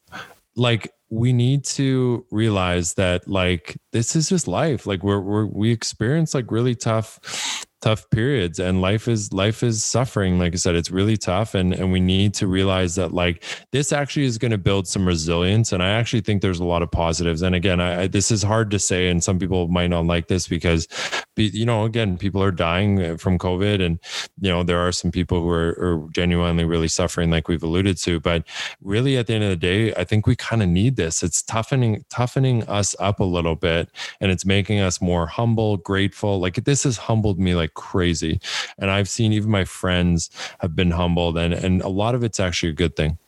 like 0.56 0.90
we 1.08 1.32
need 1.32 1.64
to 1.64 2.26
realize 2.30 2.94
that 2.94 3.28
like 3.28 3.76
this 3.92 4.16
is 4.16 4.28
just 4.28 4.48
life. 4.48 4.86
Like 4.86 5.02
we're, 5.02 5.20
we're 5.20 5.46
we 5.46 5.70
experience 5.70 6.34
like 6.34 6.50
really 6.50 6.74
tough 6.74 7.65
tough 7.82 8.08
periods 8.10 8.58
and 8.58 8.80
life 8.80 9.06
is 9.06 9.32
life 9.32 9.62
is 9.62 9.84
suffering 9.84 10.38
like 10.38 10.52
i 10.54 10.56
said 10.56 10.74
it's 10.74 10.90
really 10.90 11.16
tough 11.16 11.54
and 11.54 11.74
and 11.74 11.92
we 11.92 12.00
need 12.00 12.32
to 12.32 12.46
realize 12.46 12.94
that 12.94 13.12
like 13.12 13.44
this 13.72 13.92
actually 13.92 14.24
is 14.24 14.38
going 14.38 14.50
to 14.50 14.58
build 14.58 14.88
some 14.88 15.06
resilience 15.06 15.72
and 15.72 15.82
i 15.82 15.90
actually 15.90 16.22
think 16.22 16.40
there's 16.40 16.58
a 16.58 16.64
lot 16.64 16.82
of 16.82 16.90
positives 16.90 17.42
and 17.42 17.54
again 17.54 17.80
I, 17.80 18.02
I, 18.02 18.06
this 18.06 18.30
is 18.30 18.42
hard 18.42 18.70
to 18.70 18.78
say 18.78 19.08
and 19.08 19.22
some 19.22 19.38
people 19.38 19.68
might 19.68 19.88
not 19.88 20.06
like 20.06 20.28
this 20.28 20.48
because 20.48 20.88
you 21.36 21.66
know 21.66 21.84
again 21.84 22.16
people 22.16 22.42
are 22.42 22.50
dying 22.50 23.02
uh, 23.02 23.16
from 23.18 23.38
covid 23.38 23.84
and 23.84 23.98
you 24.40 24.50
know 24.50 24.62
there 24.62 24.80
are 24.80 24.92
some 24.92 25.10
people 25.10 25.42
who 25.42 25.50
are, 25.50 25.76
are 25.78 26.08
genuinely 26.12 26.64
really 26.64 26.88
suffering 26.88 27.30
like 27.30 27.46
we've 27.46 27.62
alluded 27.62 27.98
to 27.98 28.18
but 28.20 28.42
really 28.80 29.18
at 29.18 29.26
the 29.26 29.34
end 29.34 29.44
of 29.44 29.50
the 29.50 29.56
day 29.56 29.92
i 29.94 30.04
think 30.04 30.26
we 30.26 30.34
kind 30.36 30.62
of 30.62 30.68
need 30.68 30.96
this. 30.96 31.22
It's 31.22 31.42
toughening 31.42 32.04
toughening 32.08 32.62
us 32.68 32.94
up 32.98 33.20
a 33.20 33.24
little 33.24 33.56
bit 33.56 33.90
and 34.20 34.30
it's 34.30 34.44
making 34.44 34.80
us 34.80 35.00
more 35.00 35.26
humble 35.26 35.76
grateful 35.76 36.38
like 36.38 36.56
this 36.64 36.84
has 36.84 36.96
humbled 36.96 37.38
me 37.38 37.54
like 37.54 37.65
crazy. 37.68 38.40
And 38.78 38.90
I've 38.90 39.08
seen 39.08 39.32
even 39.32 39.50
my 39.50 39.64
friends 39.64 40.30
have 40.60 40.74
been 40.74 40.92
humbled 40.92 41.38
and 41.38 41.54
and 41.54 41.82
a 41.82 41.88
lot 41.88 42.14
of 42.14 42.24
it's 42.24 42.40
actually 42.40 42.70
a 42.70 42.74
good 42.74 42.96
thing. 42.96 43.18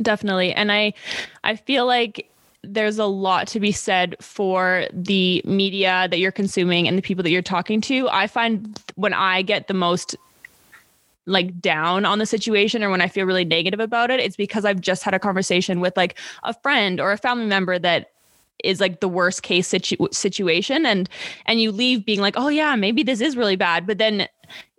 Definitely. 0.00 0.52
And 0.52 0.70
I 0.70 0.94
I 1.44 1.56
feel 1.56 1.86
like 1.86 2.30
there's 2.62 2.98
a 2.98 3.06
lot 3.06 3.46
to 3.48 3.60
be 3.60 3.72
said 3.72 4.16
for 4.20 4.86
the 4.92 5.42
media 5.44 6.08
that 6.10 6.18
you're 6.18 6.32
consuming 6.32 6.88
and 6.88 6.98
the 6.98 7.02
people 7.02 7.22
that 7.22 7.30
you're 7.30 7.42
talking 7.42 7.80
to. 7.82 8.08
I 8.10 8.26
find 8.26 8.80
when 8.96 9.14
I 9.14 9.42
get 9.42 9.68
the 9.68 9.74
most 9.74 10.16
like 11.26 11.60
down 11.60 12.04
on 12.04 12.18
the 12.18 12.26
situation 12.26 12.82
or 12.82 12.90
when 12.90 13.00
I 13.00 13.08
feel 13.08 13.26
really 13.26 13.44
negative 13.44 13.80
about 13.80 14.10
it, 14.10 14.18
it's 14.18 14.36
because 14.36 14.64
I've 14.64 14.80
just 14.80 15.02
had 15.02 15.14
a 15.14 15.18
conversation 15.18 15.80
with 15.80 15.96
like 15.96 16.18
a 16.42 16.54
friend 16.54 17.00
or 17.00 17.12
a 17.12 17.18
family 17.18 17.46
member 17.46 17.78
that 17.78 18.10
is 18.64 18.80
like 18.80 19.00
the 19.00 19.08
worst 19.08 19.42
case 19.42 19.68
situ- 19.68 20.08
situation 20.12 20.84
and 20.86 21.08
and 21.46 21.60
you 21.60 21.70
leave 21.70 22.04
being 22.04 22.20
like 22.20 22.34
oh 22.36 22.48
yeah 22.48 22.74
maybe 22.76 23.02
this 23.02 23.20
is 23.20 23.36
really 23.36 23.56
bad 23.56 23.86
but 23.86 23.98
then 23.98 24.26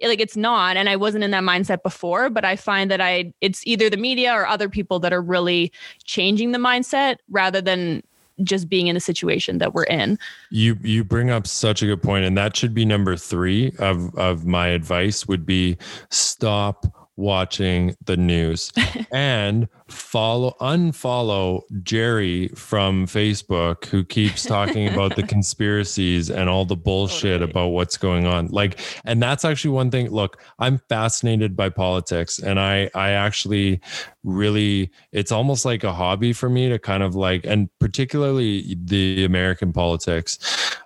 like 0.01 0.19
it's 0.19 0.37
not 0.37 0.77
and 0.77 0.89
i 0.89 0.95
wasn't 0.95 1.23
in 1.23 1.31
that 1.31 1.43
mindset 1.43 1.83
before 1.83 2.29
but 2.29 2.43
i 2.43 2.55
find 2.55 2.89
that 2.89 3.01
i 3.01 3.31
it's 3.41 3.65
either 3.65 3.89
the 3.89 3.97
media 3.97 4.33
or 4.33 4.47
other 4.47 4.69
people 4.69 4.99
that 4.99 5.13
are 5.13 5.21
really 5.21 5.71
changing 6.03 6.51
the 6.51 6.59
mindset 6.59 7.17
rather 7.29 7.61
than 7.61 8.01
just 8.43 8.69
being 8.69 8.87
in 8.87 8.93
the 8.93 8.99
situation 8.99 9.57
that 9.57 9.73
we're 9.73 9.83
in. 9.83 10.17
You 10.49 10.77
you 10.81 11.03
bring 11.03 11.29
up 11.29 11.47
such 11.47 11.81
a 11.81 11.85
good 11.85 12.01
point 12.01 12.25
and 12.25 12.37
that 12.37 12.55
should 12.55 12.73
be 12.73 12.85
number 12.85 13.15
3 13.15 13.73
of 13.79 14.15
of 14.15 14.45
my 14.45 14.67
advice 14.67 15.27
would 15.27 15.45
be 15.45 15.77
stop 16.09 16.85
watching 17.17 17.95
the 18.05 18.15
news 18.15 18.71
and 19.11 19.67
follow 19.89 20.55
unfollow 20.61 21.61
Jerry 21.83 22.49
from 22.49 23.05
Facebook 23.07 23.85
who 23.85 24.03
keeps 24.03 24.43
talking 24.45 24.87
about 24.87 25.15
the 25.15 25.23
conspiracies 25.35 26.29
and 26.29 26.49
all 26.49 26.65
the 26.65 26.75
bullshit 26.75 27.41
about 27.41 27.67
what's 27.67 27.97
going 27.97 28.25
on. 28.25 28.47
Like 28.47 28.79
and 29.05 29.21
that's 29.21 29.43
actually 29.43 29.71
one 29.71 29.91
thing 29.91 30.09
look, 30.09 30.41
I'm 30.59 30.79
fascinated 30.89 31.55
by 31.55 31.69
politics 31.69 32.39
and 32.39 32.59
I 32.59 32.89
I 32.93 33.11
actually 33.11 33.81
really 34.23 34.91
it's 35.11 35.31
almost 35.31 35.65
like 35.65 35.83
a 35.83 35.93
hobby 35.93 36.33
for 36.33 36.49
me 36.49 36.69
to 36.69 36.79
kind 36.79 37.03
of 37.03 37.15
like 37.15 37.45
and 37.45 37.69
particularly 37.79 38.77
the 38.83 39.25
American 39.25 39.73
politics. 39.73 40.37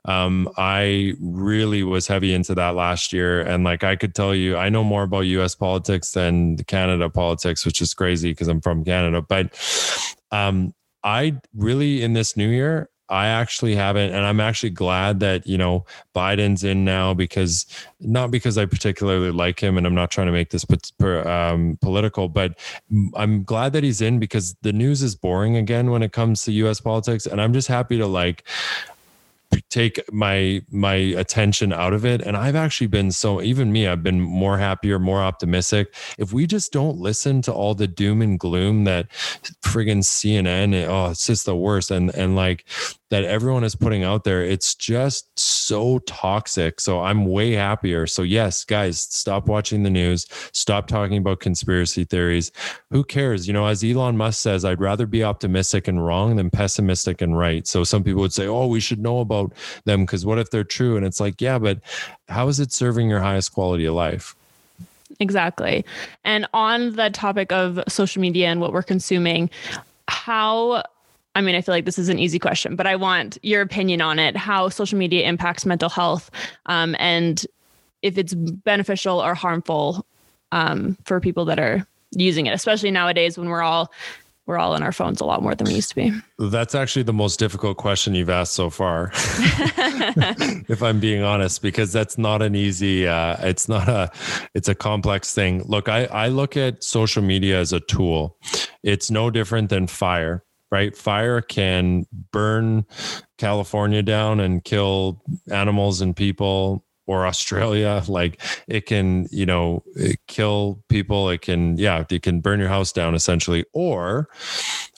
Um 0.06 0.50
I 0.58 1.14
really 1.20 1.84
was 1.84 2.08
heavy 2.08 2.34
into 2.34 2.56
that 2.56 2.76
last 2.76 3.14
year 3.14 3.42
and 3.42 3.64
like 3.64 3.84
I 3.84 3.96
could 3.96 4.16
tell 4.16 4.34
you 4.34 4.58
I 4.58 4.70
know 4.70 4.84
more 4.84 5.04
about 5.04 5.22
US 5.22 5.56
politics 5.56 6.12
than 6.12 6.58
Canada 6.58 7.10
politics 7.10 7.66
which 7.66 7.82
is 7.82 7.94
crazy 7.94 8.32
because 8.32 8.48
I'm 8.48 8.62
from 8.62 8.84
Canada 8.84 8.93
Canada. 8.94 9.22
But 9.22 9.46
um, 10.32 10.74
I 11.04 11.40
really 11.56 12.04
in 12.04 12.14
this 12.14 12.38
new 12.38 12.50
year, 12.50 12.90
I 13.10 13.28
actually 13.28 13.76
haven't, 13.76 14.12
and 14.14 14.26
I'm 14.26 14.40
actually 14.40 14.70
glad 14.70 15.20
that 15.20 15.46
you 15.46 15.58
know 15.58 15.86
Biden's 16.16 16.64
in 16.64 16.86
now 16.86 17.14
because 17.14 17.66
not 18.00 18.32
because 18.32 18.58
I 18.58 18.66
particularly 18.66 19.32
like 19.32 19.60
him, 19.60 19.78
and 19.78 19.86
I'm 19.86 19.96
not 19.96 20.10
trying 20.10 20.28
to 20.28 20.34
make 20.34 20.50
this 20.52 20.66
um, 21.02 21.78
political, 21.82 22.30
but 22.30 22.58
I'm 23.16 23.44
glad 23.44 23.74
that 23.74 23.84
he's 23.84 24.02
in 24.02 24.20
because 24.20 24.56
the 24.62 24.74
news 24.74 25.04
is 25.04 25.16
boring 25.16 25.58
again 25.58 25.92
when 25.92 26.02
it 26.02 26.14
comes 26.14 26.44
to 26.44 26.52
U.S. 26.64 26.80
politics, 26.80 27.26
and 27.26 27.42
I'm 27.42 27.54
just 27.54 27.68
happy 27.68 27.98
to 27.98 28.08
like 28.08 28.48
take 29.70 30.00
my 30.12 30.62
my 30.72 30.94
attention 30.96 31.74
out 31.74 31.94
of 31.94 32.06
it. 32.06 32.22
And 32.22 32.38
i've 32.38 32.56
actually 32.56 32.88
been 32.88 33.12
so 33.12 33.42
even 33.42 33.72
me 33.72 33.88
i've 33.88 34.04
been 34.04 34.22
more 34.22 34.58
happier 34.58 35.00
more 35.00 35.22
optimistic. 35.22 35.94
If 36.18 36.34
we 36.34 36.48
just 36.48 36.72
don't 36.72 36.98
listen 36.98 37.42
to 37.44 37.54
all 37.54 37.76
the 37.76 37.88
doom 37.88 38.22
and 38.22 38.40
gloom 38.40 38.84
that 38.86 39.10
friggin 39.64 40.04
cnn 40.04 40.88
oh 40.88 41.12
it's 41.12 41.26
just 41.26 41.46
the 41.46 41.56
worst. 41.56 41.92
And 41.92 42.14
and 42.16 42.36
like 42.36 42.66
that 43.14 43.26
everyone 43.26 43.64
is 43.64 43.76
putting 43.76 44.04
out 44.04 44.24
there 44.24 44.42
it's 44.44 44.74
just 44.74 45.28
so 45.38 46.00
toxic. 46.00 46.82
So 46.82 47.02
i'm 47.02 47.26
way 47.26 47.52
happier. 47.52 48.08
So 48.08 48.24
yes 48.24 48.66
guys 48.66 49.00
stop 49.00 49.48
watching 49.48 49.84
the 49.84 49.92
news. 49.92 50.26
Stop 50.52 50.88
talking 50.88 51.18
about 51.18 51.40
conspiracy 51.40 52.06
theories. 52.06 52.52
Who 52.90 53.04
cares? 53.04 53.48
You 53.48 53.54
know 53.54 53.68
as 53.68 53.84
elon 53.84 54.18
musk 54.18 54.42
says 54.42 54.66
i'd 54.66 54.82
rather 54.82 55.06
be 55.06 55.24
optimistic 55.24 55.88
and 55.88 56.04
wrong 56.04 56.38
than 56.38 56.50
pessimistic 56.50 57.22
and 57.22 57.38
right. 57.38 57.68
So 57.68 57.84
some 57.84 58.04
people 58.04 58.22
would 58.22 58.34
say 58.34 58.48
oh 58.48 58.66
we 58.66 58.80
should 58.80 59.00
know 59.00 59.20
about 59.20 59.54
them 59.86 60.06
because 60.06 60.26
what 60.26 60.40
if 60.40 60.50
they're 60.50 60.64
true? 60.64 60.98
And 60.98 61.06
it's 61.06 61.20
like 61.20 61.40
yeah 61.40 61.60
but 61.60 61.82
how 62.30 62.48
is 62.48 62.60
it 62.60 62.72
serving 62.72 63.12
your 63.12 63.20
highest 63.20 63.54
quality 63.54 63.86
of 63.86 63.94
life? 63.94 64.36
Exactly. 65.20 65.86
And 66.24 66.48
on 66.52 66.96
the 66.96 67.12
topic 67.12 67.52
of 67.52 67.80
social 67.88 68.22
media 68.24 68.48
and 68.48 68.60
what 68.60 68.74
we're 68.74 68.82
consuming 68.82 69.52
how 70.08 70.84
I 71.36 71.42
mean, 71.42 71.56
I 71.56 71.62
feel 71.62 71.74
like 71.74 71.86
this 71.86 71.98
is 71.98 72.10
an 72.10 72.20
easy 72.20 72.40
question, 72.40 72.76
but 72.76 72.86
I 72.86 72.96
want 72.96 73.38
your 73.42 73.62
opinion 73.62 74.02
on 74.02 74.20
it 74.20 74.38
how 74.38 74.70
social 74.70 74.98
media 74.98 75.28
impacts 75.28 75.66
mental 75.66 75.90
health 75.90 76.30
um, 76.68 76.96
and 77.00 77.46
if 78.04 78.18
it's 78.18 78.34
beneficial 78.34 79.20
or 79.20 79.34
harmful 79.34 80.06
um, 80.52 80.98
for 81.06 81.20
people 81.20 81.46
that 81.46 81.60
are 81.60 81.88
using 82.12 82.46
it, 82.46 82.54
especially 82.54 82.92
nowadays 82.92 83.38
when 83.38 83.50
we're 83.50 83.64
all 83.64 83.92
we're 84.46 84.58
all 84.58 84.74
on 84.74 84.84
our 84.84 84.92
phones 84.92 85.22
a 85.22 85.26
lot 85.26 85.42
more 85.42 85.56
than 85.56 85.68
we 85.68 85.74
used 85.74 85.88
to 85.88 85.96
be. 85.96 86.12
That's 86.38 86.76
actually 86.76 87.04
the 87.04 87.14
most 87.14 87.40
difficult 87.40 87.78
question 87.78 88.14
you've 88.14 88.30
asked 88.30 88.52
so 88.52 88.70
far. 88.70 89.10
if 89.14 90.84
I'm 90.84 91.00
being 91.00 91.24
honest, 91.24 91.62
because 91.62 91.94
that's 91.94 92.18
not 92.18 92.42
an 92.42 92.54
easy 92.54 93.08
uh, 93.08 93.38
it's 93.40 93.70
not 93.70 93.88
a 93.88 94.12
it's 94.54 94.68
a 94.68 94.76
complex 94.76 95.34
thing. 95.34 95.64
Look, 95.64 95.88
I, 95.88 96.06
I 96.06 96.28
look 96.28 96.58
at 96.58 96.84
social 96.84 97.24
media 97.24 97.60
as 97.60 97.72
a 97.72 97.80
tool. 97.80 98.38
It's 98.84 99.10
no 99.10 99.30
different 99.30 99.70
than 99.70 99.88
fire 99.88 100.44
right? 100.74 100.98
Fire 100.98 101.40
can 101.40 102.08
burn 102.32 102.84
California 103.38 104.02
down 104.02 104.40
and 104.40 104.64
kill 104.64 105.22
animals 105.52 106.02
and 106.02 106.16
people 106.16 106.84
or 107.06 107.28
Australia. 107.28 108.02
Like 108.08 108.42
it 108.68 108.88
can, 108.88 109.28
you 109.30 109.46
know, 109.46 109.84
kill 110.28 110.84
people. 110.90 111.30
It 111.30 111.42
can, 111.42 111.78
yeah, 111.78 112.06
it 112.10 112.24
can 112.24 112.42
burn 112.42 112.60
your 112.60 112.70
house 112.70 112.92
down 112.92 113.14
essentially. 113.14 113.66
Or 113.74 114.30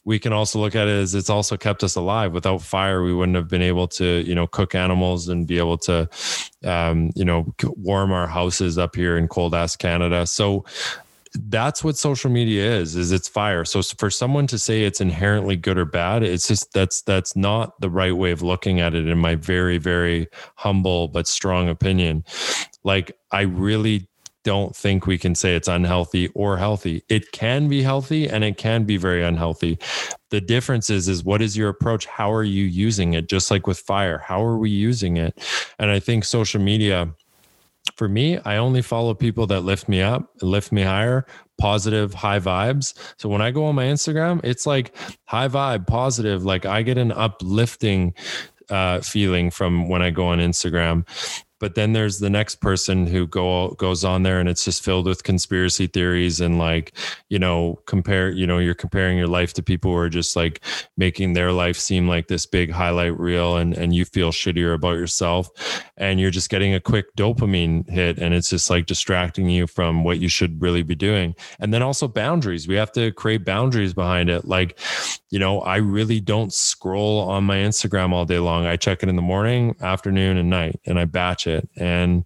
we 0.05 0.17
can 0.17 0.31
also 0.31 0.59
look 0.59 0.75
at 0.75 0.87
it 0.87 0.91
as 0.91 1.13
it's 1.13 1.29
also 1.29 1.57
kept 1.57 1.83
us 1.83 1.95
alive. 1.95 2.31
Without 2.31 2.61
fire, 2.61 3.03
we 3.03 3.13
wouldn't 3.13 3.35
have 3.35 3.49
been 3.49 3.61
able 3.61 3.87
to, 3.89 4.23
you 4.25 4.33
know, 4.33 4.47
cook 4.47 4.75
animals 4.75 5.27
and 5.27 5.45
be 5.45 5.57
able 5.57 5.77
to, 5.79 6.07
um, 6.63 7.11
you 7.15 7.25
know, 7.25 7.53
warm 7.63 8.13
our 8.13 8.27
houses 8.27 8.77
up 8.77 8.95
here 8.95 9.17
in 9.17 9.27
cold 9.27 9.53
ass 9.53 9.75
Canada. 9.75 10.25
So 10.25 10.63
that's 11.43 11.83
what 11.83 11.97
social 11.97 12.31
media 12.31 12.77
is 12.77 12.95
is 12.95 13.11
it's 13.11 13.27
fire. 13.27 13.65
So 13.65 13.81
for 13.81 14.09
someone 14.09 14.47
to 14.47 14.59
say 14.59 14.83
it's 14.83 15.01
inherently 15.01 15.55
good 15.55 15.77
or 15.77 15.85
bad 15.85 16.23
it's 16.23 16.47
just 16.47 16.73
that's 16.73 17.01
that's 17.01 17.35
not 17.35 17.79
the 17.81 17.89
right 17.89 18.15
way 18.15 18.31
of 18.31 18.41
looking 18.41 18.79
at 18.79 18.95
it 18.95 19.07
in 19.07 19.17
my 19.17 19.35
very 19.35 19.77
very 19.77 20.27
humble 20.55 21.07
but 21.07 21.27
strong 21.27 21.69
opinion. 21.69 22.23
Like 22.83 23.11
i 23.31 23.41
really 23.41 24.07
don't 24.43 24.75
think 24.75 25.07
we 25.07 25.17
can 25.17 25.33
say 25.33 25.55
it's 25.55 25.67
unhealthy 25.67 26.27
or 26.35 26.55
healthy. 26.55 27.03
It 27.09 27.31
can 27.31 27.67
be 27.67 27.81
healthy 27.81 28.29
and 28.29 28.43
it 28.43 28.57
can 28.57 28.83
be 28.83 28.95
very 28.95 29.23
unhealthy. 29.23 29.79
The 30.29 30.39
difference 30.39 30.91
is 30.91 31.07
is 31.07 31.23
what 31.23 31.41
is 31.41 31.57
your 31.57 31.69
approach? 31.69 32.05
How 32.05 32.31
are 32.31 32.43
you 32.43 32.63
using 32.63 33.13
it? 33.13 33.27
Just 33.27 33.49
like 33.49 33.65
with 33.65 33.79
fire 33.79 34.19
how 34.19 34.43
are 34.43 34.57
we 34.57 34.69
using 34.69 35.17
it? 35.17 35.37
And 35.79 35.91
i 35.91 35.99
think 35.99 36.25
social 36.25 36.61
media 36.61 37.13
for 37.95 38.07
me, 38.07 38.37
I 38.39 38.57
only 38.57 38.81
follow 38.81 39.13
people 39.13 39.47
that 39.47 39.61
lift 39.61 39.87
me 39.87 40.01
up, 40.01 40.29
lift 40.41 40.71
me 40.71 40.81
higher, 40.81 41.25
positive, 41.57 42.13
high 42.13 42.39
vibes. 42.39 42.93
So 43.17 43.29
when 43.29 43.41
I 43.41 43.51
go 43.51 43.65
on 43.65 43.75
my 43.75 43.85
Instagram, 43.85 44.41
it's 44.43 44.65
like 44.65 44.95
high 45.25 45.47
vibe, 45.47 45.87
positive. 45.87 46.43
Like 46.43 46.65
I 46.65 46.81
get 46.81 46.97
an 46.97 47.11
uplifting 47.11 48.13
uh, 48.69 49.01
feeling 49.01 49.51
from 49.51 49.87
when 49.87 50.01
I 50.01 50.09
go 50.09 50.27
on 50.27 50.39
Instagram 50.39 51.07
but 51.59 51.75
then 51.75 51.93
there's 51.93 52.19
the 52.19 52.29
next 52.29 52.55
person 52.55 53.07
who 53.07 53.27
go 53.27 53.69
goes 53.71 54.03
on 54.03 54.23
there 54.23 54.39
and 54.39 54.49
it's 54.49 54.65
just 54.65 54.83
filled 54.83 55.05
with 55.05 55.23
conspiracy 55.23 55.87
theories 55.87 56.41
and 56.41 56.57
like 56.57 56.97
you 57.29 57.39
know 57.39 57.79
compare 57.85 58.29
you 58.29 58.47
know 58.47 58.57
you're 58.57 58.73
comparing 58.73 59.17
your 59.17 59.27
life 59.27 59.53
to 59.53 59.63
people 59.63 59.91
who 59.91 59.97
are 59.97 60.09
just 60.09 60.35
like 60.35 60.61
making 60.97 61.33
their 61.33 61.51
life 61.51 61.77
seem 61.77 62.07
like 62.07 62.27
this 62.27 62.45
big 62.45 62.71
highlight 62.71 63.17
reel 63.19 63.57
and 63.57 63.73
and 63.73 63.95
you 63.95 64.05
feel 64.05 64.31
shittier 64.31 64.73
about 64.73 64.97
yourself. 64.97 65.49
And 65.97 66.19
you're 66.19 66.31
just 66.31 66.49
getting 66.49 66.73
a 66.73 66.79
quick 66.79 67.15
dopamine 67.15 67.89
hit 67.89 68.17
and 68.17 68.33
it's 68.33 68.49
just 68.49 68.69
like 68.69 68.85
distracting 68.85 69.49
you 69.49 69.67
from 69.67 70.03
what 70.03 70.19
you 70.19 70.27
should 70.27 70.61
really 70.61 70.83
be 70.83 70.95
doing. 70.95 71.35
And 71.59 71.73
then 71.73 71.81
also 71.81 72.07
boundaries. 72.07 72.67
We 72.67 72.75
have 72.75 72.91
to 72.93 73.11
create 73.11 73.45
boundaries 73.45 73.93
behind 73.93 74.29
it. 74.29 74.45
Like 74.45 74.79
you 75.35 75.39
know 75.39 75.59
i 75.61 75.75
really 75.75 76.19
don't 76.21 76.53
scroll 76.53 77.19
on 77.19 77.43
my 77.43 77.57
instagram 77.57 78.13
all 78.13 78.25
day 78.25 78.39
long. 78.39 78.65
I 78.65 78.77
check 78.77 79.03
it 79.03 79.09
in 79.09 79.15
the 79.15 79.21
morning 79.21 79.75
afternoon 79.81 80.37
and 80.37 80.49
night 80.49 80.79
and 80.85 80.99
i 80.99 81.05
batch 81.05 81.45
it 81.45 81.54
it. 81.55 81.67
And 81.77 82.25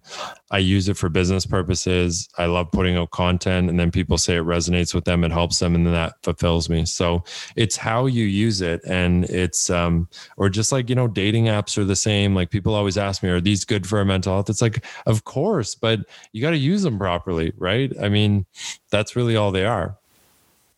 I 0.50 0.58
use 0.58 0.88
it 0.88 0.96
for 0.96 1.08
business 1.08 1.46
purposes. 1.46 2.28
I 2.36 2.46
love 2.46 2.70
putting 2.72 2.96
out 2.96 3.12
content 3.12 3.70
and 3.70 3.78
then 3.78 3.90
people 3.90 4.18
say 4.18 4.36
it 4.36 4.44
resonates 4.44 4.94
with 4.94 5.04
them, 5.04 5.24
it 5.24 5.32
helps 5.32 5.60
them, 5.60 5.74
and 5.74 5.86
then 5.86 5.94
that 5.94 6.14
fulfills 6.22 6.68
me. 6.68 6.84
So 6.84 7.24
it's 7.56 7.76
how 7.76 8.06
you 8.06 8.24
use 8.24 8.60
it. 8.60 8.82
And 8.84 9.24
it's, 9.24 9.70
um, 9.70 10.08
or 10.36 10.48
just 10.48 10.72
like, 10.72 10.88
you 10.88 10.94
know, 10.94 11.08
dating 11.08 11.44
apps 11.44 11.78
are 11.78 11.84
the 11.84 11.96
same. 11.96 12.34
Like 12.34 12.50
people 12.50 12.74
always 12.74 12.98
ask 12.98 13.22
me, 13.22 13.30
are 13.30 13.40
these 13.40 13.64
good 13.64 13.86
for 13.86 14.04
mental 14.04 14.34
health? 14.34 14.50
It's 14.50 14.62
like, 14.62 14.84
of 15.06 15.24
course, 15.24 15.74
but 15.74 16.00
you 16.32 16.42
got 16.42 16.50
to 16.50 16.58
use 16.58 16.82
them 16.82 16.98
properly, 16.98 17.52
right? 17.56 17.92
I 18.02 18.08
mean, 18.08 18.44
that's 18.90 19.16
really 19.16 19.36
all 19.36 19.52
they 19.52 19.64
are. 19.64 19.96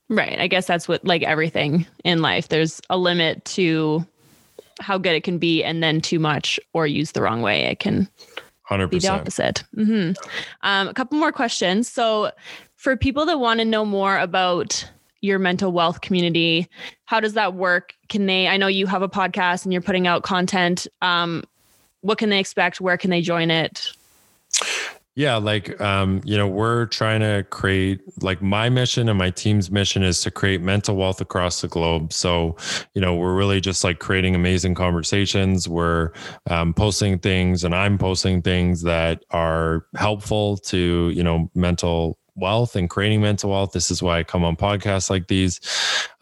Right. 0.08 0.38
I 0.38 0.46
guess 0.46 0.66
that's 0.66 0.86
what, 0.86 1.02
like 1.06 1.22
everything 1.22 1.86
in 2.04 2.20
life, 2.20 2.48
there's 2.48 2.82
a 2.90 2.98
limit 2.98 3.42
to 3.46 4.06
how 4.82 4.98
good 4.98 5.14
it 5.14 5.24
can 5.24 5.38
be, 5.38 5.62
and 5.64 5.82
then 5.82 6.00
too 6.00 6.18
much 6.18 6.60
or 6.72 6.86
used 6.86 7.14
the 7.14 7.22
wrong 7.22 7.42
way, 7.42 7.62
it 7.62 7.78
can 7.78 8.08
100%. 8.70 8.90
be 8.90 8.98
the 8.98 9.08
opposite. 9.08 9.64
Mm-hmm. 9.76 10.12
Um, 10.62 10.88
a 10.88 10.94
couple 10.94 11.18
more 11.18 11.32
questions. 11.32 11.90
So, 11.90 12.30
for 12.76 12.96
people 12.96 13.24
that 13.26 13.38
want 13.38 13.60
to 13.60 13.64
know 13.64 13.84
more 13.84 14.18
about 14.18 14.88
your 15.20 15.38
mental 15.38 15.70
wealth 15.72 16.00
community, 16.00 16.68
how 17.04 17.20
does 17.20 17.34
that 17.34 17.54
work? 17.54 17.94
Can 18.08 18.26
they? 18.26 18.48
I 18.48 18.56
know 18.56 18.66
you 18.66 18.86
have 18.86 19.02
a 19.02 19.08
podcast 19.08 19.64
and 19.64 19.72
you're 19.72 19.82
putting 19.82 20.06
out 20.06 20.22
content. 20.22 20.86
Um, 21.00 21.44
what 22.00 22.18
can 22.18 22.28
they 22.28 22.40
expect? 22.40 22.80
Where 22.80 22.98
can 22.98 23.10
they 23.10 23.22
join 23.22 23.50
it? 23.50 23.92
Yeah, 25.14 25.36
like 25.36 25.78
um, 25.78 26.22
you 26.24 26.38
know, 26.38 26.48
we're 26.48 26.86
trying 26.86 27.20
to 27.20 27.44
create 27.50 28.00
like 28.22 28.40
my 28.40 28.70
mission 28.70 29.10
and 29.10 29.18
my 29.18 29.28
team's 29.28 29.70
mission 29.70 30.02
is 30.02 30.22
to 30.22 30.30
create 30.30 30.62
mental 30.62 30.96
wealth 30.96 31.20
across 31.20 31.60
the 31.60 31.68
globe. 31.68 32.14
So, 32.14 32.56
you 32.94 33.02
know, 33.02 33.14
we're 33.14 33.34
really 33.34 33.60
just 33.60 33.84
like 33.84 33.98
creating 33.98 34.34
amazing 34.34 34.74
conversations. 34.74 35.68
We're 35.68 36.12
um, 36.48 36.72
posting 36.72 37.18
things, 37.18 37.62
and 37.62 37.74
I'm 37.74 37.98
posting 37.98 38.40
things 38.40 38.82
that 38.82 39.22
are 39.30 39.86
helpful 39.96 40.56
to 40.58 41.10
you 41.14 41.22
know 41.22 41.50
mental 41.54 42.18
wealth 42.34 42.74
and 42.74 42.88
creating 42.88 43.20
mental 43.20 43.50
wealth. 43.50 43.72
This 43.72 43.90
is 43.90 44.02
why 44.02 44.20
I 44.20 44.24
come 44.24 44.44
on 44.44 44.56
podcasts 44.56 45.10
like 45.10 45.28
these. 45.28 45.60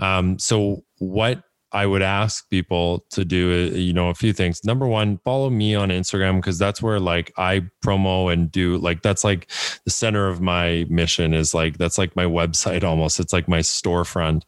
Um, 0.01 0.37
so, 0.41 0.83
what 0.99 1.45
I 1.73 1.87
would 1.87 2.03
ask 2.03 2.49
people 2.51 3.05
to 3.11 3.25
do, 3.25 3.53
uh, 3.53 3.77
you 3.77 3.93
know, 3.93 4.09
a 4.09 4.15
few 4.15 4.33
things. 4.33 4.65
Number 4.65 4.87
one, 4.87 5.19
follow 5.19 5.51
me 5.51 5.75
on 5.75 5.91
Instagram 5.91 6.37
because 6.37 6.59
that's 6.59 6.83
where 6.83 6.99
like 6.99 7.33
I 7.37 7.67
promo 7.85 8.33
and 8.33 8.51
do 8.51 8.77
like 8.79 9.03
that's 9.03 9.23
like 9.23 9.51
the 9.85 9.91
center 9.91 10.29
of 10.29 10.41
my 10.41 10.87
mission 10.89 11.33
is 11.33 11.55
like 11.55 11.79
that's 11.79 11.99
like 11.99 12.17
my 12.17 12.25
website 12.25 12.83
almost. 12.83 13.21
It's 13.21 13.33
like 13.33 13.49
my 13.49 13.61
storefront. 13.61 14.43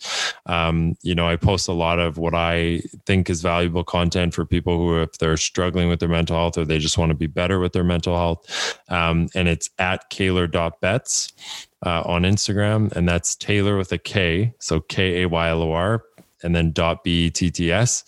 Um, 0.46 0.96
you 1.02 1.14
know, 1.14 1.28
I 1.28 1.36
post 1.36 1.68
a 1.68 1.72
lot 1.72 1.98
of 1.98 2.18
what 2.18 2.34
I 2.34 2.82
think 3.06 3.30
is 3.30 3.42
valuable 3.42 3.84
content 3.84 4.34
for 4.34 4.44
people 4.44 4.76
who, 4.76 5.02
if 5.02 5.18
they're 5.18 5.36
struggling 5.36 5.88
with 5.88 6.00
their 6.00 6.08
mental 6.08 6.36
health 6.36 6.58
or 6.58 6.64
they 6.64 6.78
just 6.78 6.98
want 6.98 7.10
to 7.10 7.16
be 7.16 7.26
better 7.28 7.60
with 7.60 7.72
their 7.72 7.84
mental 7.84 8.16
health. 8.16 8.80
Um, 8.88 9.28
and 9.34 9.48
it's 9.48 9.70
at 9.78 10.10
kaylor.betts. 10.10 11.32
Uh, 11.84 12.00
on 12.06 12.22
Instagram, 12.22 12.92
and 12.92 13.08
that's 13.08 13.34
Taylor 13.34 13.76
with 13.76 13.90
a 13.90 13.98
K, 13.98 14.54
so 14.60 14.78
K 14.78 15.22
A 15.22 15.28
Y 15.28 15.48
L 15.48 15.62
O 15.62 15.72
R 15.72 16.04
and 16.42 16.54
then 16.54 16.72
dot 16.72 17.04
B-E-T-T-S. 17.04 18.04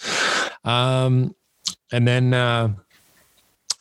Um, 0.64 1.35
and 1.93 2.09
then, 2.09 2.35
uh, 2.35 2.74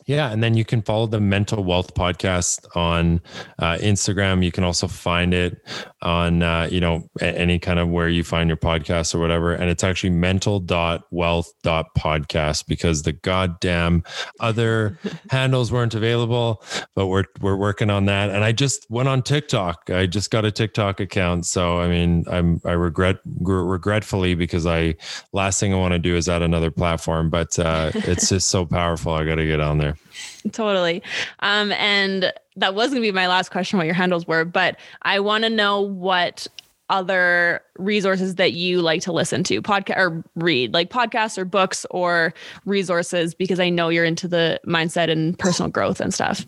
yeah, 0.06 0.30
and 0.30 0.42
then 0.42 0.54
you 0.54 0.64
can 0.64 0.80
follow 0.82 1.06
the 1.06 1.20
Mental 1.20 1.62
Wealth 1.64 1.94
Podcast 1.94 2.64
on 2.76 3.20
uh, 3.58 3.76
Instagram. 3.76 4.44
You 4.44 4.52
can 4.52 4.64
also 4.64 4.86
find 4.86 5.32
it 5.32 5.66
on 6.02 6.42
uh, 6.42 6.68
you 6.70 6.78
know 6.80 7.08
any 7.20 7.58
kind 7.58 7.78
of 7.78 7.88
where 7.88 8.10
you 8.10 8.22
find 8.22 8.50
your 8.50 8.58
podcast 8.58 9.14
or 9.14 9.18
whatever. 9.18 9.54
And 9.54 9.70
it's 9.70 9.82
actually 9.82 10.10
mental.wealth.podcast 10.10 12.66
because 12.66 13.00
the 13.02 13.12
goddamn 13.12 14.04
other 14.40 14.98
handles 15.30 15.72
weren't 15.72 15.94
available, 15.94 16.62
but 16.94 17.06
we're 17.06 17.24
we're 17.40 17.56
working 17.56 17.88
on 17.88 18.04
that. 18.06 18.30
And 18.30 18.42
I 18.44 18.52
just 18.52 18.86
went 18.90 19.08
on 19.08 19.22
TikTok. 19.22 19.88
I 19.88 20.04
just 20.06 20.30
got 20.30 20.44
a 20.44 20.50
TikTok 20.50 21.00
account, 21.00 21.46
so 21.46 21.80
I 21.80 21.88
mean 21.88 22.24
I'm 22.26 22.60
I 22.64 22.72
regret 22.72 23.20
regretfully 23.24 24.34
because 24.34 24.66
I 24.66 24.96
last 25.32 25.60
thing 25.60 25.72
I 25.72 25.78
want 25.78 25.92
to 25.92 25.98
do 25.98 26.14
is 26.14 26.28
add 26.28 26.42
another 26.42 26.70
platform, 26.70 27.30
but 27.30 27.58
uh, 27.58 27.90
it's 27.94 28.28
just 28.28 28.48
so 28.48 28.66
powerful. 28.66 29.14
I 29.14 29.24
got 29.24 29.36
to 29.36 29.46
get 29.46 29.60
on 29.60 29.78
there. 29.78 29.93
Totally. 30.52 31.02
Um, 31.40 31.72
and 31.72 32.32
that 32.56 32.74
was 32.74 32.90
going 32.90 33.02
to 33.02 33.06
be 33.06 33.12
my 33.12 33.28
last 33.28 33.50
question 33.50 33.78
what 33.78 33.86
your 33.86 33.94
handles 33.94 34.26
were, 34.26 34.44
but 34.44 34.76
I 35.02 35.20
want 35.20 35.44
to 35.44 35.50
know 35.50 35.80
what 35.80 36.46
other 36.90 37.62
resources 37.78 38.34
that 38.34 38.52
you 38.52 38.82
like 38.82 39.00
to 39.02 39.12
listen 39.12 39.42
to 39.42 39.62
podcast 39.62 39.96
or 39.96 40.22
read 40.36 40.74
like 40.74 40.90
podcasts 40.90 41.38
or 41.38 41.44
books 41.44 41.86
or 41.90 42.34
resources 42.66 43.34
because 43.34 43.58
I 43.58 43.70
know 43.70 43.88
you're 43.88 44.04
into 44.04 44.28
the 44.28 44.60
mindset 44.66 45.10
and 45.10 45.38
personal 45.38 45.70
growth 45.70 46.00
and 46.00 46.12
stuff. 46.12 46.44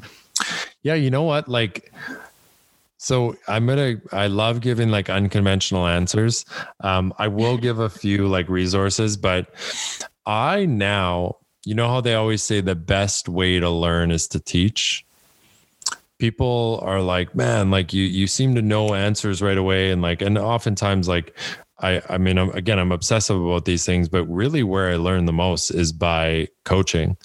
Yeah, 0.83 0.95
you 0.95 1.11
know 1.11 1.23
what? 1.23 1.49
Like 1.49 1.91
so 2.99 3.37
I'm 3.47 3.67
gonna 3.67 3.97
I 4.13 4.27
love 4.27 4.61
giving 4.61 4.91
like 4.91 5.09
unconventional 5.09 5.87
answers. 5.87 6.45
Um, 6.81 7.15
I 7.19 7.29
will 7.29 7.57
give 7.57 7.79
a 7.79 7.89
few 7.89 8.27
like 8.27 8.49
resources, 8.49 9.17
but 9.17 9.49
I 10.27 10.67
now 10.67 11.37
you 11.67 11.75
know 11.75 11.89
how 11.89 12.01
they 12.01 12.15
always 12.15 12.45
say 12.45 12.61
the 12.61 12.77
best 12.77 13.29
way 13.29 13.59
to 13.59 13.69
learn 13.69 14.13
is 14.13 14.29
to 14.29 14.39
teach? 14.39 15.05
People 16.19 16.79
are 16.81 17.03
like 17.03 17.35
man 17.35 17.73
like 17.73 17.93
you 17.93 18.05
you 18.05 18.29
seem 18.29 18.55
to 18.55 18.63
know 18.63 18.95
answers 18.95 19.43
right 19.43 19.59
away. 19.59 19.91
And 19.91 20.01
like 20.01 20.23
and 20.23 20.39
oftentimes 20.39 21.09
like 21.09 21.37
I, 21.81 22.01
I 22.09 22.17
mean, 22.17 22.39
I'm, 22.39 22.51
again, 22.51 22.79
I'm 22.79 22.93
obsessive 22.93 23.39
about 23.39 23.67
these 23.67 23.85
things, 23.85 24.09
but 24.09 24.25
really 24.25 24.63
where 24.63 24.91
I 24.91 24.97
learn 24.97 25.27
the 25.27 25.33
most 25.33 25.71
is 25.71 25.93
by 25.93 26.49
coaching 26.65 27.19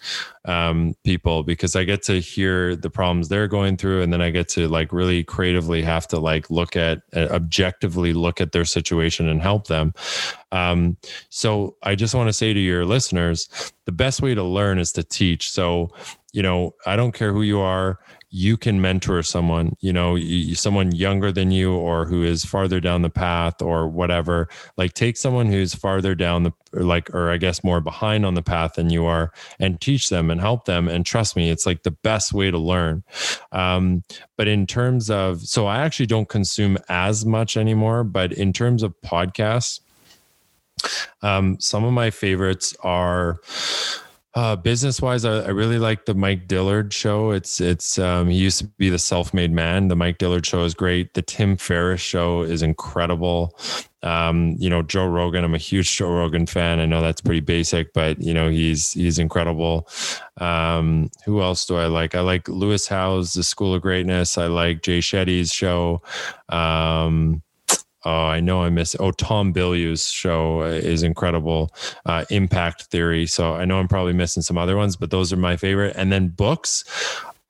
um, 0.43 0.93
people 1.05 1.43
because 1.43 1.75
I 1.75 1.85
get 1.85 2.03
to 2.03 2.19
hear 2.19 2.75
the 2.75 2.89
problems 2.89 3.29
they're 3.29 3.47
going 3.47 3.77
through, 3.77 4.01
and 4.01 4.11
then 4.11 4.21
I 4.21 4.29
get 4.29 4.49
to 4.49 4.67
like 4.67 4.91
really 4.91 5.23
creatively 5.23 5.81
have 5.83 6.05
to 6.09 6.19
like 6.19 6.49
look 6.49 6.75
at 6.75 7.01
uh, 7.15 7.27
objectively 7.31 8.11
look 8.11 8.41
at 8.41 8.51
their 8.51 8.65
situation 8.65 9.29
and 9.29 9.41
help 9.41 9.67
them. 9.67 9.93
Um, 10.51 10.97
so 11.29 11.77
I 11.83 11.95
just 11.95 12.13
want 12.13 12.27
to 12.27 12.33
say 12.33 12.53
to 12.53 12.59
your 12.59 12.85
listeners, 12.85 13.73
the 13.85 13.93
best 13.93 14.21
way 14.21 14.35
to 14.35 14.43
learn 14.43 14.79
is 14.79 14.91
to 14.93 15.03
teach. 15.03 15.49
So 15.49 15.91
you 16.33 16.41
know, 16.41 16.75
I 16.85 16.95
don't 16.95 17.13
care 17.13 17.33
who 17.33 17.41
you 17.41 17.59
are 17.59 17.99
you 18.33 18.55
can 18.55 18.79
mentor 18.79 19.21
someone, 19.21 19.75
you 19.81 19.91
know, 19.91 20.17
someone 20.53 20.93
younger 20.95 21.33
than 21.33 21.51
you 21.51 21.73
or 21.73 22.05
who 22.05 22.23
is 22.23 22.45
farther 22.45 22.79
down 22.79 23.01
the 23.01 23.09
path 23.09 23.61
or 23.61 23.89
whatever. 23.89 24.47
Like 24.77 24.93
take 24.93 25.17
someone 25.17 25.47
who's 25.47 25.75
farther 25.75 26.15
down 26.15 26.43
the 26.43 26.53
like 26.71 27.13
or 27.13 27.29
I 27.29 27.35
guess 27.35 27.61
more 27.61 27.81
behind 27.81 28.25
on 28.25 28.35
the 28.35 28.41
path 28.41 28.75
than 28.75 28.89
you 28.89 29.05
are 29.05 29.33
and 29.59 29.81
teach 29.81 30.07
them 30.07 30.31
and 30.31 30.39
help 30.39 30.63
them. 30.63 30.87
And 30.87 31.05
trust 31.05 31.35
me, 31.35 31.49
it's 31.49 31.65
like 31.65 31.83
the 31.83 31.91
best 31.91 32.31
way 32.31 32.49
to 32.49 32.57
learn. 32.57 33.03
Um, 33.51 34.03
but 34.37 34.47
in 34.47 34.65
terms 34.65 35.09
of 35.09 35.41
so 35.41 35.67
I 35.67 35.79
actually 35.79 36.07
don't 36.07 36.29
consume 36.29 36.77
as 36.87 37.25
much 37.25 37.57
anymore, 37.57 38.05
but 38.05 38.31
in 38.31 38.53
terms 38.53 38.81
of 38.81 38.95
podcasts, 39.01 39.81
um, 41.21 41.59
some 41.59 41.83
of 41.83 41.91
my 41.91 42.09
favorites 42.09 42.73
are 42.81 43.39
uh, 44.33 44.55
business 44.55 45.01
wise, 45.01 45.25
I, 45.25 45.39
I, 45.39 45.49
really 45.49 45.77
like 45.77 46.05
the 46.05 46.13
Mike 46.13 46.47
Dillard 46.47 46.93
show. 46.93 47.31
It's 47.31 47.59
it's 47.59 47.99
um, 47.99 48.29
he 48.29 48.37
used 48.37 48.59
to 48.59 48.65
be 48.65 48.89
the 48.89 48.97
self 48.97 49.33
made 49.33 49.51
man. 49.51 49.89
The 49.89 49.95
Mike 49.97 50.19
Dillard 50.19 50.45
show 50.45 50.63
is 50.63 50.73
great. 50.73 51.15
The 51.15 51.21
Tim 51.21 51.57
Ferriss 51.57 51.99
show 51.99 52.41
is 52.41 52.61
incredible. 52.61 53.57
Um, 54.03 54.55
you 54.57 54.69
know 54.69 54.83
Joe 54.83 55.05
Rogan. 55.05 55.43
I'm 55.43 55.53
a 55.53 55.57
huge 55.57 55.93
Joe 55.93 56.11
Rogan 56.11 56.45
fan. 56.45 56.79
I 56.79 56.85
know 56.85 57.01
that's 57.01 57.19
pretty 57.19 57.41
basic, 57.41 57.91
but 57.91 58.21
you 58.21 58.33
know 58.33 58.49
he's 58.49 58.93
he's 58.93 59.19
incredible. 59.19 59.89
Um, 60.37 61.09
who 61.25 61.41
else 61.41 61.65
do 61.65 61.75
I 61.75 61.87
like? 61.87 62.15
I 62.15 62.21
like 62.21 62.47
Lewis 62.47 62.87
Howes, 62.87 63.33
The 63.33 63.43
School 63.43 63.75
of 63.75 63.81
Greatness. 63.81 64.37
I 64.37 64.47
like 64.47 64.81
Jay 64.81 64.99
Shetty's 64.99 65.51
show. 65.51 66.01
Um, 66.47 67.41
Oh, 68.03 68.25
I 68.25 68.39
know 68.39 68.63
I 68.63 68.69
miss. 68.69 68.95
Oh, 68.99 69.11
Tom 69.11 69.53
Bilyeu's 69.53 70.09
show 70.09 70.63
is 70.63 71.03
incredible. 71.03 71.73
Uh, 72.05 72.25
Impact 72.29 72.83
Theory. 72.85 73.27
So 73.27 73.53
I 73.53 73.65
know 73.65 73.79
I'm 73.79 73.87
probably 73.87 74.13
missing 74.13 74.41
some 74.41 74.57
other 74.57 74.75
ones, 74.75 74.95
but 74.95 75.11
those 75.11 75.31
are 75.31 75.37
my 75.37 75.55
favorite. 75.55 75.95
And 75.95 76.11
then 76.11 76.29
books. 76.29 76.83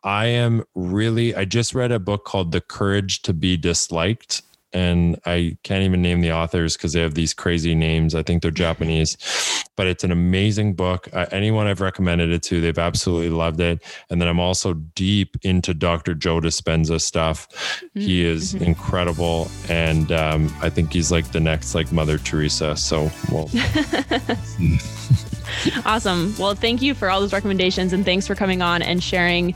I 0.04 0.26
am 0.26 0.64
really. 0.74 1.36
I 1.36 1.46
just 1.46 1.76
read 1.76 1.92
a 1.92 2.00
book 2.00 2.26
called 2.26 2.52
The 2.52 2.62
Courage 2.62 3.22
to 3.22 3.34
Be 3.34 3.56
Disliked 3.56 4.42
and 4.74 5.20
I 5.26 5.58
can't 5.64 5.84
even 5.84 6.02
name 6.02 6.22
the 6.22 6.32
authors 6.32 6.78
because 6.78 6.94
they 6.94 7.02
have 7.02 7.14
these 7.14 7.34
crazy 7.34 7.76
names. 7.76 8.16
I 8.16 8.24
think 8.24 8.42
they're 8.42 8.52
Japanese, 8.62 9.18
but 9.76 9.88
it's 9.88 10.04
an 10.04 10.12
amazing 10.12 10.74
book. 10.74 11.08
Uh, 11.14 11.26
anyone 11.32 11.68
I've 11.68 11.82
recommended 11.82 12.32
it 12.32 12.44
to, 12.44 12.62
they've 12.62 12.78
absolutely 12.78 13.30
loved 13.30 13.60
it. 13.60 13.84
And 14.10 14.22
then 14.22 14.28
I'm 14.28 14.40
also 14.40 14.74
deep 14.74 15.36
into 15.42 15.74
Dr. 15.74 16.14
Joe 16.14 16.40
Dispenza 16.40 17.02
stuff. 17.02 17.50
Mm-hmm. 17.50 18.00
He 18.00 18.26
is 18.26 18.54
mm-hmm. 18.54 18.64
incredible, 18.64 19.50
and 19.70 20.12
um, 20.12 20.54
I 20.62 20.70
think 20.70 20.94
he's 20.94 21.12
like 21.12 21.32
the 21.32 21.40
next 21.40 21.76
like 21.76 21.92
Mother 21.92 22.18
Teresa. 22.18 22.76
So, 22.76 23.12
well. 23.32 23.50
awesome. 25.86 26.34
Well, 26.40 26.56
thank 26.56 26.82
you 26.82 26.94
for 26.94 27.10
all 27.10 27.22
those 27.22 27.34
recommendations, 27.34 27.94
and 27.94 28.06
thanks 28.06 28.28
for 28.28 28.36
coming 28.36 28.62
on 28.62 28.82
and 28.82 29.04
sharing 29.04 29.56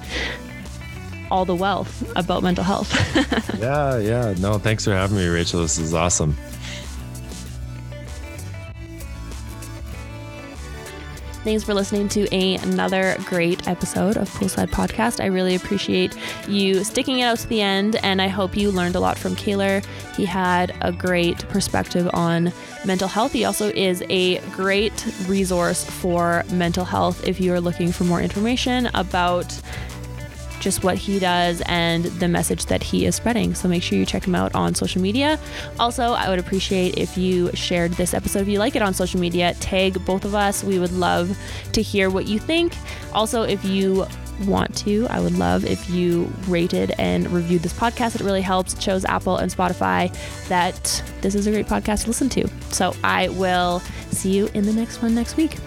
all 1.31 1.45
the 1.45 1.55
wealth 1.55 2.11
about 2.15 2.43
mental 2.43 2.63
health. 2.63 2.93
yeah, 3.59 3.97
yeah. 3.97 4.33
No, 4.39 4.57
thanks 4.57 4.85
for 4.85 4.91
having 4.91 5.17
me, 5.17 5.27
Rachel. 5.27 5.61
This 5.61 5.77
is 5.77 5.93
awesome. 5.93 6.35
Thanks 11.45 11.63
for 11.63 11.75
listening 11.75 12.09
to 12.09 12.27
a, 12.35 12.55
another 12.55 13.15
great 13.25 13.67
episode 13.67 14.17
of 14.17 14.27
Poolside 14.31 14.71
Podcast. 14.71 15.23
I 15.23 15.27
really 15.27 15.53
appreciate 15.53 16.17
you 16.47 16.83
sticking 16.83 17.19
it 17.19 17.25
out 17.25 17.37
to 17.37 17.47
the 17.47 17.61
end, 17.61 17.97
and 17.97 18.19
I 18.19 18.29
hope 18.29 18.57
you 18.57 18.71
learned 18.71 18.95
a 18.95 18.99
lot 18.99 19.15
from 19.15 19.35
Kaylor. 19.35 19.85
He 20.15 20.25
had 20.25 20.75
a 20.81 20.91
great 20.91 21.47
perspective 21.49 22.09
on 22.15 22.51
mental 22.83 23.07
health. 23.07 23.31
He 23.31 23.45
also 23.45 23.69
is 23.69 24.03
a 24.09 24.39
great 24.55 25.05
resource 25.27 25.83
for 25.83 26.43
mental 26.51 26.83
health 26.83 27.27
if 27.27 27.39
you 27.39 27.53
are 27.53 27.61
looking 27.61 27.91
for 27.91 28.05
more 28.05 28.21
information 28.21 28.89
about 28.95 29.55
just 30.65 30.83
what 30.83 30.97
he 30.97 31.19
does 31.19 31.61
and 31.67 32.05
the 32.05 32.27
message 32.27 32.65
that 32.65 32.81
he 32.81 33.05
is 33.05 33.15
spreading. 33.15 33.53
So 33.53 33.69
make 33.69 33.83
sure 33.83 33.99
you 33.99 34.05
check 34.05 34.25
him 34.25 34.33
out 34.33 34.55
on 34.55 34.73
social 34.73 34.99
media. 34.99 35.39
Also, 35.79 36.13
I 36.13 36.27
would 36.27 36.39
appreciate 36.39 36.97
if 36.97 37.17
you 37.17 37.51
shared 37.53 37.91
this 37.91 38.15
episode. 38.15 38.39
If 38.39 38.47
you 38.47 38.57
like 38.57 38.75
it 38.75 38.81
on 38.81 38.91
social 38.93 39.19
media, 39.19 39.53
tag 39.59 40.03
both 40.05 40.25
of 40.25 40.33
us. 40.33 40.63
We 40.63 40.79
would 40.79 40.91
love 40.91 41.37
to 41.73 41.83
hear 41.83 42.09
what 42.09 42.25
you 42.25 42.39
think. 42.39 42.73
Also, 43.13 43.43
if 43.43 43.63
you 43.63 44.07
want 44.47 44.75
to, 44.77 45.05
I 45.11 45.19
would 45.19 45.37
love 45.37 45.65
if 45.65 45.87
you 45.87 46.33
rated 46.47 46.95
and 46.97 47.29
reviewed 47.29 47.61
this 47.61 47.73
podcast. 47.73 48.15
It 48.15 48.21
really 48.21 48.41
helps. 48.41 48.73
It 48.73 48.81
shows 48.81 49.05
Apple 49.05 49.37
and 49.37 49.51
Spotify 49.51 50.11
that 50.47 51.03
this 51.21 51.35
is 51.35 51.45
a 51.45 51.51
great 51.51 51.67
podcast 51.67 52.01
to 52.01 52.07
listen 52.07 52.27
to. 52.29 52.49
So 52.71 52.95
I 53.03 53.29
will 53.29 53.81
see 54.09 54.35
you 54.35 54.49
in 54.55 54.65
the 54.65 54.73
next 54.73 55.03
one 55.03 55.13
next 55.13 55.37
week. 55.37 55.57